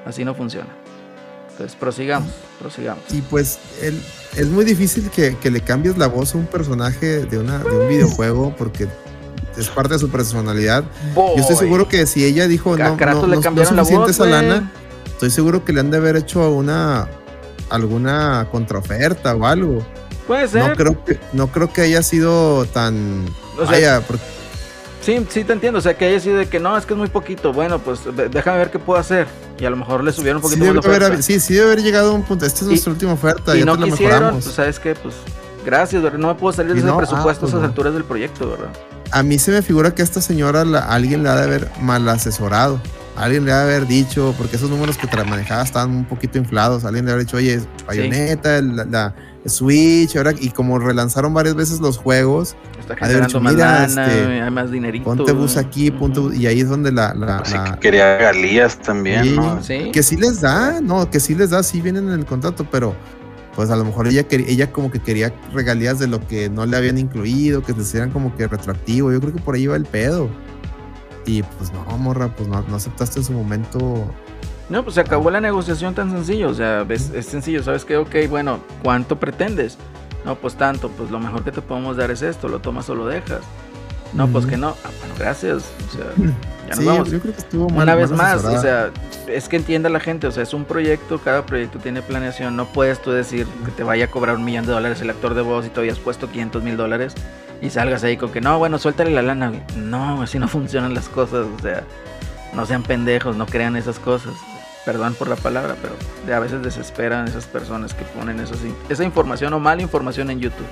[0.04, 0.68] Así no funciona.
[1.56, 2.30] Entonces, prosigamos,
[2.60, 3.02] prosigamos.
[3.10, 3.98] Y pues el,
[4.36, 7.70] es muy difícil que, que, le cambies la voz a un personaje de, una, de
[7.70, 8.86] un videojuego porque
[9.56, 10.84] es parte de su personalidad.
[11.14, 14.70] Yo estoy seguro que si ella dijo no, no, le cambiaron no, la esa lana,
[15.06, 17.08] estoy seguro que le han de haber hecho una
[17.70, 19.78] alguna contraoferta o algo.
[20.26, 20.68] Puede ser.
[20.68, 23.24] No creo que, no creo que haya sido tan.
[23.66, 24.35] vaya, porque
[25.06, 26.98] Sí, sí te entiendo, o sea, que haya sido de que no, es que es
[26.98, 29.28] muy poquito, bueno, pues déjame ver qué puedo hacer.
[29.56, 31.84] Y a lo mejor le subieron un poquito sí, más haber, sí, sí debe haber
[31.84, 34.96] llegado a un punto, esta es nuestra última oferta, y no quisieron, pues sabes qué,
[34.96, 35.14] pues
[35.64, 36.18] gracias, ¿verdad?
[36.18, 38.70] no me puedo salir de ese presupuesto a esas alturas del proyecto, ¿verdad?
[39.12, 42.08] A mí se me figura que a esta señora alguien le ha de haber mal
[42.08, 42.80] asesorado.
[43.14, 46.36] Alguien le ha de haber dicho, porque esos números que te manejaba estaban un poquito
[46.36, 46.84] inflados.
[46.84, 49.14] Alguien le ha dicho, oye, Bayonetta, la, la,
[49.46, 54.50] Switch, ahora, y como relanzaron varias veces los juegos, está generando más lana, este, hay
[54.50, 55.04] más dinerito.
[55.04, 57.14] Ponte bus aquí, ponte bus, y ahí es donde la...
[57.14, 59.62] la, la quería galías también, ¿no?
[59.62, 59.90] ¿Sí?
[59.92, 62.94] Que sí les da, no, que sí les da, sí vienen en el contrato, pero
[63.54, 66.66] pues a lo mejor ella quería, ella como que quería regalías de lo que no
[66.66, 69.76] le habían incluido, que se hicieran como que retroactivo, yo creo que por ahí va
[69.76, 70.28] el pedo.
[71.24, 74.08] Y pues no, morra, pues no, no aceptaste en su momento
[74.68, 77.96] no, pues se acabó la negociación tan sencillo, o sea, es, es, sencillo, ¿sabes qué?
[77.96, 79.78] Ok, bueno, ¿cuánto pretendes?
[80.24, 82.96] No, pues tanto, pues lo mejor que te podemos dar es esto, lo tomas o
[82.96, 83.42] lo dejas.
[84.12, 86.06] No, pues que no, ah, bueno, gracias, o sea,
[86.68, 87.10] ya nos vamos.
[87.10, 88.90] Yo creo que estuvo mal, Una vez más, o sea,
[89.28, 92.66] es que entienda la gente, o sea, es un proyecto, cada proyecto tiene planeación, no
[92.66, 95.42] puedes tú decir que te vaya a cobrar un millón de dólares el actor de
[95.42, 97.14] voz y todavía has puesto 500 mil dólares.
[97.62, 101.08] y salgas ahí con que no, bueno, suéltale la lana, No, así no funcionan las
[101.08, 101.84] cosas, o sea,
[102.52, 104.34] no sean pendejos, no crean esas cosas.
[104.86, 108.38] Perdón por la palabra, pero a veces desesperan esas personas que ponen
[108.88, 110.66] esa información o mala información en YouTube.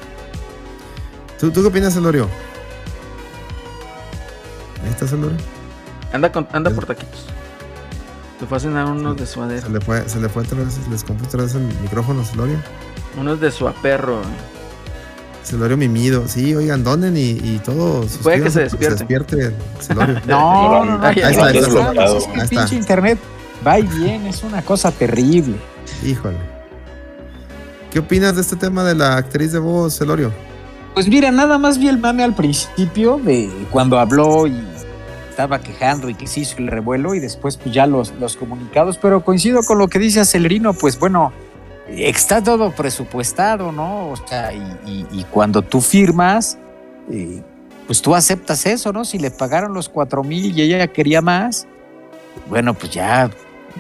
[1.41, 2.28] ¿Tú, tú qué opinas, Elorio?
[4.85, 5.36] ¿Ahí estás, Elorio?
[6.12, 7.27] Anda, anda por taquitos.
[8.39, 9.62] Te fue a cenar unos de suadero.
[9.62, 12.59] Se le fue, se le fue otra vez, les compré otra vez el micrófono, Elorio.
[13.19, 14.23] Unos de suaperro.
[15.43, 16.28] Celorio mimido.
[16.28, 18.07] Sí, oigan, donen y, y todo.
[18.23, 18.97] Puede que se despierte.
[18.97, 20.20] Se despierte Celorio.
[20.27, 21.05] no, no, no.
[21.05, 22.47] Ahí, está, ahí está.
[22.49, 23.19] pinche internet
[23.66, 25.57] va y viene, es una cosa terrible.
[26.05, 26.36] Híjole.
[27.91, 30.32] ¿Qué opinas de este tema de la actriz de voz, Celorio?
[30.95, 34.65] Pues mira, nada más vi el mame al principio de cuando habló y
[35.28, 38.99] estaba quejando y que se hizo el revuelo y después pues ya los, los comunicados,
[38.99, 41.32] pero coincido con lo que dice Acelerino, pues bueno,
[41.89, 44.11] está todo presupuestado, ¿no?
[44.11, 46.59] O sea, y, cuando tú firmas,
[47.11, 47.43] eh,
[47.86, 49.05] pues tú aceptas eso, ¿no?
[49.05, 51.66] Si le pagaron los cuatro mil y ella quería más,
[52.49, 53.31] bueno, pues ya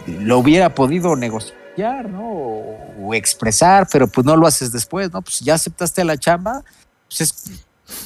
[0.06, 2.28] lo hubiera podido negociar, ¿no?
[2.28, 5.22] O, expresar, pero pues no lo haces después, ¿no?
[5.22, 6.62] Pues ya aceptaste la chamba,
[7.08, 7.64] pues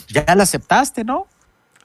[0.09, 1.27] ya la aceptaste, ¿no?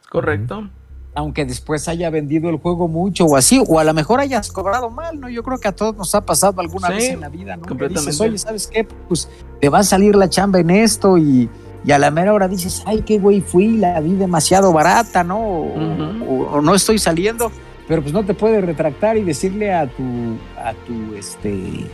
[0.09, 0.69] Correcto
[1.15, 4.89] aunque después haya vendido el juego mucho o así, o a lo mejor hayas cobrado
[4.89, 5.29] mal, ¿no?
[5.29, 7.63] Yo creo que a todos nos ha pasado alguna vez en la vida, ¿no?
[7.63, 8.11] Completamente.
[8.11, 8.83] dices, oye, ¿sabes qué?
[8.83, 9.29] Pues
[9.61, 11.49] te va a salir la chamba en esto y,
[11.91, 15.39] a la mera hora dices, ay, qué güey fui, la vi demasiado barata, ¿no?
[15.39, 17.51] O, no estoy saliendo,
[17.87, 21.87] pero pues no te puedes retractar y decirle a tu, a tu, este,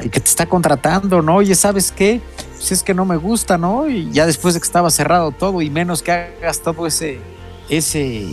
[0.00, 1.36] que te está contratando, ¿no?
[1.36, 2.20] Oye, ¿sabes qué?
[2.52, 3.88] Pues es que no me gusta, ¿no?
[3.88, 7.20] Y ya después de que estaba cerrado todo y menos que hagas todo ese
[7.68, 8.26] ese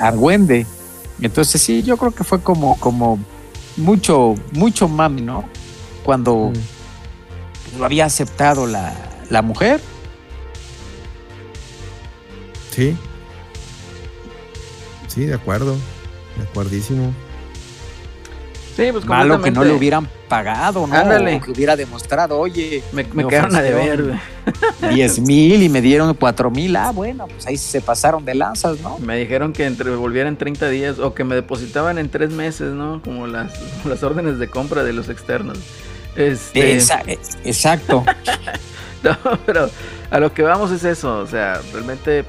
[0.00, 0.66] argüende.
[1.20, 3.18] Entonces sí, yo creo que fue como, como
[3.76, 5.44] mucho, mucho mami, ¿no?
[6.04, 6.52] Cuando
[7.78, 8.94] lo había aceptado la,
[9.28, 9.80] la mujer.
[12.70, 12.96] Sí.
[15.08, 15.76] Sí, de acuerdo.
[16.38, 17.12] De acuerdísimo.
[18.78, 20.94] Sí, pues Malo que no le hubieran pagado, ¿no?
[20.94, 21.40] Ándale.
[21.40, 24.20] que hubiera demostrado, oye, me, quedaron a deber,
[24.88, 26.76] 10 mil y me dieron 4 mil.
[26.76, 28.96] Ah, bueno, pues ahí se pasaron de lanzas, ¿no?
[29.00, 33.02] Me dijeron que entre volvieran 30 días o que me depositaban en 3 meses, ¿no?
[33.02, 33.52] Como las,
[33.84, 35.58] las órdenes de compra de los externos.
[36.14, 36.76] Este...
[37.44, 38.04] exacto.
[39.02, 39.70] no, pero
[40.12, 42.24] a lo que vamos es eso, o sea, realmente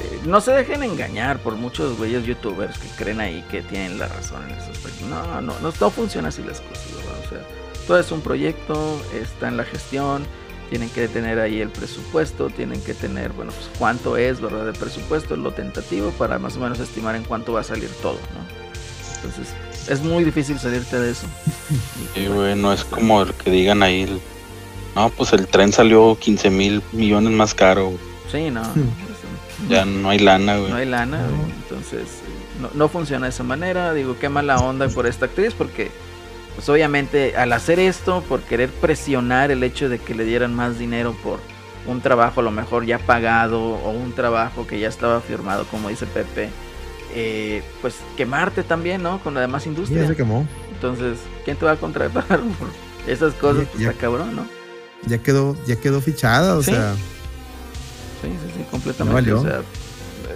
[0.00, 4.08] eh, no se dejen engañar por muchos güeyes youtubers que creen ahí que tienen la
[4.08, 5.06] razón en esos aspecto.
[5.06, 7.20] No, no, no, no funciona así las cosas, ¿verdad?
[7.24, 7.40] O sea,
[7.86, 10.24] todo es un proyecto, está en la gestión,
[10.70, 14.66] tienen que tener ahí el presupuesto, tienen que tener, bueno, pues cuánto es, ¿verdad?
[14.66, 18.18] De presupuesto, lo tentativo para más o menos estimar en cuánto va a salir todo,
[18.34, 18.58] ¿no?
[19.16, 19.54] Entonces,
[19.88, 21.26] es muy difícil salirte de eso.
[22.14, 24.20] Y güey, no es como el que digan ahí,
[24.94, 27.92] no, pues el tren salió 15 mil millones más caro.
[28.30, 28.62] Sí, no.
[29.68, 30.70] Ya no hay lana, güey.
[30.70, 31.20] No hay lana,
[31.62, 32.20] Entonces,
[32.74, 33.92] no, funciona de esa manera.
[33.92, 35.90] Digo, qué mala onda por esta actriz, porque,
[36.54, 40.78] pues obviamente, al hacer esto, por querer presionar el hecho de que le dieran más
[40.78, 41.40] dinero por
[41.86, 45.88] un trabajo a lo mejor ya pagado o un trabajo que ya estaba firmado, como
[45.88, 46.50] dice Pepe,
[47.14, 49.20] eh, pues quemarte también, ¿no?
[49.20, 50.02] Con la demás industria.
[50.02, 50.46] Ya se quemó.
[50.72, 52.22] Entonces, ¿quién te va a contratar
[52.58, 52.68] por
[53.06, 53.66] esas cosas?
[53.72, 54.46] pues está cabrón, ¿no?
[55.06, 56.94] Ya quedó, ya quedó fichada, o sea.
[58.22, 59.32] Sí, sí, sí, completamente.
[59.32, 59.62] O sea,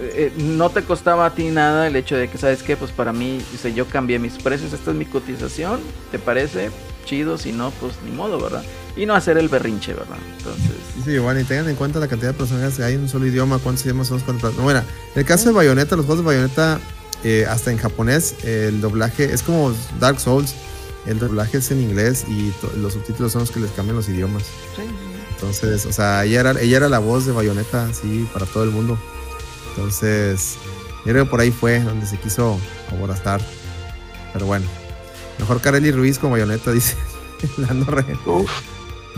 [0.01, 2.75] eh, no te costaba a ti nada el hecho de que, ¿sabes qué?
[2.75, 5.79] Pues para mí, dice, yo cambié mis precios, esta es mi cotización,
[6.11, 6.71] ¿te parece?
[7.05, 8.63] Chido, si no, pues ni modo, ¿verdad?
[8.95, 10.17] Y no hacer el berrinche, ¿verdad?
[10.37, 10.71] Entonces...
[11.03, 13.25] Sí, bueno, y tengan en cuenta la cantidad de personajes que hay en un solo
[13.25, 14.55] idioma, cuántos idiomas son, cuántos...
[14.55, 16.79] No, bueno, en el caso de Bayonetta, los juegos de Bayonetta,
[17.23, 20.55] eh, hasta en japonés, el doblaje es como Dark Souls,
[21.05, 24.43] el doblaje es en inglés y los subtítulos son los que les cambian los idiomas.
[24.75, 24.83] Sí,
[25.43, 28.69] entonces, o sea, ella era, ella era la voz de Bayonetta, sí, para todo el
[28.69, 28.97] mundo.
[29.69, 30.55] Entonces,
[31.05, 32.57] yo creo que por ahí fue donde se quiso
[32.89, 33.41] aborazar.
[34.31, 34.65] Pero bueno,
[35.39, 36.95] mejor Kareli Ruiz con Bayonetta, dice
[37.57, 37.85] Lando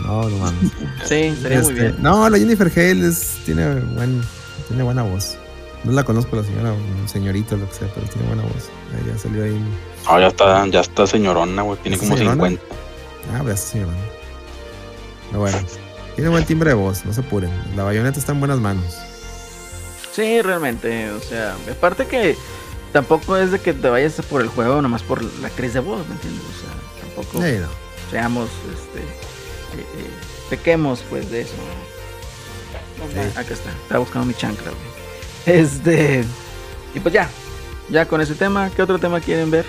[0.00, 0.72] No, no mames.
[1.04, 1.96] Sí, sería muy este, bien.
[2.00, 4.20] No, la Jennifer Hale es, tiene, buen,
[4.66, 5.36] tiene buena voz.
[5.84, 6.74] No la conozco la señora,
[7.06, 8.68] señorita, lo que sea, pero tiene buena voz.
[9.04, 9.60] Ella salió ahí.
[10.08, 11.78] Ah, ya está, ya está señorona, güey.
[11.82, 12.60] Tiene como 50.
[13.32, 13.96] Ah, pues señorona.
[15.28, 15.58] Pero bueno.
[16.16, 17.50] Tiene buen timbre de voz, no se apuren.
[17.76, 18.96] La bayoneta está en buenas manos.
[20.12, 21.10] Sí, realmente.
[21.10, 22.36] O sea, aparte que
[22.90, 26.08] tampoco es de que te vayas por el juego nomás por la actriz de voz,
[26.08, 26.42] ¿me entiendes?
[26.42, 26.70] O sea,
[27.02, 27.70] tampoco
[28.10, 30.10] seamos, este, eh, eh,
[30.48, 31.52] pequemos pues de eso.
[33.38, 35.58] Acá está, estaba buscando mi chancla, güey.
[35.60, 36.24] Este,
[36.94, 37.28] y pues ya,
[37.90, 39.66] ya con ese tema, ¿qué otro tema quieren ver?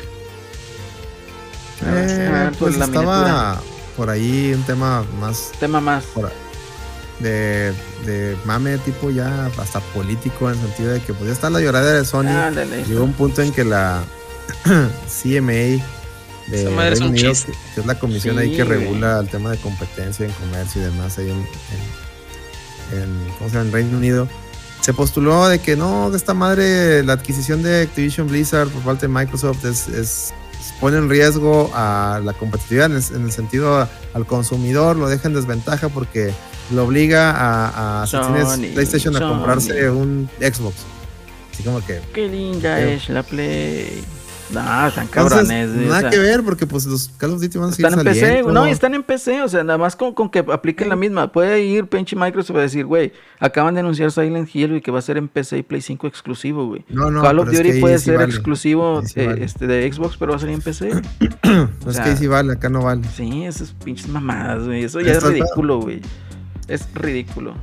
[1.86, 3.62] Eh, pues, pues estaba
[3.98, 5.52] por ahí un tema más.
[5.60, 6.06] Tema más.
[7.20, 7.74] de,
[8.06, 11.98] de, mame tipo ya hasta político en el sentido de que podía estar la lloradera
[11.98, 12.52] de Sony.
[12.88, 14.04] Llegó un punto en que la
[14.64, 15.84] CMA
[16.48, 20.32] de Reino Unido, que, es la comisión ahí que regula el tema de competencia en
[20.34, 21.46] comercio y demás ahí en,
[23.02, 24.30] en, en Reino Unido,
[24.88, 29.08] se postuló de que no, de esta madre, la adquisición de Activision Blizzard por parte
[29.08, 30.34] de Microsoft es,
[30.80, 35.90] pone en riesgo a la competitividad en el, sentido al consumidor, lo deja en desventaja
[35.90, 36.34] porque
[36.72, 40.76] lo obliga a, a si tienes PlayStation a comprarse un Xbox.
[41.54, 42.02] Así como que.
[42.14, 44.04] Qué linda es la Play.
[44.50, 45.70] No, están cabrones.
[45.70, 48.44] nada que ver, porque pues los Call of Duty van a seguir Están en PC,
[48.44, 51.32] no, están en PC, o sea, nada más con, con que apliquen la misma.
[51.32, 55.00] Puede ir pinche Microsoft a decir, güey, acaban de anunciar Silent Hill y que va
[55.00, 56.86] a ser en PC y Play 5 exclusivo, güey.
[56.90, 60.40] No, no, Call of Duty puede ser exclusivo de, este, de Xbox, pero va a
[60.40, 60.90] ser en PC.
[61.44, 63.04] no es que ahí sí vale, acá no vale.
[63.16, 64.84] Sí, esas pinches mamadas, güey.
[64.84, 66.02] Eso ya es ridículo, güey.
[66.68, 67.54] Es ridículo.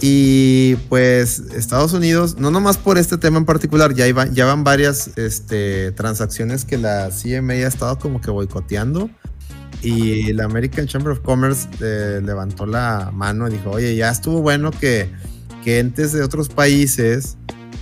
[0.00, 4.62] Y pues Estados Unidos, no nomás por este tema en particular, ya, iban, ya van
[4.62, 9.08] varias este, transacciones que la CMA ha estado como que boicoteando.
[9.82, 14.42] Y la American Chamber of Commerce eh, levantó la mano y dijo, oye, ya estuvo
[14.42, 15.10] bueno que,
[15.64, 17.36] que entes de otros países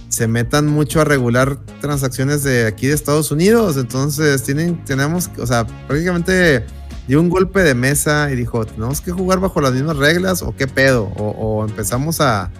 [0.08, 3.76] se metan mucho a regular transacciones de aquí de Estados Unidos.
[3.76, 6.64] Entonces tienen, tenemos, o sea, prácticamente
[7.06, 10.54] dio un golpe de mesa y dijo, ¿tenemos que jugar bajo las mismas reglas o
[10.56, 11.04] qué pedo?
[11.16, 12.50] O, empezamos a...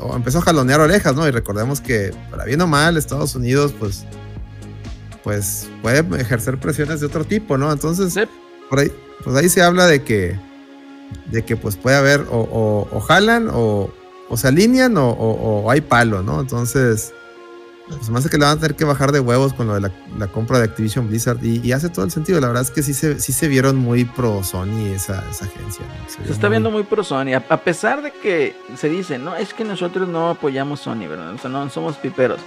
[0.00, 1.26] O, empezó a jalonear orejas, ¿no?
[1.26, 4.04] Y recordemos que, para bien o mal, Estados Unidos, pues,
[5.22, 7.72] pues puede ejercer presiones de otro tipo, ¿no?
[7.72, 8.14] Entonces,
[8.70, 8.92] por ahí,
[9.24, 10.38] pues ahí se habla de que,
[11.30, 13.90] de que pues puede haber o, o jalan o,
[14.36, 16.40] se alinean o, hay palo, ¿no?
[16.40, 17.12] Entonces,
[17.88, 20.26] pues más que le van a tener que bajar de huevos con lo de la,
[20.28, 22.40] compra de Activision Blizzard y, hace todo el sentido.
[22.40, 25.84] La verdad es que sí se, sí se vieron muy pro Sony esa, esa agencia.
[26.06, 29.64] Se, está viendo muy pro Sony, a, pesar de que se dice, no, es que
[29.64, 31.34] nosotros no apoyamos Sony, ¿verdad?
[31.34, 32.40] O sea, no somos piperos.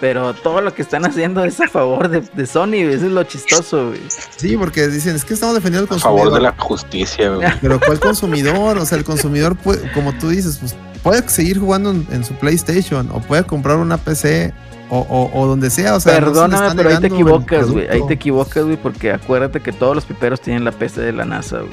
[0.00, 3.88] Pero todo lo que están haciendo es a favor de, Sony, eso es lo chistoso,
[3.88, 4.00] güey.
[4.36, 6.20] Sí, porque dicen, es que estamos defendiendo al consumidor.
[6.20, 7.48] A favor de la justicia, güey.
[7.60, 8.78] Pero ¿cuál consumidor?
[8.78, 13.10] O sea, el consumidor, puede, como tú dices, pues puede seguir jugando en, su PlayStation
[13.12, 14.52] o puede comprar una PC
[14.90, 16.14] o, o, donde sea, o sea.
[16.14, 17.88] Perdóname, pero ahí te equivocas, güey.
[17.88, 21.24] Ahí te equivocas, güey, porque acuérdate que todos los piperos tienen la PC de la
[21.24, 21.72] NASA, güey.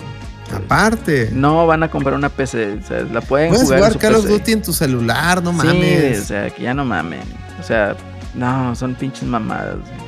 [0.53, 1.29] Aparte.
[1.31, 3.79] No van a comprar una PC, o sea, la pueden Puedes jugar.
[3.79, 6.17] jugar Call of Duty en tu celular, no mames.
[6.17, 7.23] Sí, o sea, que ya no mamen.
[7.59, 7.95] O sea,
[8.33, 10.05] no, son pinches mamadas, güey.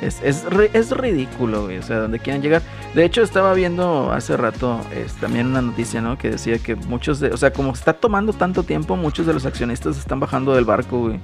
[0.00, 0.44] Es, es,
[0.74, 2.62] es, ridículo, güey, o sea, donde quieran llegar.
[2.94, 6.16] De hecho, estaba viendo hace rato es, también una noticia, ¿no?
[6.16, 9.44] Que decía que muchos de, o sea, como está tomando tanto tiempo, muchos de los
[9.44, 11.20] accionistas están bajando del barco, güey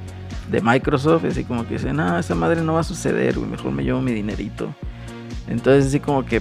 [0.50, 3.72] de Microsoft, así como que dicen, ah, esa madre no va a suceder, güey, mejor
[3.72, 4.74] me llevo mi dinerito.
[5.48, 6.40] Entonces, así como que,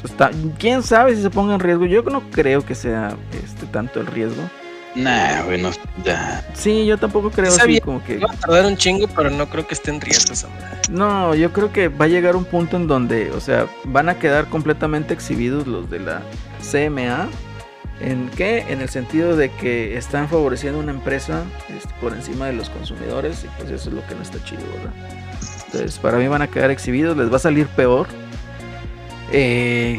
[0.00, 1.86] pues, está, quién sabe si se ponga en riesgo.
[1.86, 4.42] Yo no creo que sea este tanto el riesgo.
[4.94, 5.70] Nah, güey, no,
[6.04, 6.42] ya.
[6.54, 8.18] Sí, yo tampoco creo así como que.
[8.18, 10.78] Va a tardar un chingo, pero no creo que esté en riesgo esa madre.
[10.90, 14.18] No, yo creo que va a llegar un punto en donde, o sea, van a
[14.18, 16.22] quedar completamente exhibidos los de la
[16.62, 17.28] CMA
[18.00, 18.66] ¿En qué?
[18.68, 21.44] En el sentido de que están favoreciendo una empresa
[21.74, 24.62] este, por encima de los consumidores y pues eso es lo que no está chido,
[24.76, 24.92] ¿verdad?
[25.66, 28.06] Entonces, para mí van a quedar exhibidos, les va a salir peor.
[29.32, 29.98] Eh,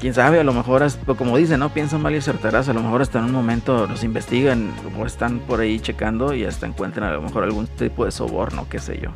[0.00, 0.84] quién sabe, a lo mejor,
[1.16, 1.70] como dicen, ¿no?
[1.72, 2.68] Piensan mal y acertarás.
[2.68, 6.44] A lo mejor hasta en un momento los investigan o están por ahí checando y
[6.44, 9.10] hasta encuentran a lo mejor algún tipo de soborno, qué sé yo.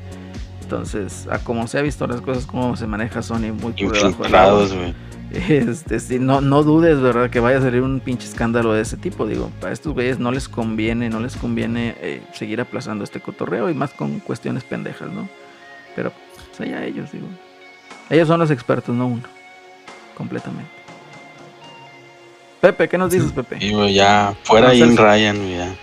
[0.63, 4.23] Entonces, a como se ha visto las cosas, cómo se maneja Sony muy por debajo
[4.25, 4.95] del
[5.33, 7.31] este, sí, no, no dudes, ¿verdad?
[7.31, 9.27] Que vaya a salir un pinche escándalo de ese tipo.
[9.27, 13.71] Digo, para estos güeyes no les conviene, no les conviene eh, seguir aplazando este cotorreo
[13.71, 15.29] y más con cuestiones pendejas, ¿no?
[15.95, 16.13] Pero,
[16.49, 17.27] pues allá ellos, digo.
[18.11, 19.23] Ellos son los expertos, no uno.
[20.17, 20.71] Completamente.
[22.61, 23.57] Pepe, ¿qué nos dices, Pepe?
[23.57, 25.75] Digo, ya, fuera Jim Ryan, ya.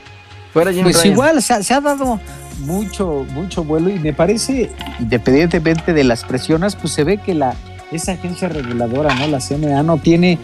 [0.52, 2.20] Fuera Jim pues igual, se ha, dado
[2.60, 7.56] mucho, mucho vuelo y me parece, independientemente de las presiones, pues se ve que la
[7.92, 9.28] esa agencia reguladora, ¿no?
[9.28, 10.40] La CMA no tiene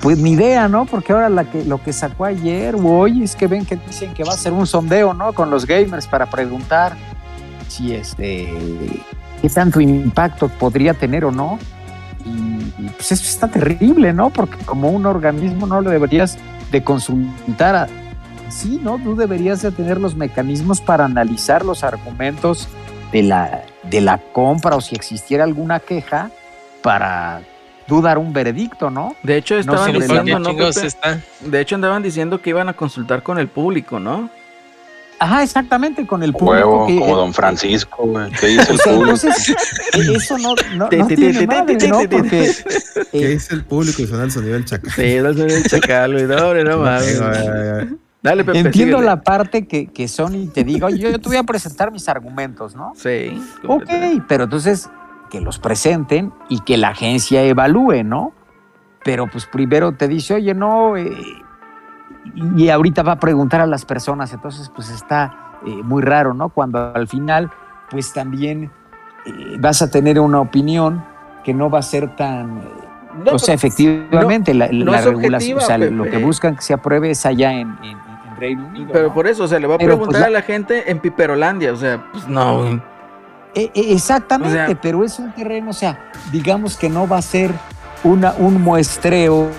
[0.00, 0.86] pues ni idea, ¿no?
[0.86, 4.14] Porque ahora la que, lo que sacó ayer o hoy es que ven que dicen
[4.14, 5.32] que va a ser un sondeo, ¿no?
[5.32, 6.96] Con los gamers para preguntar
[7.68, 8.52] si este
[9.42, 11.58] qué tanto impacto podría tener o no.
[12.24, 14.30] Y, pues eso está terrible, ¿no?
[14.30, 16.38] Porque como un organismo no lo deberías
[16.70, 17.88] de consultar a,
[18.48, 18.98] sí, ¿no?
[18.98, 22.68] Tú deberías de tener los mecanismos para analizar los argumentos
[23.12, 26.30] de la, de la compra o si existiera alguna queja
[26.84, 27.40] para
[27.88, 29.16] dudar un veredicto, ¿no?
[29.22, 30.52] De hecho, estaban diciendo, ¿no?
[31.40, 34.28] De hecho, andaban diciendo que iban a consultar con el público, ¿no?
[35.18, 36.86] Ajá, exactamente, con el público.
[36.86, 38.30] que, como Don Francisco, güey.
[38.32, 39.02] ¿Qué dice el público?
[39.02, 39.56] Entonces,
[39.94, 42.00] e, eso no, no, no tiene madre, ¿no?
[42.00, 42.52] Porque...
[43.10, 44.90] ¿Qué dice el público y suena el sonido del chacal?
[44.90, 46.26] Sí, el sonido del chacal, güey.
[46.26, 47.18] No, no mames.
[48.22, 51.44] Dale, Pepe, Entiendo la parte que, que Sony te diga, yo, yo te voy a
[51.44, 52.92] presentar mis argumentos, ¿no?
[52.94, 53.40] Sí.
[53.66, 53.88] Ok,
[54.28, 54.88] pero entonces
[55.30, 58.32] que los presenten y que la agencia evalúe, ¿no?
[59.04, 61.12] Pero pues primero te dice, oye, no, eh,
[62.56, 66.48] y ahorita va a preguntar a las personas, entonces pues está eh, muy raro, ¿no?
[66.48, 67.50] Cuando al final
[67.90, 68.70] pues también
[69.26, 71.04] eh, vas a tener una opinión
[71.44, 72.58] que no va a ser tan...
[72.58, 77.26] o sea, pues, efectivamente, la, regulación, o sea, lo que buscan que se apruebe es
[77.26, 77.76] allá en
[78.92, 81.72] pero por eso, o sea, le va a pues, preguntar a la gente en Piperolandia,
[81.72, 82.82] o sea, pues no.
[83.54, 87.52] E, e, exactamente, pero es un terreno, o sea, digamos que no va a ser
[88.02, 89.50] una, un muestreo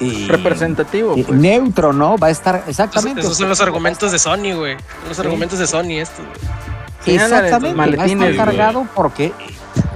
[0.00, 1.14] eh, representativo.
[1.16, 1.38] Eh, pues.
[1.38, 2.18] Neutro, ¿no?
[2.18, 3.20] Va a estar exactamente.
[3.20, 4.76] Esos, son los argumentos de Sony, güey.
[5.08, 6.24] Los argumentos de Sony, estos.
[7.06, 9.32] Exactamente, va a estar cargado porque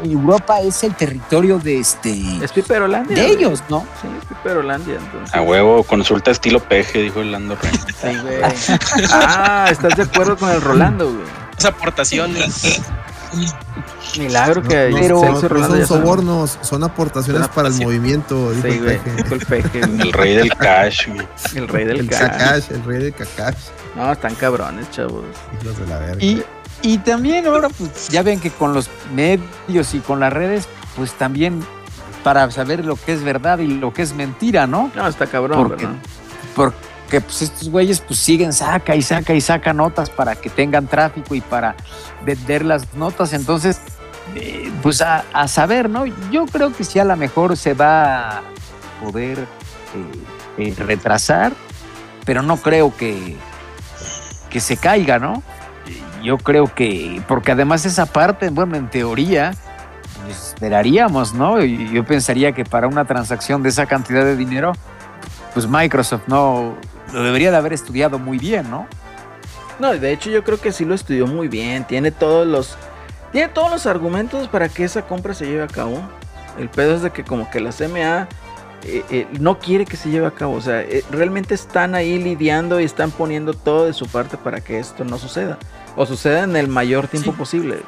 [0.02, 2.10] Europa es el territorio de este.
[2.42, 3.16] Es Piperolandia.
[3.16, 3.86] De ellos, ¿no?
[4.00, 4.96] Sí, es Piperolandia.
[4.96, 5.34] Entonces.
[5.34, 7.56] A huevo, consulta estilo peje, dijo el Lando
[8.00, 8.40] Sí, güey.
[9.12, 11.26] ah, estás de acuerdo con el Rolando, güey.
[11.54, 12.80] Las aportaciones.
[14.18, 18.52] Milagro que pero, son sobornos, son aportaciones para el movimiento.
[18.62, 19.00] Sí, el, güey,
[19.30, 21.08] el, peje, el rey del cash.
[21.54, 22.70] El rey del el cash.
[22.70, 23.56] El rey del cash.
[23.94, 25.24] No, están cabrones, chavos.
[25.60, 26.24] Hijos de la verga.
[26.24, 26.42] Y,
[26.82, 31.12] y también ahora, pues ya ven que con los medios y con las redes, pues
[31.12, 31.64] también
[32.22, 34.90] para saber lo que es verdad y lo que es mentira, ¿no?
[34.94, 35.86] No, está cabrón, porque,
[36.54, 36.76] porque
[37.08, 41.34] pues estos güeyes pues siguen saca y saca y saca notas para que tengan tráfico
[41.34, 41.76] y para
[42.24, 43.32] vender las notas.
[43.32, 43.80] Entonces,
[44.34, 46.04] eh, pues a, saber, ¿no?
[46.30, 48.42] Yo creo que sí a lo mejor se va a
[49.02, 49.46] poder eh,
[50.58, 51.52] eh, retrasar,
[52.24, 53.36] pero no creo que,
[54.50, 55.42] que se caiga, ¿no?
[56.26, 59.52] yo creo que, porque además esa parte, bueno, en teoría,
[60.24, 61.62] pues, esperaríamos, ¿no?
[61.62, 64.72] Yo pensaría que para una transacción de esa cantidad de dinero,
[65.54, 66.74] pues Microsoft no
[67.12, 68.86] lo debería de haber estudiado muy bien, ¿no?
[69.78, 72.76] No, de hecho yo creo que sí lo estudió muy bien, tiene todos los
[73.32, 76.00] tiene todos los argumentos para que esa compra se lleve a cabo.
[76.58, 78.28] El pedo es de que como que la CMA
[78.84, 82.22] eh, eh, no quiere que se lleve a cabo, o sea, eh, realmente están ahí
[82.22, 85.58] lidiando y están poniendo todo de su parte para que esto no suceda
[85.96, 87.78] o suceda en el mayor tiempo posible.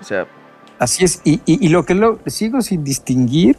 [0.00, 0.26] O sea.
[0.78, 3.58] Así es, y, lo que lo, sigo sin distinguir,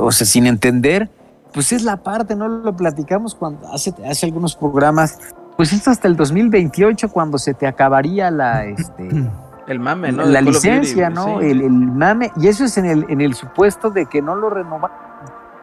[0.00, 1.08] o sea, sin entender,
[1.52, 2.48] pues es la parte, ¿no?
[2.48, 5.18] Lo platicamos cuando hace, hace algunos programas,
[5.56, 9.08] pues es hasta el 2028 cuando se te acabaría la, este,
[9.66, 10.24] el mame, ¿no?
[10.24, 11.40] La licencia, ¿no?
[11.40, 14.50] El, el, mame, y eso es en el, en el supuesto de que no lo
[14.50, 14.90] renovan,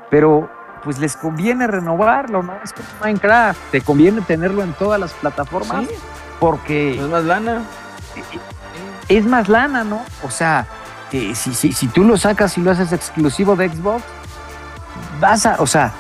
[0.10, 0.50] pero
[0.84, 2.54] pues les conviene renovarlo, ¿no?
[2.64, 5.88] Es como Minecraft, te conviene tenerlo en todas las plataformas.
[6.40, 7.00] Porque.
[7.00, 7.64] Es más lana.
[9.10, 10.02] Es más lana, ¿no?
[10.24, 10.68] O sea,
[11.10, 14.04] si, si, si tú lo sacas y lo haces exclusivo de Xbox,
[15.20, 15.94] vas a, o sea,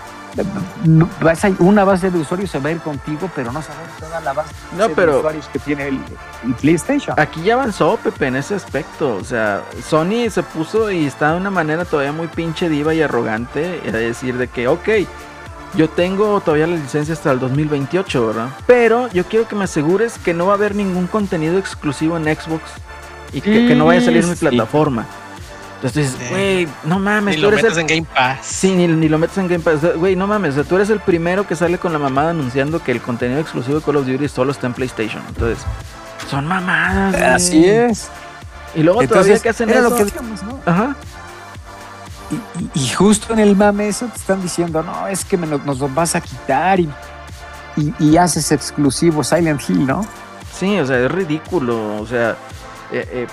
[1.21, 4.19] vas a, una base de usuarios se va a ir contigo, pero no sabes toda
[4.21, 5.99] la base de usuarios que tiene el,
[6.59, 7.19] PlayStation.
[7.19, 9.15] Aquí ya avanzó Pepe en ese aspecto.
[9.15, 13.01] O sea, Sony se puso y está de una manera todavía muy pinche diva y
[13.01, 13.81] arrogante.
[13.87, 14.89] A decir de que, ok,
[15.75, 18.49] yo tengo todavía la licencia hasta el 2028, ¿verdad?
[18.67, 22.23] Pero yo quiero que me asegures que no va a haber ningún contenido exclusivo en
[22.23, 22.61] Xbox
[23.33, 25.05] y que, no vaya a salir en mi plataforma.
[25.85, 27.35] Entonces dices, güey, no mames.
[27.35, 28.39] Ni lo metes en Game Pass.
[28.43, 29.95] Sí, ni, lo metes en Game Pass.
[29.95, 30.51] Güey, no mames.
[30.51, 33.39] O sea, tú eres el primero que sale con la mamada anunciando que el contenido
[33.39, 35.21] exclusivo de Call of Duty solo está en PlayStation.
[35.27, 35.63] Entonces,
[36.29, 37.15] son mamadas.
[37.21, 38.09] Así es.
[38.73, 39.89] Y luego todavía que hacen eso.
[39.89, 40.59] Lo que ¿no?
[40.65, 40.95] Ajá.
[42.73, 46.15] Y, justo en el mame eso te están diciendo, no, es que nos, nos, vas
[46.15, 46.89] a quitar y,
[47.99, 50.03] y, haces exclusivo Silent Hill, ¿no?
[50.51, 52.31] Sí, o sea, es ridículo, o sea,
[52.91, 53.27] eh, eh,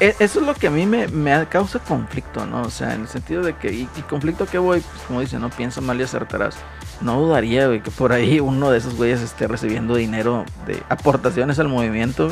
[0.00, 2.62] eso es lo que a mí me, me, causa conflicto, ¿no?
[2.62, 5.50] O sea, en el sentido de que, y, conflicto que voy, pues como dice, no
[5.50, 6.56] piensa mal y acertarás.
[7.00, 11.58] No dudaría, güey, que por ahí uno de esos güeyes esté recibiendo dinero de aportaciones
[11.58, 12.30] al movimiento,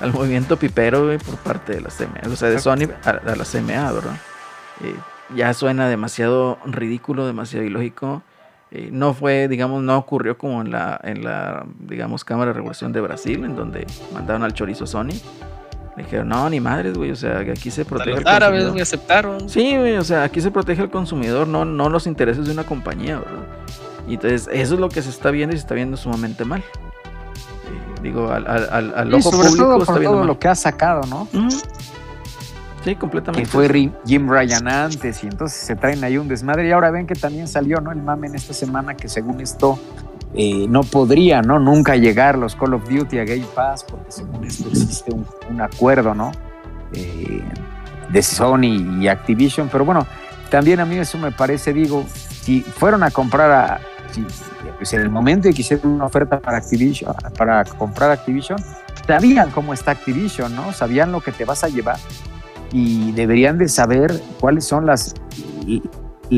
[0.00, 3.44] al movimiento pipero, güey, por parte de la CMA, o sea, de Sony a, la
[3.44, 4.16] CMA, ¿verdad?
[4.82, 4.94] Eh,
[5.34, 8.22] ya suena demasiado ridículo, demasiado ilógico.
[8.72, 12.92] Eh, no fue, digamos, no ocurrió como en la, en la, digamos, Cámara de Regulación
[12.92, 15.20] de Brasil, en donde mandaron al chorizo Sony.
[16.00, 18.16] Le dijeron, no, ni madres, güey, o sea, que aquí se protege.
[18.20, 19.48] Los árabes, güey, aceptaron.
[19.50, 22.64] Sí, güey, o sea, aquí se protege al consumidor, no, no los intereses de una
[22.64, 23.44] compañía, ¿verdad?
[24.08, 26.60] Y entonces, eso es lo que se está viendo y se está viendo sumamente mal.
[26.60, 31.02] Eh, digo, al, al, al ojo sobre público todo por todo lo que ha sacado,
[31.06, 31.28] ¿no?
[32.82, 33.44] Sí, completamente.
[33.44, 36.66] Que fue Jim Ryan antes y entonces se traen ahí un desmadre.
[36.66, 37.92] Y ahora ven que también salió, ¿no?
[37.92, 39.78] El mame en esta semana que según esto
[40.34, 41.58] no podría, ¿no?
[41.58, 46.14] Nunca llegar los Call of Duty a Game Pass, porque según esto existe un, acuerdo,
[46.14, 46.32] ¿no?
[46.92, 47.42] Eh,
[48.10, 50.06] de Sony y Activision, pero bueno,
[50.50, 52.04] también a mí eso me parece, digo,
[52.42, 53.80] si fueron a comprar a,
[54.76, 58.58] pues en el momento en que hicieron una oferta para Activision, para comprar Activision,
[59.06, 60.72] sabían cómo está Activision, ¿no?
[60.72, 61.98] Sabían lo que te vas a llevar
[62.72, 65.14] y deberían de saber cuáles son las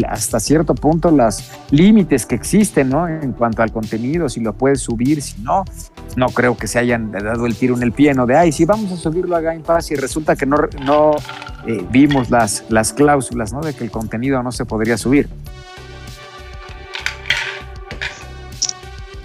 [0.09, 3.09] hasta cierto punto los límites que existen, ¿no?
[3.09, 5.65] En cuanto al contenido, si lo puedes subir, si no,
[6.17, 8.27] no creo que se hayan dado el tiro en el pie, ¿no?
[8.27, 11.13] De, ay, si vamos a subirlo a Game Pass y resulta que no, no
[11.67, 13.61] eh, vimos las, las cláusulas, ¿no?
[13.61, 15.29] De que el contenido no se podría subir.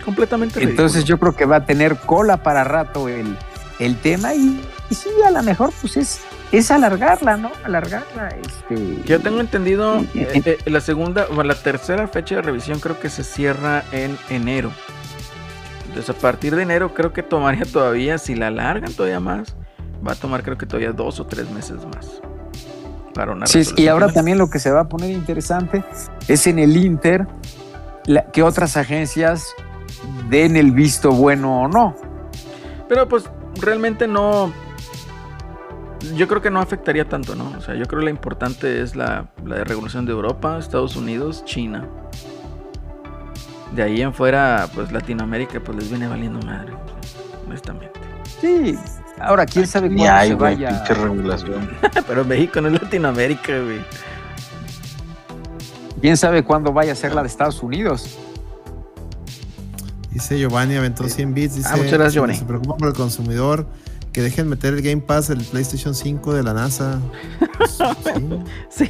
[0.04, 0.64] Completamente.
[0.64, 3.38] Entonces yo creo que va a tener cola para rato el,
[3.80, 6.22] el tema y, y sí, a lo mejor pues es
[6.52, 7.52] es alargarla, ¿no?
[7.64, 8.30] Alargarla.
[8.30, 13.00] Este, Yo tengo entendido, eh, eh, la segunda o la tercera fecha de revisión creo
[13.00, 14.72] que se cierra en enero.
[15.88, 19.56] Entonces a partir de enero creo que tomaría todavía, si la alargan todavía más,
[20.06, 22.22] va a tomar creo que todavía dos o tres meses más.
[23.14, 25.84] Para una sí, y ahora también lo que se va a poner interesante
[26.28, 27.26] es en el Inter
[28.32, 29.56] que otras agencias
[30.30, 31.96] den el visto bueno o no.
[32.88, 33.24] Pero pues
[33.60, 34.54] realmente no,
[36.16, 37.54] yo creo que no afectaría tanto, ¿no?
[37.58, 41.44] O sea, yo creo que la importante es la, la regulación de Europa, Estados Unidos,
[41.46, 41.88] China.
[43.76, 46.74] De ahí en fuera, pues Latinoamérica, pues les viene valiendo madre,
[47.46, 48.00] honestamente.
[48.40, 48.78] Sí,
[49.20, 50.84] ahora quién sabe cuándo hay, se vaya.
[50.86, 51.70] regulación.
[52.08, 53.82] Pero México no es Latinoamérica, güey.
[56.00, 58.18] ¿Quién sabe cuándo vaya a ser la de Estados Unidos?
[60.12, 61.56] Dice Giovanni, aventó 100 bits.
[61.56, 62.36] Dice, ah, muchas gracias, Giovanni.
[62.36, 63.68] Se preocupa por el consumidor
[64.18, 67.00] que dejen meter el Game Pass el PlayStation 5 de la NASA.
[68.68, 68.90] sí.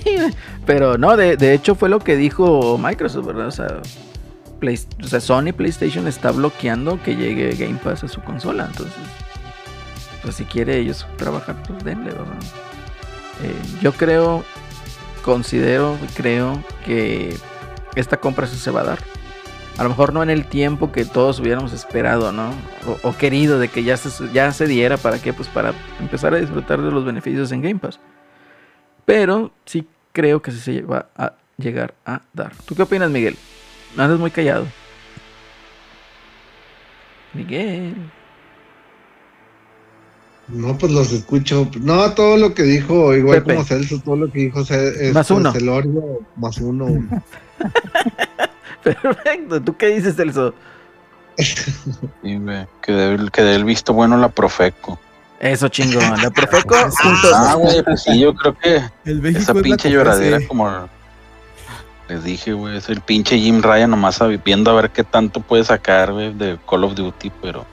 [0.65, 3.47] pero no, de, hecho fue lo que dijo Microsoft, ¿verdad?
[3.47, 8.95] O sea, Sony PlayStation está bloqueando que llegue Game Pass a su consola, entonces,
[10.23, 12.39] pues si quiere ellos trabajar, pues denle, ¿verdad?
[13.43, 14.45] Eh, yo creo,
[15.25, 17.35] considero creo que
[17.95, 18.99] esta compra se va a dar
[19.77, 22.51] a lo mejor no en el tiempo que todos hubiéramos esperado, ¿no?
[23.03, 25.33] O, querido de que ya se, ya se diera, ¿para qué?
[25.33, 27.99] Pues para empezar a disfrutar de los beneficios en Game Pass.
[29.05, 32.53] Pero sí creo que se va a llegar a dar.
[32.65, 33.37] ¿Tú qué opinas, Miguel?
[33.95, 34.65] Andas muy callado.
[37.33, 37.95] Miguel.
[40.47, 41.69] No, pues los escucho.
[41.81, 45.51] No, todo lo que dijo, igual como Celso, todo lo que dijo es, más uno.
[45.51, 46.87] Celorio, más uno.
[48.93, 49.61] Perfecto.
[49.61, 50.53] ¿Tú qué dices, Celso?
[52.81, 54.99] que dé que el visto bueno la Profeco.
[55.39, 56.75] Eso chingón, la Profeco.
[57.35, 58.81] ah, güey, pues sí, yo creo que
[59.29, 60.89] esa pinche lloradera, como
[62.07, 65.63] les dije, güey, es el pinche Jim Ryan nomás viendo a ver qué tanto puede
[65.63, 67.65] sacar, güey, de Call of Duty, pero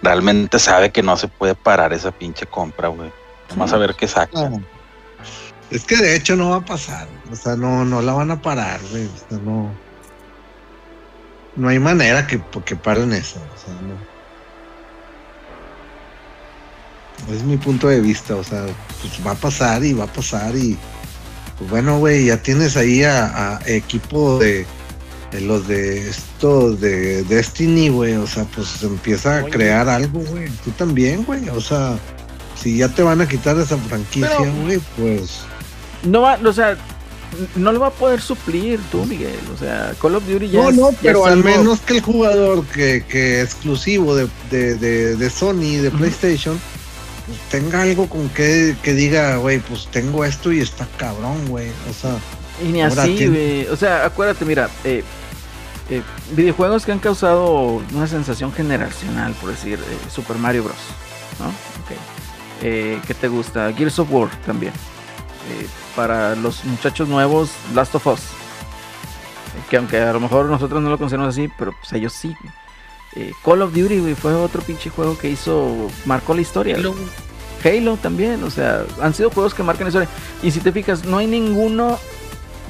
[0.00, 3.10] realmente sabe que no se puede parar esa pinche compra, güey.
[3.50, 4.50] Nomás a ver qué saca.
[5.70, 8.40] Es que de hecho no va a pasar, o sea, no, no la van a
[8.40, 9.70] parar, güey, o sea, no
[11.58, 13.38] no hay manera que, que paren eso.
[13.38, 13.98] O sea, no.
[17.34, 18.64] Es mi punto de vista, o sea,
[19.00, 20.78] pues va a pasar y va a pasar y
[21.58, 24.64] pues bueno, güey, ya tienes ahí a, equipo de,
[25.40, 30.48] los de esto de Destiny, güey, o sea, pues empieza a crear algo, güey.
[30.64, 31.98] Tú también, güey, o sea,
[32.54, 35.40] si ya te van a quitar esa franquicia, güey, pues
[36.04, 36.76] no va, o sea,
[37.56, 39.38] no lo va a poder suplir tú, Miguel.
[39.54, 40.62] O sea, Call of Duty ya.
[40.62, 45.80] No, no, pero al menos que el jugador que, que exclusivo de, de, de, Sony,
[45.82, 46.58] de PlayStation,
[47.26, 51.70] pues, tenga algo con que, que diga, güey, pues tengo esto y está cabrón, güey.
[51.90, 52.16] O sea.
[52.62, 53.66] Y ni así, güey.
[53.66, 55.04] O sea, acuérdate, mira, eh,
[55.90, 56.02] eh,
[56.32, 60.76] videojuegos que han causado una sensación generacional, por decir, eh, Super Mario Bros.
[61.38, 61.48] ¿No?
[61.48, 61.98] Ok.
[62.60, 63.72] ¿Qué te gusta?
[63.72, 64.72] Gears of War también
[65.98, 68.20] para los muchachos nuevos Last of Us.
[69.68, 72.36] Que aunque a lo mejor nosotros no lo conocemos así, pero pues ellos sí.
[73.16, 76.76] Eh, Call of Duty, fue otro pinche juego que hizo, marcó la historia.
[76.76, 77.96] Halo.
[77.96, 80.08] también, o sea, han sido juegos que marcan la historia.
[80.40, 81.98] Y si te fijas, no hay ninguno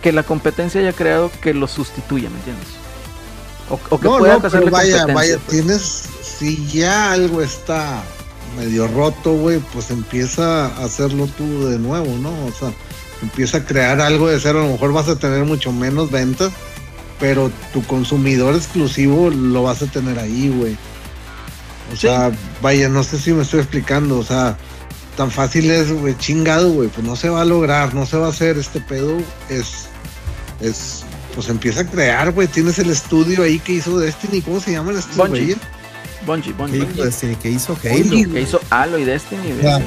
[0.00, 2.68] que la competencia haya creado que lo sustituya, ¿me entiendes?
[3.68, 5.48] O, que pueda hacerle vaya, vaya, pues.
[5.48, 5.82] tienes,
[6.22, 8.02] si ya algo está
[8.56, 12.30] medio roto, güey, pues empieza a hacerlo tú de nuevo, ¿no?
[12.46, 12.72] O sea,
[13.22, 16.52] empieza a crear algo de cero, a lo mejor vas a tener mucho menos ventas,
[17.18, 20.76] pero tu consumidor exclusivo lo vas a tener ahí, güey.
[21.92, 22.30] O sea,
[22.60, 24.56] vaya, no sé si me estoy explicando, o sea,
[25.16, 28.26] tan fácil es, güey, chingado, güey, pues no se va a lograr, no se va
[28.26, 29.16] a hacer este pedo,
[29.48, 29.86] es,
[30.60, 31.04] es,
[31.34, 32.46] pues empieza a crear, güey.
[32.46, 35.26] Tienes el estudio ahí que hizo Destiny, ¿cómo se llama el estudio?
[35.26, 35.56] Bungie.
[36.26, 36.84] Bungie, Bungie.
[37.04, 38.32] Destiny, que hizo Halo.
[38.32, 39.52] Que hizo Halo y Destiny.
[39.52, 39.80] o, sea.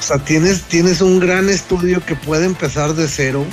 [0.00, 3.44] O sea, tienes, tienes un gran estudio que puede empezar de cero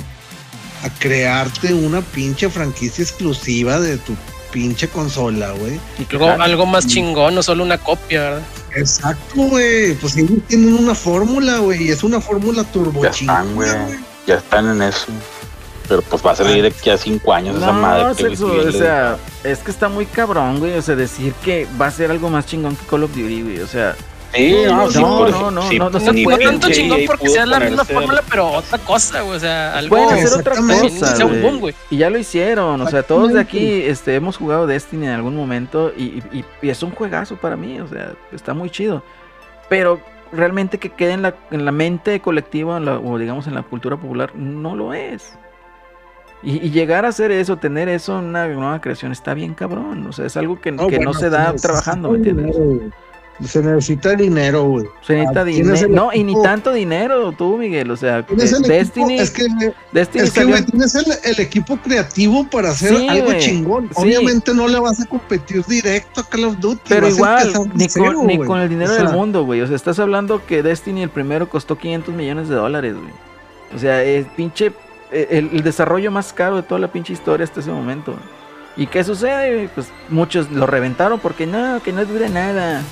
[0.82, 4.16] a crearte una pinche franquicia exclusiva de tu
[4.50, 5.78] pinche consola, güey.
[5.98, 8.42] Y luego algo más chingón, no solo una copia, ¿verdad?
[8.74, 9.94] Exacto, güey.
[9.94, 11.84] Pues ellos tienen una fórmula, güey.
[11.84, 13.68] Y es una fórmula turbo ya están, güey.
[14.26, 15.06] Ya están en eso.
[15.86, 18.04] Pero pues va a salir de aquí a cinco años esa madre.
[18.04, 20.76] o sea, es que está muy cabrón, güey.
[20.78, 23.60] O sea, decir que va a ser algo más chingón que Call of Duty, güey.
[23.60, 23.96] O sea,
[24.34, 26.44] Sí, no, no, no, no, no, no, se puede.
[26.44, 29.36] tanto chingón porque sea la misma fórmula, pero otra cosa, güey.
[29.36, 29.96] O sea, algo.
[29.96, 31.24] Pueden hacer otra cosa.
[31.58, 31.74] güey.
[31.90, 32.80] Y ya lo hicieron.
[32.80, 36.68] O sea, todos de aquí este, hemos jugado Destiny en algún momento y, y, y,
[36.68, 37.80] es un juegazo para mí.
[37.80, 39.02] O sea, está muy chido.
[39.68, 40.00] Pero
[40.32, 44.34] realmente que quede en la, en la mente colectiva o digamos en la cultura popular,
[44.34, 45.38] no lo es.
[46.42, 50.06] Y, y, llegar a hacer eso, tener eso en una nueva creación, está bien cabrón.
[50.06, 52.56] O sea, es algo que no, que no se da trabajando, ¿me entiendes?
[53.44, 54.86] Se necesita dinero, güey.
[55.02, 55.88] Se necesita ah, dinero.
[55.88, 57.90] No, y ni tanto dinero tú, Miguel.
[57.90, 59.18] O sea, Destiny.
[59.18, 59.46] es que,
[59.92, 63.90] Destiny es que güey, tienes el, equipo creativo para hacer algo chingón.
[63.94, 66.82] Obviamente no le vas a competir directo a Call of Duty.
[66.88, 69.60] Pero igual, ni, con, ni con, el dinero del mundo, güey.
[69.60, 73.12] O sea, estás hablando que Destiny el primero costó 500 millones de dólares, güey.
[73.74, 74.72] O sea, es pinche.
[75.12, 78.14] Eh, el, el, desarrollo más caro de toda la pinche historia hasta ese momento.
[78.76, 79.68] ¿Y qué sucede?
[79.74, 82.82] Pues muchos lo reventaron porque no, que no dure nada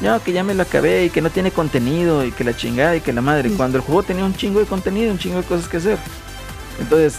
[0.00, 2.96] no, que ya me lo acabé y que no tiene contenido y que la chingada
[2.96, 3.50] y que la madre.
[3.50, 5.98] Cuando el juego tenía un chingo de contenido, un chingo de cosas que hacer.
[6.78, 7.14] Entonces,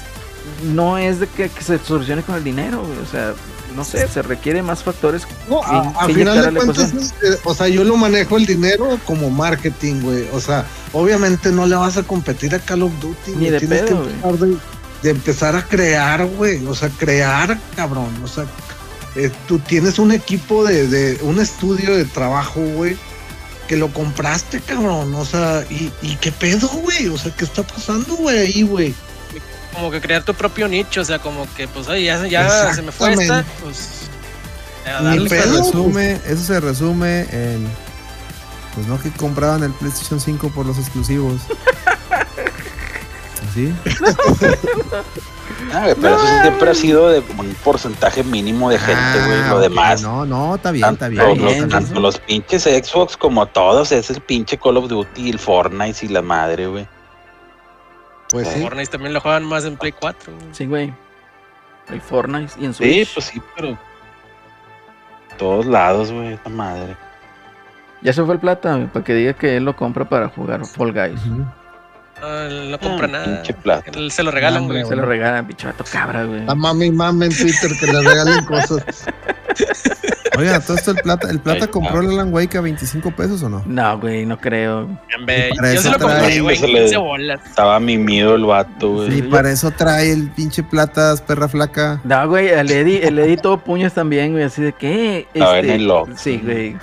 [0.74, 3.34] no es de que, se solucione con el dinero, o sea,
[3.76, 5.28] no sé, se requiere más factores.
[5.50, 10.02] No, a, final de cuentas, eh, o sea, yo lo manejo el dinero como marketing,
[10.02, 10.28] güey.
[10.34, 13.32] O sea, obviamente no le vas a competir a Call of Duty.
[13.36, 14.58] Ni de pedo, de,
[15.04, 16.66] de, empezar a crear, güey.
[16.66, 18.10] O sea, crear, cabrón.
[18.24, 18.46] O sea,
[19.16, 22.98] eh, tú tienes un equipo de, un estudio de trabajo, güey,
[23.68, 25.14] que lo compraste, cabrón.
[25.16, 27.08] O sea, ¿y, qué pedo, güey?
[27.08, 28.94] O sea, ¿qué está pasando, güey, ahí, güey?
[29.74, 32.82] Como que crear tu propio nicho, o sea, como que, pues, oye, ya, ya se
[32.82, 33.90] me fue esta, pues.
[34.86, 37.68] Eso se, resume, eso se resume en.
[38.74, 41.42] Pues no que compraban el PlayStation 5 por los exclusivos.
[43.54, 43.74] ¿Sí?
[45.74, 49.50] Ah, pero eso siempre ha sido de un porcentaje mínimo de gente, güey.
[49.50, 50.02] lo ah, demás.
[50.02, 51.70] No, no, está bien, está bien.
[51.70, 56.10] Tanto, los, pinches Xbox como todos, es el pinche Call of Duty, el Fortnite y
[56.10, 56.88] la madre, güey.
[58.30, 58.62] Pues sí.
[58.62, 60.34] Fortnite también lo juegan más en Play 4.
[60.52, 60.94] Sí, güey.
[61.90, 63.08] El Fortnite y en Switch.
[63.08, 63.78] Sí, pues sí, pero.
[65.38, 66.96] Todos lados, güey, esta madre.
[68.02, 70.94] Ya se fue el plata, para que diga que él lo compra para jugar Fall
[70.94, 71.22] Guys.
[72.22, 74.10] No, compra ah, nada.
[74.10, 74.86] Se lo regalan, güey.
[74.86, 76.44] se lo regalan, pichato cabra, güey.
[76.48, 78.84] A mami mami en Twitter que le regalen cosas.
[80.38, 83.50] Oiga, todo esto el plata, ¿el plata compró el Alan Wake a 25 pesos o
[83.50, 83.62] no?
[83.66, 84.88] No, güey, no creo.
[85.74, 87.42] Yo se lo compré, güey, 15 bolas.
[87.46, 89.12] Estaba mimido el vato, güey.
[89.12, 92.00] Sí, para eso trae el pinche platas, perra flaca.
[92.06, 95.28] No, güey, el Eddie, el Eddie todo puños también, güey, así de que.
[95.34, 96.78] Este, en el Sí, güey.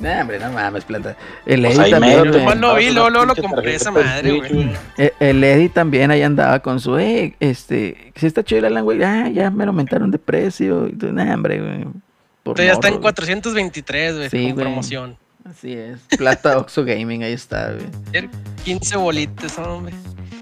[0.00, 1.16] No, hombre, no mames, plata.
[1.44, 2.60] El Eddie pues también.
[2.60, 4.70] no vi, luego, lo compré esa madre, güey.
[4.96, 8.84] Eh, el, Eddie también ahí andaba con su, eh, este, si está chido el Alan,
[8.84, 10.88] güey, ah, ya me lo aumentaron de precio.
[10.92, 11.60] No, hombre,
[12.44, 12.66] güey.
[12.66, 15.16] ya está en 423, güey, sí, con promoción.
[15.44, 16.00] Así es.
[16.16, 18.28] Plata Oxo Gaming, ahí está, güey.
[18.64, 19.94] 15 bolitas, hombre.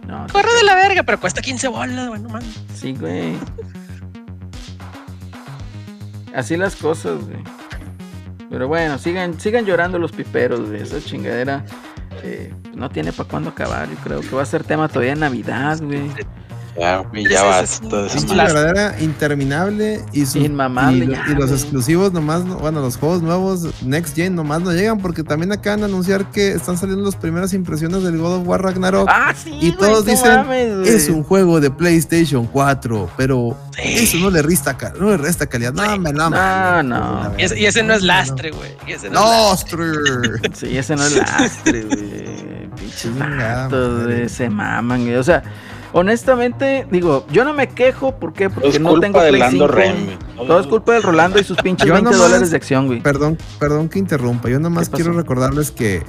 [0.07, 2.61] No, Corre de la verga, pero cuesta 15 bolas, güey, no mames.
[2.75, 3.35] Sí, güey.
[6.35, 7.43] Así las cosas, güey.
[8.51, 11.65] Pero bueno, sigan, sigan llorando los piperos, de Esa chingadera
[12.23, 13.89] eh, no tiene para cuándo acabar.
[13.89, 16.11] Yo creo que va a ser tema todavía en Navidad, güey.
[16.79, 18.07] Ya, ya basta.
[18.07, 23.83] Es una verdadera interminable y, su, Inmamable, y, los exclusivos nomás, bueno, los juegos nuevos
[23.83, 27.55] Next Gen nomás no llegan porque también acaban de anunciar que están saliendo las primeras
[27.55, 29.09] impresiones del God of War Ragnarok.
[29.11, 30.51] Ah, sí, y todos dicen,
[30.85, 35.73] es un juego de PlayStation 4, pero eso no le resta, no le resta calidad.
[35.73, 37.33] No, me no, no, no.
[37.39, 38.77] Y, ese, y ese no es lastre, güey.
[39.11, 39.87] lastre.
[40.53, 42.67] sí, ese no es lastre, güey.
[42.77, 45.17] Pinches se maman, güey.
[45.17, 45.43] O sea,
[45.97, 48.51] honestamente, digo, yo no me quejo, ¿por qué?
[48.51, 49.67] Porque no tengo Play 5.
[50.47, 53.01] Todo es culpa del Rolando y sus pinches 20 dólares de acción, güey.
[53.01, 54.51] Perdón, perdón que interrumpa.
[54.51, 56.03] Yo nada más quiero recordarles que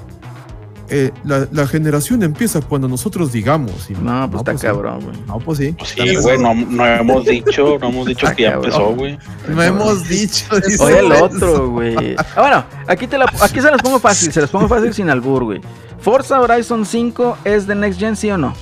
[0.90, 3.90] eh, la, generación empieza cuando nosotros digamos.
[4.02, 5.18] no, pues está pues cabrón, güey.
[5.26, 5.72] No, pues sí.
[5.78, 9.18] Pues sí, güey, no, no, hemos dicho, no hemos dicho que ya empezó, güey.
[9.48, 10.48] No hemos dicho.
[10.80, 12.16] Oye, el otro, güey.
[12.18, 15.10] Ah, bueno, aquí, te la, aquí se las pongo fácil, se las pongo fácil sin
[15.10, 15.62] albur, güey.
[16.02, 18.54] Forza Horizon 5 es de Next Gen, ¿sí o no?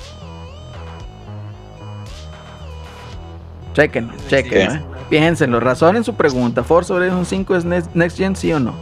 [3.76, 4.82] Chequen, chequen, ¿eh?
[5.10, 6.64] Piénsenlo, razonen su pregunta.
[6.64, 8.72] Forza Horizon 5 es Next Gen, sí o no?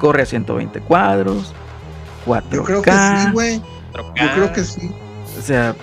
[0.00, 1.52] Corre a 120 cuadros,
[2.26, 2.42] 4K.
[2.52, 3.60] Yo creo que sí, güey.
[3.94, 4.90] Yo creo que sí.
[5.38, 5.74] O sea,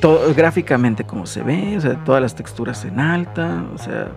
[0.00, 4.08] todo, gráficamente como se ve, o sea, todas las texturas en alta, o sea,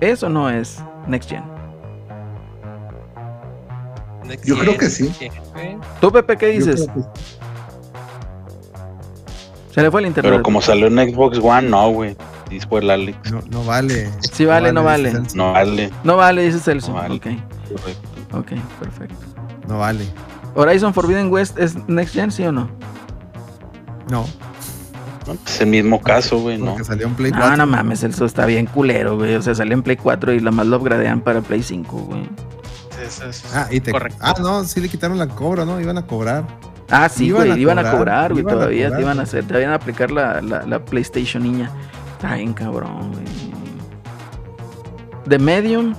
[0.00, 1.42] eso no es Next Gen.
[4.44, 5.14] Yo creo que sí.
[6.00, 6.88] ¿Tú, Pepe, qué dices?
[9.72, 10.32] Se le fue el internet.
[10.32, 12.16] Pero como salió en Xbox One, no, güey.
[12.50, 13.32] Dice el Alex.
[13.32, 14.10] No, no vale.
[14.32, 15.12] Sí vale, no vale.
[15.34, 15.90] No vale.
[16.04, 16.94] No vale, dice Celso.
[16.94, 17.26] Ok.
[18.32, 19.26] Ok, perfecto.
[19.68, 20.06] No vale.
[20.54, 22.70] ¿Horizon Forbidden West es Next Gen, sí o no?
[24.10, 24.26] No.
[25.44, 26.82] Es el mismo caso, güey, ¿no?
[26.84, 27.50] salió en Play 4.
[27.50, 29.34] No, no mames, Celso está bien culero, güey.
[29.34, 32.28] O sea, salió en Play 4 y la más lo upgradean para Play 5, güey.
[33.52, 33.92] ah, y te...
[34.20, 35.80] ah, no, sí le quitaron la cobra, ¿no?
[35.80, 36.44] Iban a cobrar.
[36.88, 39.74] Ah, sí, güey, iban, a cobrar, güey, todavía te iban a hacer, te iban a
[39.74, 41.70] aplicar la, la, PlayStation niña.
[42.26, 43.24] Está bien cabrón, güey.
[45.28, 45.94] The Medium.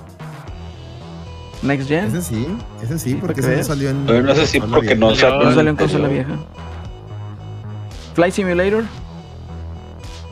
[1.62, 2.04] Next Gen.
[2.04, 2.46] Ese sí,
[2.82, 4.04] ese sí, porque ese no salió en.
[4.04, 6.36] Pero no sé si porque no salió, no salió en consola vieja.
[8.14, 8.84] Flight Simulator.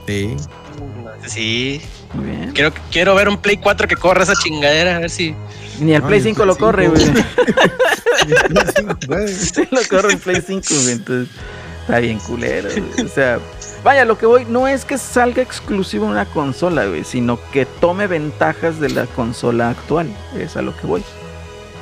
[0.06, 0.36] Sí.
[1.26, 1.80] Sí.
[2.12, 2.52] Muy bien.
[2.52, 5.34] Quiero, quiero ver un Play 4 que corra esa chingadera, a ver si.
[5.80, 7.02] Ni el Play 5 lo corre, güey.
[9.26, 10.90] sí, lo corre el Play 5, güey.
[10.90, 11.34] Entonces,
[11.80, 12.68] está bien culero,
[13.02, 13.38] O sea,
[13.86, 18.80] vaya, lo que voy, no es que salga exclusivo una consola, sino que tome ventajas
[18.80, 20.08] de la consola actual.
[20.36, 21.04] Es a lo que voy.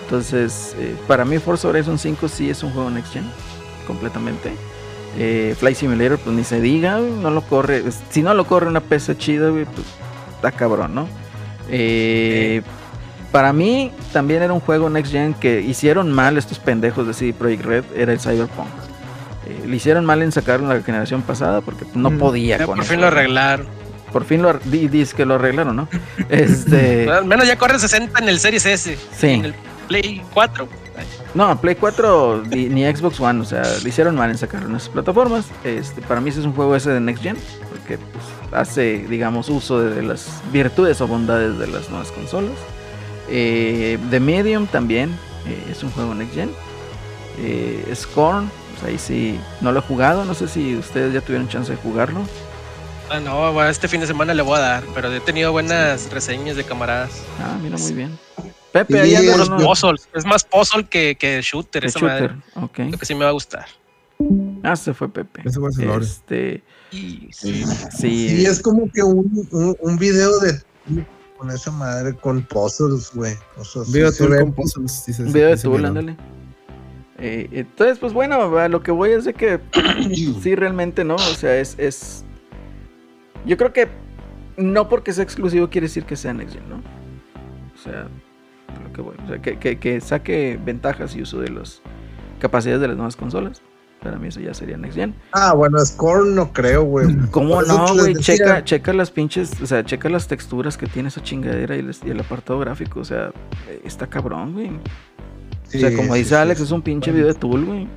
[0.02, 3.24] Entonces, eh, para mí Forza Horizon 5 sí es un juego next gen,
[3.86, 4.52] completamente.
[5.16, 7.82] Eh, Fly Simulator, pues ni se diga, no lo corre.
[8.10, 9.86] Si no lo corre una PC chida, güey, pues
[10.36, 11.08] está cabrón, ¿no?
[11.70, 12.60] Eh,
[13.32, 17.32] para mí también era un juego Next Gen que hicieron mal estos pendejos de CD
[17.32, 18.93] Projekt Red, era el Cyberpunk.
[19.46, 22.18] Eh, le hicieron mal en sacarlo en la generación pasada porque no mm.
[22.18, 22.66] podía.
[22.66, 23.66] por fin lo arreglaron.
[24.12, 25.88] Por fin lo dice que lo arreglaron, ¿no?
[26.28, 27.10] Este.
[27.10, 28.98] Al menos ya corre 60 en el Series S.
[29.16, 29.26] Sí.
[29.26, 29.54] En el
[29.88, 30.68] Play 4.
[31.34, 34.88] No, Play 4 ni, Xbox One, o sea, le hicieron mal en sacarlo en esas
[34.88, 35.46] plataformas.
[35.64, 37.36] Este, para mí ese es un juego ese de Next Gen,
[37.70, 42.52] porque pues, hace, digamos, uso de las virtudes o bondades de las nuevas consolas.
[43.28, 45.10] Eh, The Medium también
[45.46, 46.50] eh, es un juego Next Gen.
[47.40, 48.48] Eh, Scorn,
[48.84, 52.20] ahí sí, no lo he jugado, no sé si ustedes ya tuvieron chance de jugarlo.
[53.10, 56.56] Ah, no, este fin de semana le voy a dar, pero he tenido buenas reseñas
[56.56, 57.22] de camaradas.
[57.40, 58.18] Ah, mira, muy bien.
[58.72, 59.26] Pepe, ahí es,
[60.14, 62.34] es más puzzle que, que shooter, esa shooter.
[62.54, 62.90] Okay.
[62.90, 63.66] Lo que sí me va a gustar.
[64.62, 65.42] Ah, se fue Pepe.
[65.44, 65.70] Ese fue
[66.00, 67.28] este, sí.
[67.30, 67.64] Sí.
[67.96, 68.46] sí.
[68.46, 70.60] es como que un, un, un video de
[71.36, 73.34] con esa madre con puzzles, güey.
[73.56, 75.04] O video con puzzles.
[75.32, 76.16] video de tool, ándale.
[77.18, 79.60] Eh, entonces, pues bueno, lo que voy es de que
[80.40, 81.14] sí, realmente no.
[81.14, 82.24] O sea, es, es.
[83.46, 83.88] Yo creo que
[84.56, 86.76] no porque sea exclusivo quiere decir que sea Next Gen, ¿no?
[87.74, 88.08] O sea,
[88.82, 89.16] lo que voy.
[89.24, 91.82] O sea, que, que, que saque ventajas y uso de las
[92.38, 93.62] capacidades de las nuevas consolas.
[94.04, 95.14] Para mí eso ya sería Next Gen.
[95.32, 97.06] Ah, bueno, Score no creo, güey.
[97.30, 98.14] ¿Cómo no, güey?
[98.16, 102.20] Checa, checa las pinches, o sea, checa las texturas que tiene esa chingadera y el,
[102.20, 103.00] apartado gráfico.
[103.00, 103.32] O sea,
[103.82, 104.72] está cabrón, güey.
[105.74, 107.88] O sea, como dice Alex, es un pinche video de Tool, güey.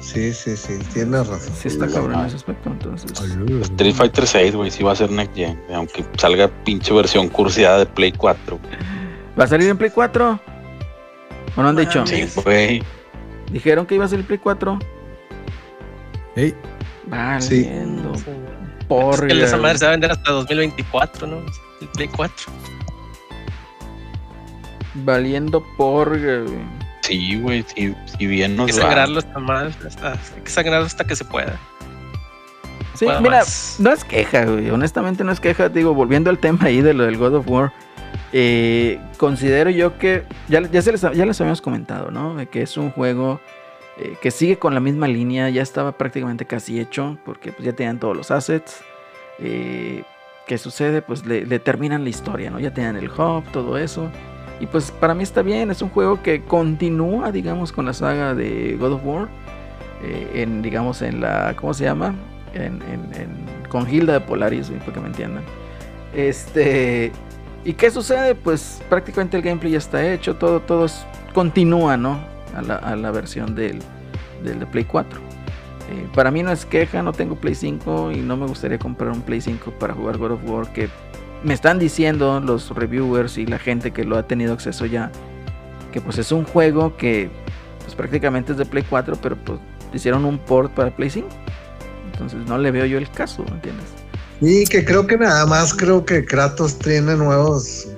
[0.00, 1.52] Sí, sí, sí, tienes razón.
[1.56, 3.10] Sí está cabrón en ese aspecto, entonces.
[3.10, 7.80] Street Fighter 6, güey, sí va a ser Next Gen, aunque salga pinche versión cursiada
[7.80, 8.58] de Play 4.
[9.38, 10.40] ¿Va a salir en Play 4?
[11.56, 12.06] ¿O no han dicho?
[12.06, 12.82] Sí, güey.
[13.50, 14.78] Dijeron que iba a ser el Play 4.
[16.36, 16.54] Hey.
[17.06, 18.14] Valiendo.
[18.14, 18.24] Sí.
[18.88, 21.38] Por es que esa madre se va a vender hasta 2024, ¿no?
[21.80, 22.52] El Play 4.
[25.04, 26.18] Valiendo por.
[27.02, 30.86] Sí, güey, si, si, bien nos Hay que sangrarlo hasta más, hasta, hay que sangrarlo
[30.86, 31.58] hasta que se pueda.
[32.94, 33.42] Sí, mira,
[33.78, 34.70] no es queja, güey.
[34.70, 35.68] Honestamente no es queja.
[35.68, 37.72] Digo, volviendo al tema ahí de lo del God of War.
[38.32, 42.34] Eh, considero yo que, ya, ya, se les, ya les habíamos comentado, ¿no?
[42.34, 43.40] De que es un juego
[43.98, 47.72] eh, que sigue con la misma línea, ya estaba prácticamente casi hecho, porque pues, ya
[47.72, 48.82] tenían todos los assets.
[49.38, 50.02] Eh,
[50.46, 51.02] ¿Qué sucede?
[51.02, 52.60] Pues le, terminan la historia, ¿no?
[52.60, 54.10] Ya tenían el hub, todo eso.
[54.60, 58.34] Y pues para mí está bien, es un juego que continúa, digamos, con la saga
[58.34, 59.28] de God of War.
[60.02, 62.14] en, digamos, en la, ¿cómo se llama?
[62.54, 62.80] En,
[63.68, 65.44] con Hilda de Polaris, para que me entiendan.
[66.14, 67.12] Este,
[67.66, 68.36] ¿Y qué sucede?
[68.36, 70.86] Pues prácticamente el gameplay ya está hecho, todo, todo
[71.34, 72.18] continúa, ¿no?
[72.54, 72.62] A
[72.96, 73.80] la, versión del,
[74.44, 75.18] del, de Play 4.
[75.18, 79.10] Eh, para mí no es queja, no tengo Play 5 y no me gustaría comprar
[79.10, 80.88] un Play 5 para jugar God of War que
[81.42, 85.10] me están diciendo los reviewers y la gente que lo ha tenido acceso ya
[85.92, 87.30] que pues es un juego que
[87.80, 89.58] pues prácticamente es de Play 4 pero pues
[89.92, 91.28] hicieron un port para Play 5
[92.12, 94.06] entonces no le veo yo el caso ¿me entiendes?
[94.40, 97.88] Y que creo que nada más creo que Kratos tiene nuevos,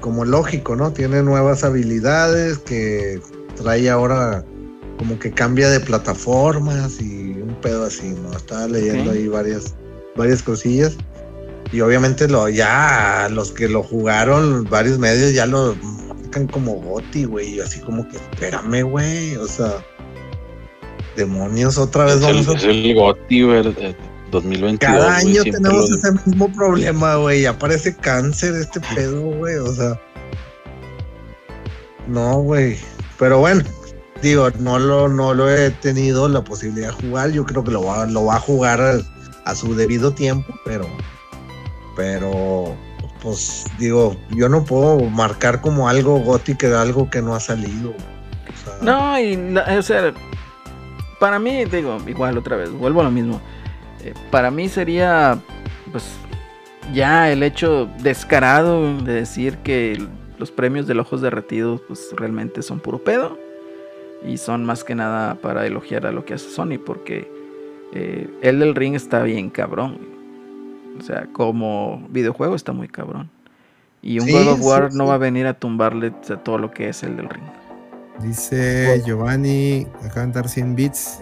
[0.00, 0.92] como lógico, ¿no?
[0.92, 3.20] Tiene nuevas habilidades que
[3.56, 4.44] trae ahora
[4.98, 8.36] como que cambia de plataformas y un pedo así, ¿no?
[8.36, 9.74] Estaba leyendo ahí varias,
[10.14, 10.96] varias cosillas.
[11.72, 15.76] Y obviamente lo, ya los que lo jugaron, varios medios ya lo
[16.08, 17.60] marcan como Goti, güey.
[17.60, 19.36] Así como que, espérame, güey.
[19.36, 19.84] O sea,
[21.16, 22.54] demonios, otra vez vamos a...
[22.54, 23.96] Es el Goti, güey.
[24.30, 24.78] 2022.
[24.78, 27.46] Cada año tenemos ese mismo problema, güey.
[27.46, 29.56] Aparece cáncer este pedo, güey.
[29.56, 30.00] O sea.
[32.06, 32.78] No, güey.
[33.18, 33.62] Pero bueno,
[34.22, 37.30] digo, no lo, no lo he tenido la posibilidad de jugar.
[37.32, 39.02] Yo creo que lo va, lo va a jugar
[39.44, 40.86] a su debido tiempo, pero
[41.98, 42.76] pero
[43.20, 47.92] pues digo, yo no puedo marcar como algo gótico de algo que no ha salido.
[48.80, 50.14] no, y o sea,
[51.18, 53.40] para mí, digo, igual otra vez, vuelvo a lo mismo.
[54.04, 55.40] Eh, para mí sería,
[55.90, 56.04] pues,
[56.94, 60.00] ya el hecho descarado de decir que
[60.38, 63.36] los premios del Ojos Derretidos, pues, realmente son puro pedo.
[64.24, 67.28] Y son más que nada para elogiar a lo que hace Sony, porque
[67.92, 70.17] eh, el del ring está bien cabrón.
[70.98, 73.30] O sea, como videojuego está muy cabrón.
[74.02, 76.10] Y un God of War no va a venir a tumbarle
[76.44, 77.44] todo lo que es el del ring.
[78.22, 81.20] Dice Giovanni, acaban de dar 100 bits.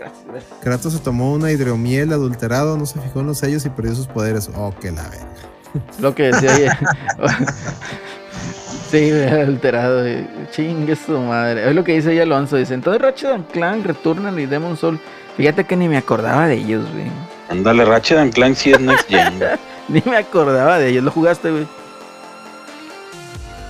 [0.62, 4.07] Kratos se tomó una hidromiel adulterado, no se fijó en los sellos y perdió sus
[4.07, 4.51] poderes.
[4.57, 5.27] Oh, que la verga.
[6.01, 6.73] Lo que decía ayer.
[8.90, 10.05] sí, adulterado.
[10.53, 11.69] Chingue su madre.
[11.69, 12.57] Es lo que dice ahí Alonso.
[12.57, 14.98] Dice, entonces Ratchet Clank, Returnal y Demon Soul.
[15.36, 17.11] Fíjate que ni me acordaba de ellos, güey.
[17.48, 19.39] Ándale, Ratchet and Clank sí es Next Gen.
[19.89, 21.05] Ni me acordaba de ellos.
[21.05, 21.66] ¿Lo jugaste, güey?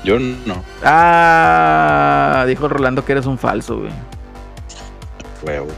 [0.04, 0.62] Yo no.
[0.84, 3.92] Ah, dijo Rolando que eres un falso, güey.
[5.44, 5.68] Huevo.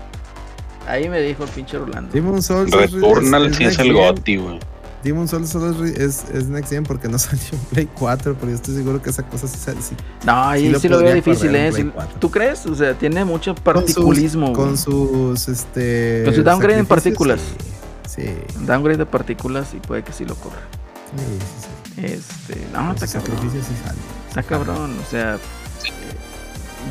[0.87, 2.13] Ahí me dijo el pinche Rolando.
[2.13, 4.61] Demon Souls Returnal sí es el GOTI, güey.
[5.03, 8.57] Demon Souls solo es, es, Next Gen porque no salió en Play 4, pero yo
[8.57, 9.79] estoy seguro que esa cosa sí sale.
[10.25, 11.73] no, ahí sí, lo, veo difícil, ¿eh?
[12.19, 12.67] ¿Tú crees?
[12.67, 14.53] O sea, tiene mucho particulismo.
[14.53, 16.23] Con sus, este.
[16.25, 17.41] Con su downgrade en partículas.
[17.41, 17.78] Sí.
[18.61, 20.61] Downgrade de partículas y puede que sí lo corra.
[21.17, 21.39] Sí,
[21.95, 23.51] sí, Este, no, está cabrón.
[24.29, 25.39] Está cabrón, o sea,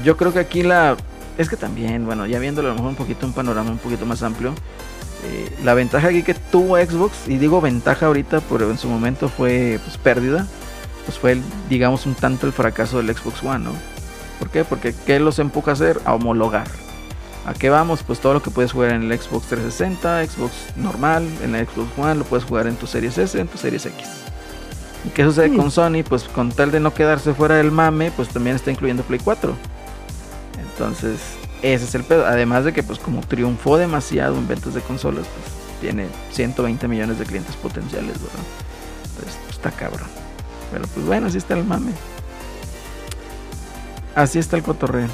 [0.03, 0.95] yo creo que aquí la
[1.37, 4.05] es que también, bueno, ya viéndolo a lo mejor un poquito un panorama un poquito
[4.05, 4.53] más amplio,
[5.23, 9.29] eh, la ventaja aquí que tuvo Xbox, y digo ventaja ahorita, pero en su momento
[9.29, 10.47] fue pues pérdida,
[11.05, 11.39] pues fue
[11.69, 13.71] digamos un tanto el fracaso del Xbox One, ¿no?
[14.39, 14.63] ¿Por qué?
[14.63, 15.99] Porque ¿qué los empuja a hacer?
[16.05, 16.67] A homologar.
[17.47, 18.03] ¿A qué vamos?
[18.03, 21.97] Pues todo lo que puedes jugar en el Xbox 360, Xbox normal, en el Xbox
[21.97, 24.05] One, lo puedes jugar en tu Series S, en tu Series X.
[25.05, 26.03] ¿Y qué sucede con Sony?
[26.07, 29.55] Pues con tal de no quedarse fuera del mame, pues también está incluyendo Play 4.
[30.59, 31.21] Entonces,
[31.61, 32.25] ese es el pedo.
[32.25, 37.17] Además de que, pues como triunfó demasiado en ventas de consolas, pues tiene 120 millones
[37.17, 38.45] de clientes potenciales, ¿verdad?
[39.05, 40.09] Entonces, pues, está cabrón.
[40.73, 41.93] Pero pues bueno, así está el mame.
[44.15, 45.07] Así está el cotorreo.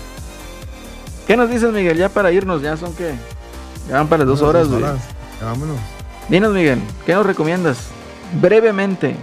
[1.28, 1.98] ¿Qué nos dices, Miguel?
[1.98, 3.14] Ya para irnos, ya son que.
[3.88, 4.84] Ya van para dos horas, güey.
[5.42, 5.78] vámonos.
[6.30, 7.78] Dinos, Miguel, ¿qué nos recomiendas?
[8.42, 9.16] Brevemente.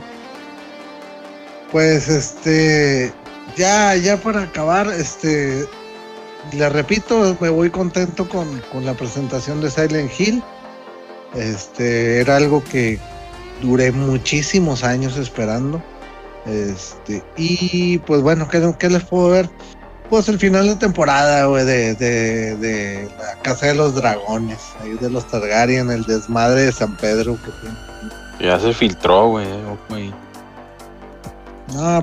[1.73, 3.13] Pues este.
[3.57, 5.67] Ya, ya para acabar, este.
[6.53, 10.43] Le repito, me voy contento con, con la presentación de Silent Hill.
[11.35, 12.99] Este, era algo que
[13.61, 15.83] duré muchísimos años esperando.
[16.47, 19.51] Este, y pues bueno, ¿qué, qué les puedo ver?
[20.11, 24.95] Pues el final de temporada, güey, de, de, de, la Casa de los Dragones, ahí
[24.95, 27.39] de los Targaryen, el desmadre de San Pedro.
[28.37, 29.47] Que ya se filtró, güey.
[29.47, 29.79] No,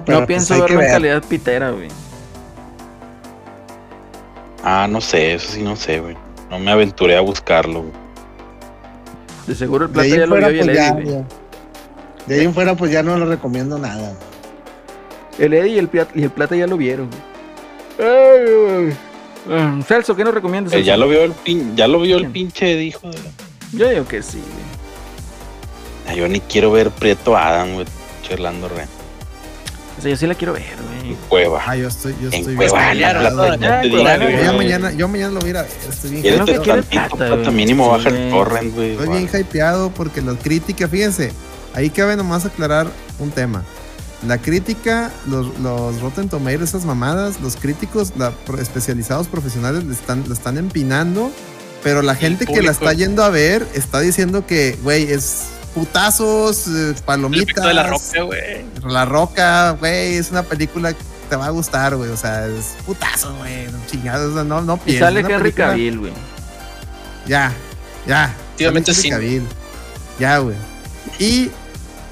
[0.05, 0.21] pero.
[0.21, 1.89] No pues pienso verlo en calidad pitera, güey.
[4.63, 6.15] Ah, no sé, eso sí no sé, güey.
[6.49, 7.93] No me aventuré a buscarlo, güey.
[9.47, 11.25] De seguro el plata ya lo vio y el pues Eddie.
[12.25, 14.13] De ahí en fuera, pues ya no le recomiendo nada.
[15.38, 17.36] El Eddie y el, y el plata ya lo vieron, güey.
[17.99, 18.94] Ay,
[19.84, 20.74] Celso, ¿qué nos recomiendas?
[20.74, 23.10] Eh, ya lo vio el pin, ya lo vio el pinche dijo.
[23.72, 24.41] Yo digo que sí,
[26.06, 26.18] güey.
[26.18, 27.86] yo ni quiero ver Prieto Adam, güey,
[28.30, 28.88] Ren.
[29.98, 31.11] O sea, yo sí la quiero ver, güey.
[31.11, 31.64] En Cueva.
[31.65, 35.61] Ah, yo estoy, yo estoy Cueva, yo mañana, yo mañana lo voy a ir a
[35.64, 35.72] ver.
[35.90, 37.52] Estoy bien hypeado.
[37.52, 38.91] mínimo baja el torrent, güey.
[38.91, 41.32] Estoy bien hypeado porque la crítica, fíjense,
[41.74, 42.88] ahí cabe nomás aclarar
[43.18, 43.64] un tema.
[44.26, 50.23] La crítica, los, los Rotten Tomatoes, esas mamadas, los críticos la, especializados profesionales le están,
[50.27, 51.31] lo están empinando,
[51.84, 56.68] pero la gente que la está yendo a ver está diciendo que, güey, es putazos,
[56.68, 57.64] eh, palomitas.
[57.64, 58.65] de la roca, güey.
[58.84, 62.10] La roca, güey, es una película que te va a gustar, güey.
[62.10, 63.68] O sea, es putazo, güey.
[63.85, 64.95] Chingados, no, no pienses.
[64.95, 66.14] Y sale Henry Cavill, güey.
[67.27, 67.53] Ya,
[68.07, 68.34] ya.
[68.56, 69.11] Efectivamente sí.
[70.19, 70.56] Ya, güey.
[71.19, 71.52] Y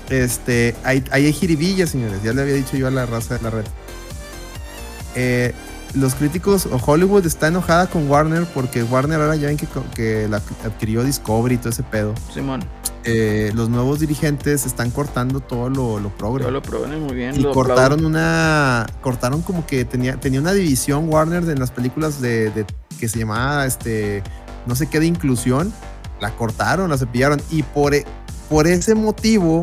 [0.09, 2.21] Este, hay, hay jiribilla, señores.
[2.23, 3.65] Ya le había dicho yo a la raza de la red.
[5.15, 5.53] Eh,
[5.93, 10.27] los críticos o Hollywood está enojada con Warner porque Warner ahora ya ven que, que
[10.27, 12.13] la adquirió Discovery y todo ese pedo.
[12.33, 12.63] Simón.
[13.07, 16.41] Eh, los nuevos dirigentes están cortando todo lo, lo progre.
[16.41, 17.39] Todo lo progre, muy bien.
[17.39, 18.87] Y cortaron una.
[19.01, 22.65] Cortaron como que tenía, tenía una división Warner de las películas de, de,
[22.99, 24.23] que se llamaba este.
[24.65, 25.71] No sé qué de inclusión.
[26.19, 27.39] La cortaron, la cepillaron.
[27.51, 28.05] Y por, e,
[28.49, 29.61] por ese motivo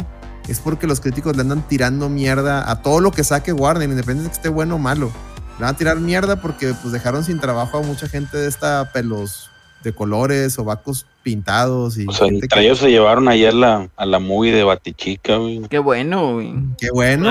[0.49, 4.25] es porque los críticos le andan tirando mierda a todo lo que saque Warner, independientemente
[4.25, 5.13] de que esté bueno o malo.
[5.59, 8.91] Le van a tirar mierda porque pues dejaron sin trabajo a mucha gente de esta
[8.93, 9.51] pelos
[9.83, 12.07] de colores, ovacos pintados y.
[12.07, 15.63] O sea, entre ellos se llevaron ayer a la, a la movie de Batichica, güey.
[15.69, 16.55] Qué bueno, güey.
[16.79, 17.31] Qué bueno.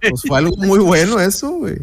[0.00, 1.78] Pues fue algo muy bueno eso, güey.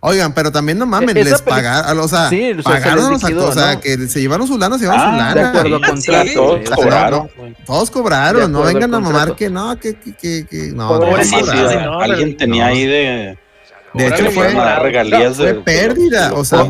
[0.00, 3.44] Oigan, pero también no mames, les pagaron, o sea, sí, o sea pagaron los actores,
[3.44, 5.34] o sea, que se llevaron su lana, se llevaron su ah, lana.
[5.34, 7.30] De acuerdo con sí, todos cobraron.
[7.66, 10.98] Todos cobraron, no vengan a mamar que no, que, que, que, que no.
[10.98, 13.38] no, alguien tenía ahí de
[13.94, 14.48] de hecho, fue,
[14.80, 16.32] regalías fue pérdida.
[16.34, 16.66] O sea,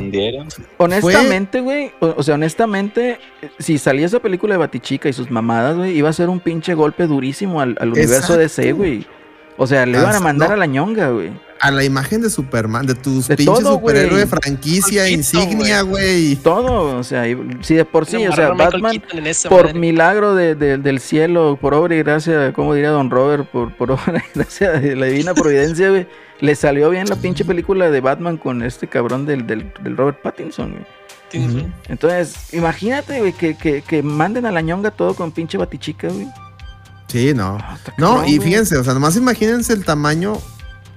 [0.79, 1.93] honestamente, güey.
[2.01, 3.19] O, sea, honestamente,
[3.59, 6.75] si salía esa película de Batichica y sus mamadas, güey, iba a ser un pinche
[6.75, 9.07] golpe durísimo al, universo de DC, güey.
[9.59, 11.31] O sea, le iban a mandar a la ñonga, güey.
[11.61, 16.37] A la imagen de Superman, de tus pinches superhéroe franquicia, insignia, güey.
[16.37, 17.25] Todo, o sea,
[17.61, 19.03] si de por sí, o sea, Batman,
[19.49, 24.25] por milagro del cielo, por obra y gracia, como diría Don Robert, por, por obra
[24.25, 26.07] y gracia de la divina providencia, güey
[26.41, 30.73] le salió bien la pinche película de Batman con este cabrón del, del, Robert Pattinson,
[30.73, 30.85] güey.
[31.89, 36.27] Entonces, imagínate, güey, que, que, manden a la ñonga todo con pinche batichica, güey.
[37.09, 37.59] Sí, no.
[37.61, 40.39] Ah, no, y fíjense, o sea, nomás imagínense el tamaño.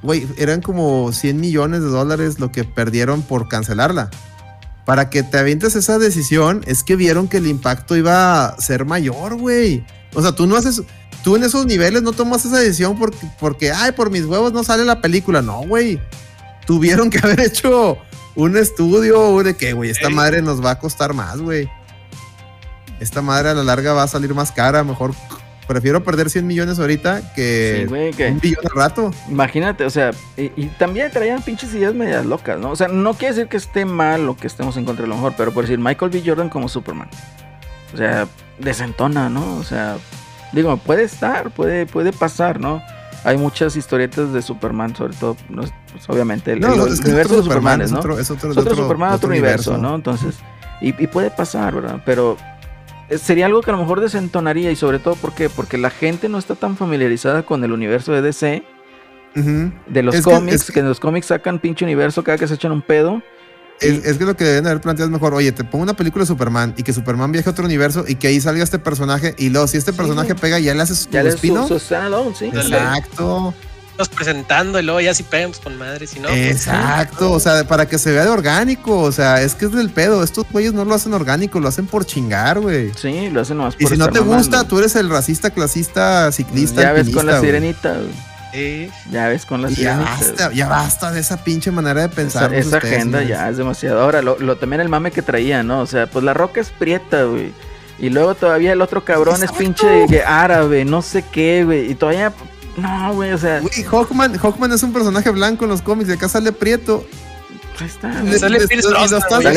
[0.03, 4.09] Güey, eran como 100 millones de dólares lo que perdieron por cancelarla.
[4.85, 8.85] Para que te avientes esa decisión, es que vieron que el impacto iba a ser
[8.85, 9.85] mayor, güey.
[10.13, 10.81] O sea, tú no haces
[11.23, 14.63] tú en esos niveles no tomas esa decisión porque, porque, ay, por mis huevos no
[14.63, 15.41] sale la película.
[15.41, 16.01] No, güey.
[16.65, 17.97] Tuvieron que haber hecho
[18.35, 21.69] un estudio de que, güey, esta madre nos va a costar más, güey.
[22.99, 24.83] Esta madre a la larga va a salir más cara.
[24.83, 25.13] Mejor
[25.71, 27.85] prefiero perder 100 millones ahorita que,
[28.29, 29.11] un billón al rato.
[29.29, 32.71] Imagínate, o sea, y, también traían pinches ideas medias locas, ¿no?
[32.71, 35.15] O sea, no quiere decir que esté mal o que estemos en contra de lo
[35.15, 36.23] mejor, pero por decir Michael B.
[36.25, 37.09] Jordan como Superman.
[37.93, 38.27] O sea,
[38.59, 39.55] desentona, ¿no?
[39.57, 39.97] O sea,
[40.51, 42.81] Digo, puede estar, puede, puede pasar, ¿no?
[43.23, 45.71] Hay muchas historietas de Superman, sobre todo, pues,
[46.09, 49.95] obviamente, el, universo de Superman, es otro, es otro, Superman, otro, universo, ¿no?
[49.95, 50.35] Entonces,
[50.81, 52.01] y, puede pasar, ¿verdad?
[52.05, 52.35] Pero
[53.17, 55.49] sería algo que a lo mejor desentonaría y sobre todo, ¿por qué?
[55.49, 58.63] Porque la gente no está tan familiarizada con el universo de DC.
[59.33, 62.71] De los cómics, que, que, en los cómics sacan pinche universo cada que se echan
[62.71, 63.21] un pedo.
[63.81, 66.27] Es, que lo que deben haber planteado es mejor, oye, te pongo una película de
[66.27, 69.49] Superman y que Superman viaje a otro universo y que ahí salga este personaje y
[69.49, 71.67] luego si este personaje pega ya le haces su espino.
[72.35, 72.45] sí.
[72.45, 73.53] Exacto.
[74.09, 76.27] Presentando y luego ya si pegamos con madre, si no.
[76.27, 79.71] Pues, Exacto, o sea, para que se vea de orgánico, o sea, es que es
[79.71, 80.23] del pedo.
[80.23, 82.91] Estos güeyes no lo hacen orgánico, lo hacen por chingar, güey.
[82.95, 86.31] Sí, lo hacen más por Y si no te gusta, tú eres el racista, clasista,
[86.31, 86.81] ciclista.
[86.81, 88.31] Ya ves con la sirenita, güey.
[89.09, 92.53] Ya ves con las ya basta, ya basta de esa pinche manera de pensar.
[92.53, 94.01] Esa, agenda ya es demasiado.
[94.01, 95.81] Ahora, lo, también el mame que traía, ¿no?
[95.81, 97.53] O sea, pues la roca es prieta, güey.
[97.97, 101.91] Y luego todavía el otro cabrón es pinche árabe, no sé qué, güey.
[101.91, 102.33] Y todavía.
[102.77, 103.59] No, güey, o sea.
[103.59, 107.05] Güey, Hawkman, Hawkman es un personaje blanco en los cómics y acá sale prieto.
[107.79, 108.13] Ahí está.
[108.37, 108.57] sale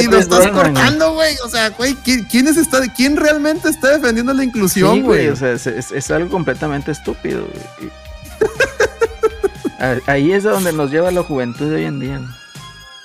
[0.02, 1.36] y lo estás, cortando, güey.
[1.44, 5.28] O sea, güey, ¿quién, es está, ¿quién realmente está defendiendo la inclusión, güey?
[5.28, 7.92] o sea, es, es, algo completamente estúpido, güey.
[10.06, 12.20] Ahí es donde nos lleva la juventud de hoy en día.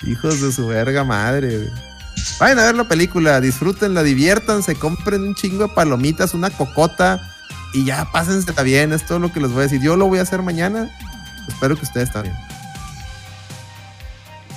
[0.03, 1.69] Hijos de su verga madre,
[2.39, 7.21] Vayan a ver la película, disfrútenla, diviértanse, compren un chingo de palomitas, una cocota
[7.73, 8.93] y ya pásensela bien.
[8.93, 9.81] Es todo lo que les voy a decir.
[9.81, 10.89] Yo lo voy a hacer mañana.
[11.47, 12.35] Espero que ustedes también.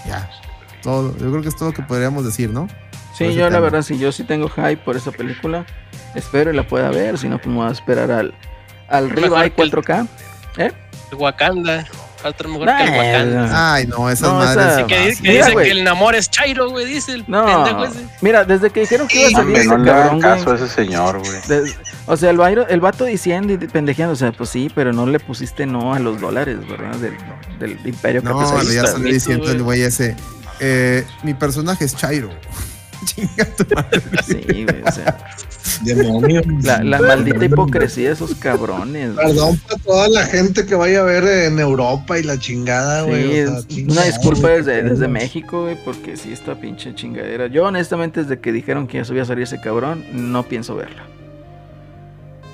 [0.06, 0.28] Ya,
[0.82, 1.12] todo.
[1.18, 2.68] Yo creo que es todo lo que podríamos decir, ¿no?
[3.16, 5.66] Sí, yo la verdad, sí, yo sí tengo hype por esa película.
[6.14, 8.34] Espero y la pueda ver, si no, pues me voy a esperar al,
[8.88, 10.08] al Revive 4K.
[10.58, 10.72] ¿Eh?
[11.16, 11.86] Wakanda.
[12.22, 13.74] Falta mejor que el Wakanda.
[13.74, 14.86] Ay, no, esas no, madres.
[14.86, 18.06] que, dice que el amor es Chairo, güey, dice el no, pendejo ese.
[18.20, 21.18] Mira, desde que dijeron que iba a salir ese no cabrón, caso a ese señor,
[21.18, 21.72] güey.
[22.06, 25.18] O sea, el, el vato diciendo y pendejeando, o sea, pues sí, pero no le
[25.18, 26.94] pusiste no a los dólares, ¿verdad?
[26.96, 27.16] Del,
[27.58, 30.16] del imperio no, No, ya salió diciendo el güey ese.
[30.60, 32.30] Eh, mi personaje es Chairo.
[33.04, 34.02] Chinga tu madre.
[34.24, 35.18] Sí, güey, o sea.
[36.62, 39.14] La, la, maldita hipocresía de esos cabrones.
[39.16, 43.44] Perdón para toda la gente que vaya a ver en Europa y la chingada, güey.
[43.44, 47.48] una disculpa desde, desde México, güey, porque sí, esta pinche chingadera.
[47.48, 51.04] Yo, honestamente, desde que dijeron que ya subía a salir ese cabrón, no pienso verla.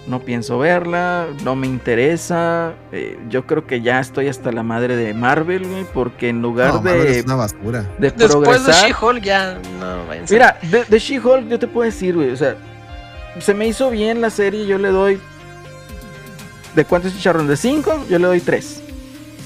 [0.08, 2.72] No pienso verla, no me interesa.
[2.92, 6.82] Eh, yo creo que ya estoy hasta la madre de Marvel, güey, porque en lugar
[6.82, 7.18] de.
[7.18, 7.86] Es una basura.
[7.98, 12.30] De Después de She-Hulk ya no Mira, de, de She-Hulk yo te puedo decir, güey,
[12.30, 12.56] o sea,
[13.38, 15.20] se me hizo bien la serie, yo le doy.
[16.74, 17.48] ¿De cuántos chicharrones?
[17.48, 18.04] ¿De cinco?
[18.08, 18.82] Yo le doy tres.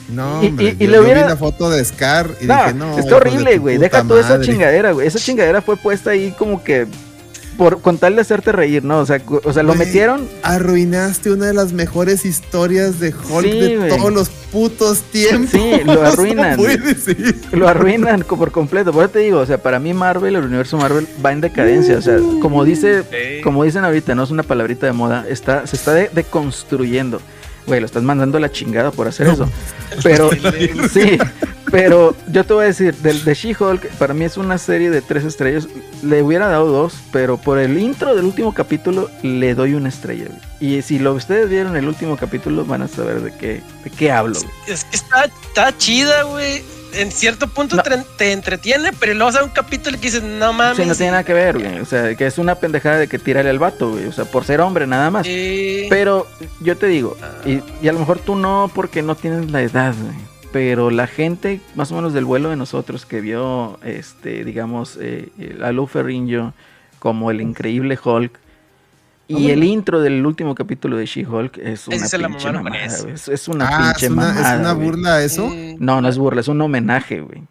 [0.09, 1.23] No, hombre, y, le hubiera...
[1.23, 2.99] vi la foto de Scar y dije, no.
[2.99, 3.79] Está horrible, güey.
[3.79, 5.07] Deja toda esa chingadera, güey.
[5.07, 6.87] Esa chingadera fue puesta ahí como que
[7.57, 8.99] por con tal de hacerte reír, ¿no?
[8.99, 10.29] O sea, o sea lo metieron.
[10.43, 15.51] Arruinaste una de las mejores historias de Hulk de todos los putos tiempos.
[15.51, 16.59] Sí, lo arruinan.
[17.53, 18.93] lo arruinan por completo.
[18.93, 21.99] Por eso te digo, o sea, para mí Marvel, el universo Marvel va en decadencia.
[21.99, 23.05] O sea, como dice,
[23.43, 27.20] como dicen ahorita, no es una palabrita de moda, está, se está deconstruyendo.
[27.67, 29.49] Güey, lo estás mandando a la chingada por hacer eso.
[30.03, 30.31] Pero,
[30.93, 31.19] sí,
[31.71, 35.01] pero yo te voy a decir, del de She-Hulk, para mí es una serie de
[35.01, 35.69] tres estrellas.
[36.03, 40.27] Le hubiera dado dos, pero por el intro del último capítulo le doy una estrella.
[40.61, 44.11] Y si lo ustedes vieron el último capítulo, van a saber de qué, de qué
[44.11, 44.39] hablo.
[44.67, 46.63] Es que está, está chida, güey
[46.94, 47.77] en cierto punto
[48.16, 50.77] te, entretiene, pero luego sale un capítulo que dices, no mames.
[50.77, 51.81] Sí, no tiene nada que ver, güey.
[51.81, 54.06] O sea, que es una pendejada de que tirarle al vato, güey.
[54.06, 55.27] O sea, por ser hombre nada más.
[55.27, 56.27] Pero
[56.60, 57.48] yo te digo, ah.
[57.48, 60.16] y, a lo mejor tú no porque no tienes la edad, güey.
[60.52, 65.31] Pero la gente, más o menos del vuelo de nosotros, que vio, este, digamos, eh,
[65.62, 66.52] a Lou Ferrigno
[66.98, 68.39] como el increíble Hulk,
[69.28, 71.97] y el intro del último capítulo de She-Hulk es una
[72.28, 74.55] pinche mamada, es, una ah, pinche mamada.
[74.55, 75.51] ¿Es una burla eso?
[75.78, 77.43] No, no es burla, es un homenaje, güey.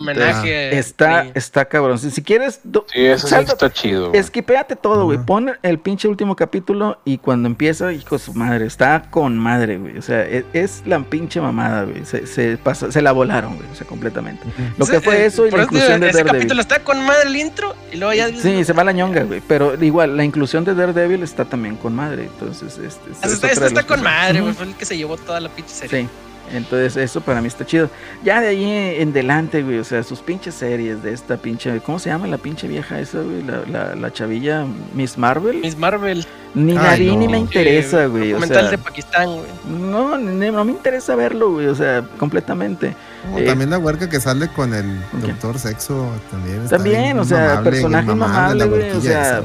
[0.00, 0.78] Homenaje.
[0.78, 1.98] Está, está cabrón.
[1.98, 2.60] Si, quieres.
[2.62, 4.12] Sí, eso está chido.
[4.12, 5.18] Esquipéate todo, güey.
[5.18, 9.76] Pon el pinche último capítulo y cuando empieza, hijo de su madre, está con madre,
[9.76, 9.98] güey.
[9.98, 12.04] O sea, e, es, la pinche mamada, güey.
[12.04, 13.68] Se, se, pasa, se la volaron, güey.
[13.70, 14.44] O sea, completamente.
[14.76, 16.32] Lo que fue eh, eso y la inclusión de Daredevil.
[16.32, 18.28] capítulo está con madre el intro y luego ya.
[18.28, 19.42] Sí, se va la ñonga, güey.
[19.48, 22.24] Pero igual, la inclusión de Daredevil está también con madre.
[22.24, 23.10] Entonces, este.
[23.20, 24.54] este está con madre, güey.
[24.54, 26.02] Fue el que se llevó toda la pinche serie.
[26.02, 26.08] Sí.
[26.52, 27.90] Entonces eso para mí está chido.
[28.24, 28.64] Ya de ahí
[29.00, 32.38] en adelante, güey, o sea, sus pinches series de esta pinche, ¿cómo se llama la
[32.38, 33.42] pinche vieja esa, güey?
[33.42, 34.64] La, la, chavilla
[34.94, 35.60] Miss Marvel.
[35.60, 36.26] Miss Marvel.
[36.54, 38.32] Ni nadie ni me interesa, güey.
[38.32, 39.50] O sea, de Pakistán, güey.
[39.68, 42.94] No, no, me interesa verlo, güey, o sea, completamente.
[43.36, 44.86] Eh, también la huerca que sale con el
[45.20, 46.68] Doctor Sexo también.
[46.68, 49.42] También, o sea, personaje mamable, güey, o sea...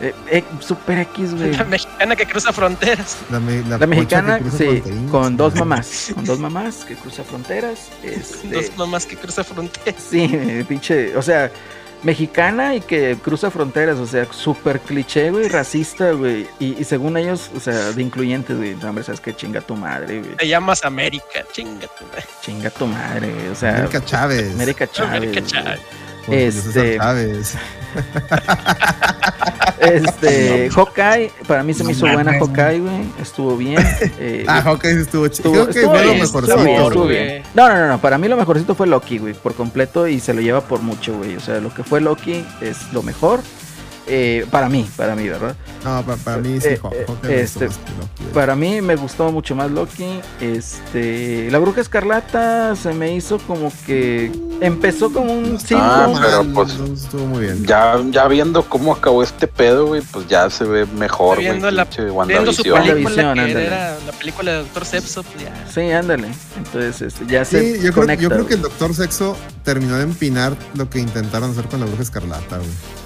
[0.00, 1.52] Eh, eh, Super X, güey.
[1.54, 3.18] La mexicana que cruza fronteras.
[3.30, 3.38] La,
[3.86, 6.12] mexicana, sí, con dos mamás.
[6.14, 7.90] Con dos mamás que cruza fronteras.
[8.02, 10.02] Este, dos mamás que cruza fronteras.
[10.10, 11.14] Sí, pinche.
[11.16, 11.50] O sea,
[12.02, 13.98] mexicana y que cruza fronteras.
[13.98, 16.46] O sea, súper cliché, güey, racista, güey.
[16.58, 18.74] Y, según ellos, o sea, de incluyentes, güey.
[18.82, 20.36] Hombre, sabes que chinga tu madre, güey.
[20.36, 22.24] Te llamas América, chinga tu madre.
[22.40, 24.54] Chinga tu madre, O sea, América Chávez.
[24.54, 25.16] América Chávez.
[25.16, 25.80] América Chávez.
[26.28, 26.98] Este.
[29.80, 33.04] este, Hawkeye, para mí se me hizo buena Hawkeye, güey.
[33.20, 33.78] Estuvo bien.
[34.18, 35.52] Eh, ah, Hawkeye estuvo chido.
[35.52, 36.94] Creo que fue lo mejorcito.
[37.54, 40.40] No, no, no, para mí lo mejorcito fue Loki, güey, por completo y se lo
[40.40, 41.36] lleva por mucho, güey.
[41.36, 43.40] O sea, lo que fue Loki es lo mejor.
[44.12, 45.54] Eh, para mí, para mí, ¿verdad?
[45.84, 46.80] No, para, mí sí, eh,
[47.22, 47.68] eh, este,
[48.34, 50.18] Para mí me gustó mucho más Loki.
[50.40, 56.72] Este, la Bruja Escarlata se me hizo como que empezó como un ah, pero pues
[56.92, 57.64] estuvo muy bien.
[57.64, 61.50] Ya, ya viendo cómo acabó este pedo, güey, pues ya se ve mejor, güey.
[61.50, 61.84] Viendo, la,
[62.26, 65.66] viendo su película que era la película de Doctor Sexo, pues ya.
[65.72, 66.30] Sí, ándale.
[66.56, 70.56] Entonces, este, ya se yo creo, yo creo que el Doctor Sexo terminó de empinar
[70.74, 72.99] lo que intentaron hacer con la Bruja Escarlata, güey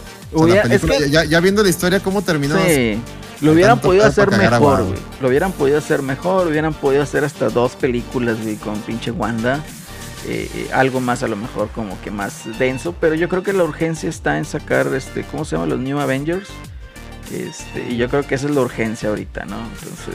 [1.29, 2.57] ya, viendo la historia, cómo terminó.
[2.65, 2.99] Sí,
[3.41, 4.99] lo hubieran podido hacer mejor, güey.
[5.21, 9.63] Lo hubieran podido hacer mejor, hubieran podido hacer hasta dos películas, güey, con pinche Wanda.
[10.27, 13.53] Eh, eh, algo más a lo mejor como que más denso, pero yo creo que
[13.53, 15.67] la urgencia está en sacar, este, ¿cómo se llama?
[15.67, 16.49] Los New Avengers.
[17.31, 19.57] Este, y yo creo que esa es la urgencia ahorita, ¿no?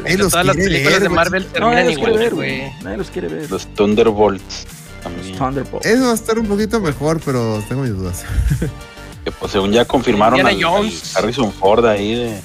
[0.05, 2.71] Entonces, todas las películas de Marvel terminan igual, güey.
[2.83, 3.49] Nadie los quiere ver.
[3.51, 4.65] Los Thunderbolts.
[5.17, 5.85] Los Thunderbolts.
[5.85, 8.25] Eso va a estar un poquito mejor, pero tengo mis dudas.
[9.29, 10.49] Que pues según ya confirmaron a
[11.15, 12.41] Harrison Ford ahí de,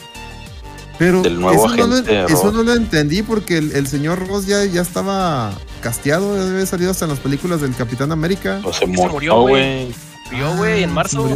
[0.98, 2.14] pero del nuevo eso agente.
[2.14, 6.50] No lo, eso no lo entendí porque el, señor Ross ya, ya estaba casteado, debe
[6.50, 8.60] haber salido hasta en las películas del Capitán América.
[8.64, 9.92] O se, murió, güey.
[10.30, 11.28] Murió, güey, en marzo.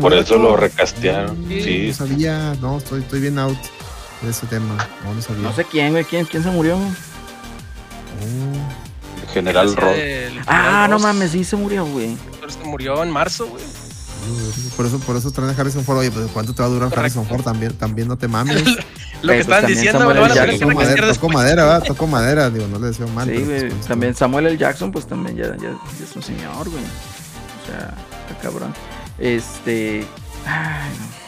[0.00, 1.44] Por eso lo recastearon.
[1.48, 1.88] Sí.
[1.88, 3.58] No sabía, no, estoy, estoy bien out
[4.22, 4.76] de ese tema.
[5.04, 5.42] No, no sabía.
[5.42, 6.76] No sé quién, güey, quién, quién se murió.
[6.76, 6.90] Oh.
[9.32, 9.96] General Ross.
[10.46, 12.16] Ah, no mames, sí se murió, güey.
[12.48, 13.62] Se murió en marzo, güey.
[14.76, 15.98] Por eso, por eso traen a Harrison Ford.
[15.98, 17.42] Oye, pues ¿cuánto te va a durar Harrison Ford?
[17.42, 18.62] También, también no te mames.
[19.22, 20.14] Lo que están diciendo, tocó,
[20.74, 21.84] madera, tocó madera, ¿verdad?
[21.84, 23.28] Tocó madera, digo, no le deseo mal.
[23.28, 23.68] Sí, güey.
[23.68, 24.56] Pues, también Samuel L.
[24.56, 26.82] Jackson, pues también ya, ya, es un señor, güey.
[26.82, 27.94] O sea,
[28.28, 28.74] está cabrón.
[29.18, 30.04] Este.
[30.44, 31.21] Ay, no.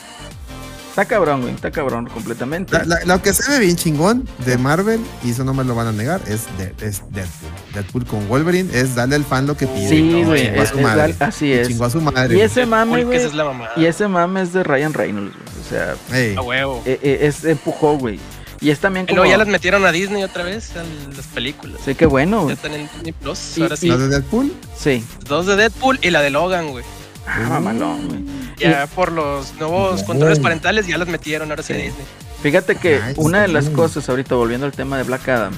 [0.95, 2.79] Está cabrón, güey, está cabrón completamente.
[3.05, 5.93] lo que se ve bien chingón de Marvel, y eso no me lo van a
[5.93, 7.51] negar, es, de, es Deadpool.
[7.75, 9.89] Deadpool con Wolverine es darle al fan lo que pide.
[9.89, 10.57] Sí, güey,
[11.19, 11.66] así es.
[11.66, 12.37] Chingó a su madre.
[12.37, 13.19] Y ese mame, güey.
[13.77, 15.65] y ese mame es de Ryan Reynolds, güey.
[15.65, 16.81] O sea, a huevo.
[16.87, 18.21] E, e, es, empujó, güey.
[18.61, 19.25] Y es también como.
[19.25, 21.81] ya las metieron a Disney otra vez en las películas.
[21.85, 22.47] Sí, qué bueno.
[22.47, 23.59] Ya están en Disney Plus.
[23.61, 23.89] ahora sí.
[23.89, 24.55] ¿La de Deadpool?
[24.79, 25.05] Sí.
[25.27, 26.85] Dos de Deadpool y la de Logan, güey.
[27.27, 28.44] Ah, mamalón, güey.
[28.59, 32.05] Ya por los nuevos controles parentales ya las metieron ahora sí, a Disney.
[32.43, 35.55] Fíjate que una de las cosas, ahorita volviendo al tema de Black Adam,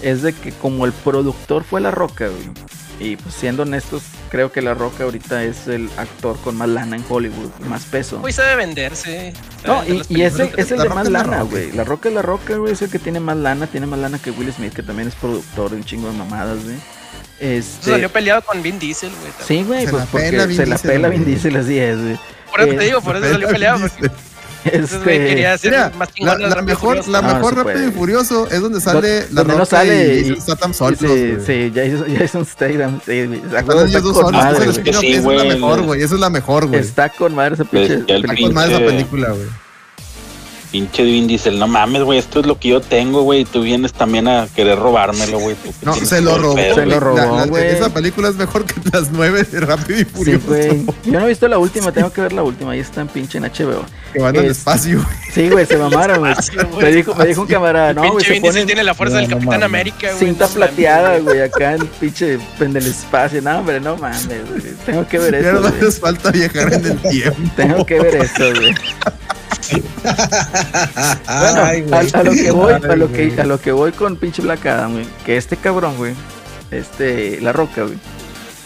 [0.00, 2.50] es de que como el productor fue La Roca, güey.
[2.98, 6.96] Y pues siendo honestos, creo que La Roca ahorita es el actor con más lana
[6.96, 8.20] en Hollywood, más peso.
[8.20, 9.32] Pues sabe venderse.
[9.66, 11.72] no, y, y ese es el de más lana, güey.
[11.72, 14.18] La Roca es La Roca, güey, es el que tiene más lana, tiene más lana
[14.18, 16.76] que Will Smith, que también es productor de un chingo de mamadas, güey.
[17.42, 17.90] Este...
[17.90, 19.32] Salió peleado con Vin Diesel, güey.
[19.44, 22.18] Sí, güey, pues porque se la pela Vin Diesel, así es, güey.
[22.50, 23.80] Por eso te digo, por eso salió peleado.
[23.80, 24.10] Porque...
[24.64, 24.98] Este...
[25.04, 29.42] quería hacer más la, la mejor, la mejor Rápido y Furioso es donde sale la
[29.42, 31.00] donde no sale y, y Statham solos.
[31.00, 33.00] Sí, sí, ya hizo, ya hizo un Statham.
[33.04, 34.44] Sí, ellos dos solos.
[34.84, 36.02] Esa es la mejor, güey.
[36.02, 36.80] Esa es la mejor, güey.
[36.80, 38.16] Está con madre esa pinche película.
[38.18, 39.48] Está con madre esa película, güey.
[40.72, 43.60] Pinche Vin Diesel, no mames, güey, esto es lo que yo tengo, güey, y tú
[43.60, 45.54] vienes también a querer robármelo, güey.
[45.82, 47.66] No, se lo robó, se lo robó, güey.
[47.66, 50.40] Esa película es mejor que las nueve de Rápido y Furioso.
[50.40, 50.86] Sí, güey.
[51.04, 53.36] Yo no he visto la última, tengo que ver la última, ahí está en pinche
[53.36, 53.84] en HBO.
[54.14, 55.04] Que van al espacio.
[55.34, 56.34] Sí, güey, se mamaron, güey.
[56.80, 59.28] Me dijo, me dijo un camarada, no, güey, se Vin Diesel tiene la fuerza del
[59.28, 60.18] Capitán América, güey.
[60.18, 63.42] Cinta plateada, güey, acá en pinche en el espacio.
[63.42, 64.62] No, hombre, no mames, güey.
[64.86, 65.62] Tengo que ver eso.
[65.62, 67.52] Ya no falta viajar en el tiempo.
[67.56, 68.74] Tengo que ver eso, güey
[71.24, 74.66] bueno, a, lo que voy, a lo que, a lo que voy con pinche Black
[74.66, 76.14] Adam, güey, que este cabrón, güey,
[76.70, 77.98] este, La Roca, güey,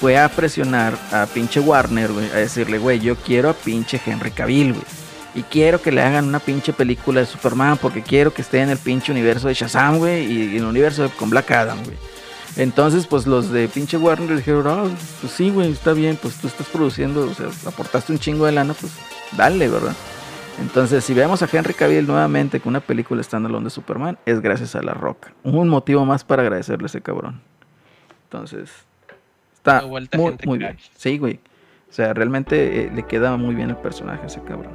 [0.01, 4.31] fue a presionar a pinche Warner, güey, a decirle, güey, yo quiero a pinche Henry
[4.31, 4.85] Cavill, güey.
[5.35, 8.71] Y quiero que le hagan una pinche película de Superman porque quiero que esté en
[8.71, 11.97] el pinche universo de Shazam, güey, y en el universo con Black Adam, güey.
[12.57, 14.85] Entonces, pues los de pinche Warner dijeron, ah,
[15.21, 18.53] pues sí, güey, está bien, pues tú estás produciendo, o sea, aportaste un chingo de
[18.53, 18.93] lana, pues
[19.37, 19.95] dale, ¿verdad?
[20.61, 24.75] Entonces, si vemos a Henry Cavill nuevamente con una película standalone de Superman, es gracias
[24.75, 25.33] a La Roca.
[25.43, 27.41] Un motivo más para agradecerle a ese cabrón.
[28.25, 28.71] Entonces,
[29.55, 30.09] está muy,
[30.45, 30.77] muy bien.
[30.97, 31.41] Sí, güey.
[31.89, 34.75] O sea, realmente eh, le queda muy bien el personaje a ese cabrón.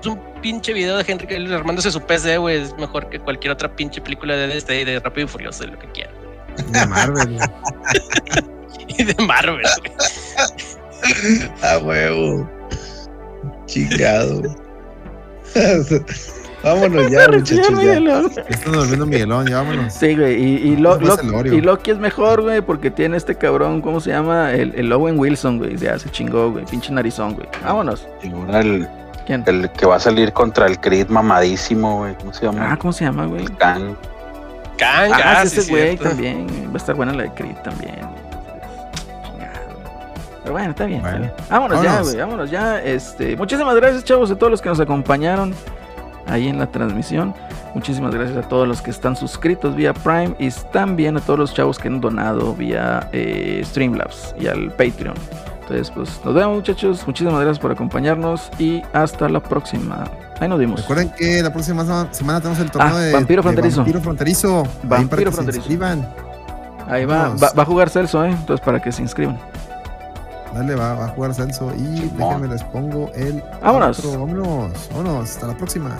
[0.00, 2.62] Es un pinche video de Henry Cavill armándose su PC, güey.
[2.62, 5.78] Es mejor que cualquier otra pinche película de este, de Rápido y Furioso, de lo
[5.78, 6.12] que quiera.
[6.70, 7.38] De Marvel.
[8.88, 9.92] y de Marvel, güey.
[11.62, 12.48] A huevo.
[13.66, 14.67] Chingado.
[16.62, 17.82] vámonos ya, muchachos.
[17.82, 18.42] Ya.
[18.48, 19.92] Están volviendo Miguelón, ya vámonos.
[19.92, 20.42] Sí, güey.
[20.42, 24.52] Y, y, y, Loki es mejor, güey, porque tiene este cabrón, ¿cómo se llama?
[24.52, 25.76] El, el Owen Wilson, güey.
[25.76, 26.64] Ya se chingó, güey.
[26.66, 27.48] Pinche narizón, güey.
[27.64, 28.06] Vámonos.
[28.22, 28.88] El,
[29.26, 29.44] ¿Quién?
[29.46, 32.14] El que va a salir contra el Creed mamadísimo, güey.
[32.16, 32.72] ¿Cómo se llama?
[32.72, 33.44] Ah, ¿cómo se llama, güey?
[33.58, 33.94] Kang.
[34.78, 36.46] Kang, ah, ah ese güey también.
[36.68, 38.07] Va a estar buena la de Creed también.
[40.48, 41.02] Pero bueno, está bien,
[41.50, 42.82] Vámonos, ya, güey, vámonos ya.
[42.82, 45.52] Este, muchísimas gracias, chavos, a todos los que nos acompañaron
[46.26, 47.34] ahí en la transmisión.
[47.74, 51.52] Muchísimas gracias a todos los que están suscritos vía Prime y también a todos los
[51.52, 55.16] chavos que han donado vía eh, Streamlabs y al Patreon.
[55.60, 57.06] Entonces, pues nos vemos, muchachos.
[57.06, 60.04] Muchísimas gracias por acompañarnos y hasta la próxima.
[60.40, 60.80] Ahí nos vemos.
[60.80, 63.80] Recuerden que la próxima semana tenemos el torneo ah, de Vampiro Fronterizo.
[63.80, 64.66] Vampiro Fronterizo.
[64.84, 65.68] Vampiro Fronterizo.
[66.86, 68.30] Ahí va, va, va, a jugar Celso, ¿eh?
[68.30, 69.38] Entonces, para que se inscriban.
[70.58, 73.40] Dale, va, va a jugar Celso y déjenme les pongo el.
[73.62, 74.04] Vámonos.
[74.04, 75.30] Vámonos, vámonos.
[75.30, 75.96] Hasta la próxima.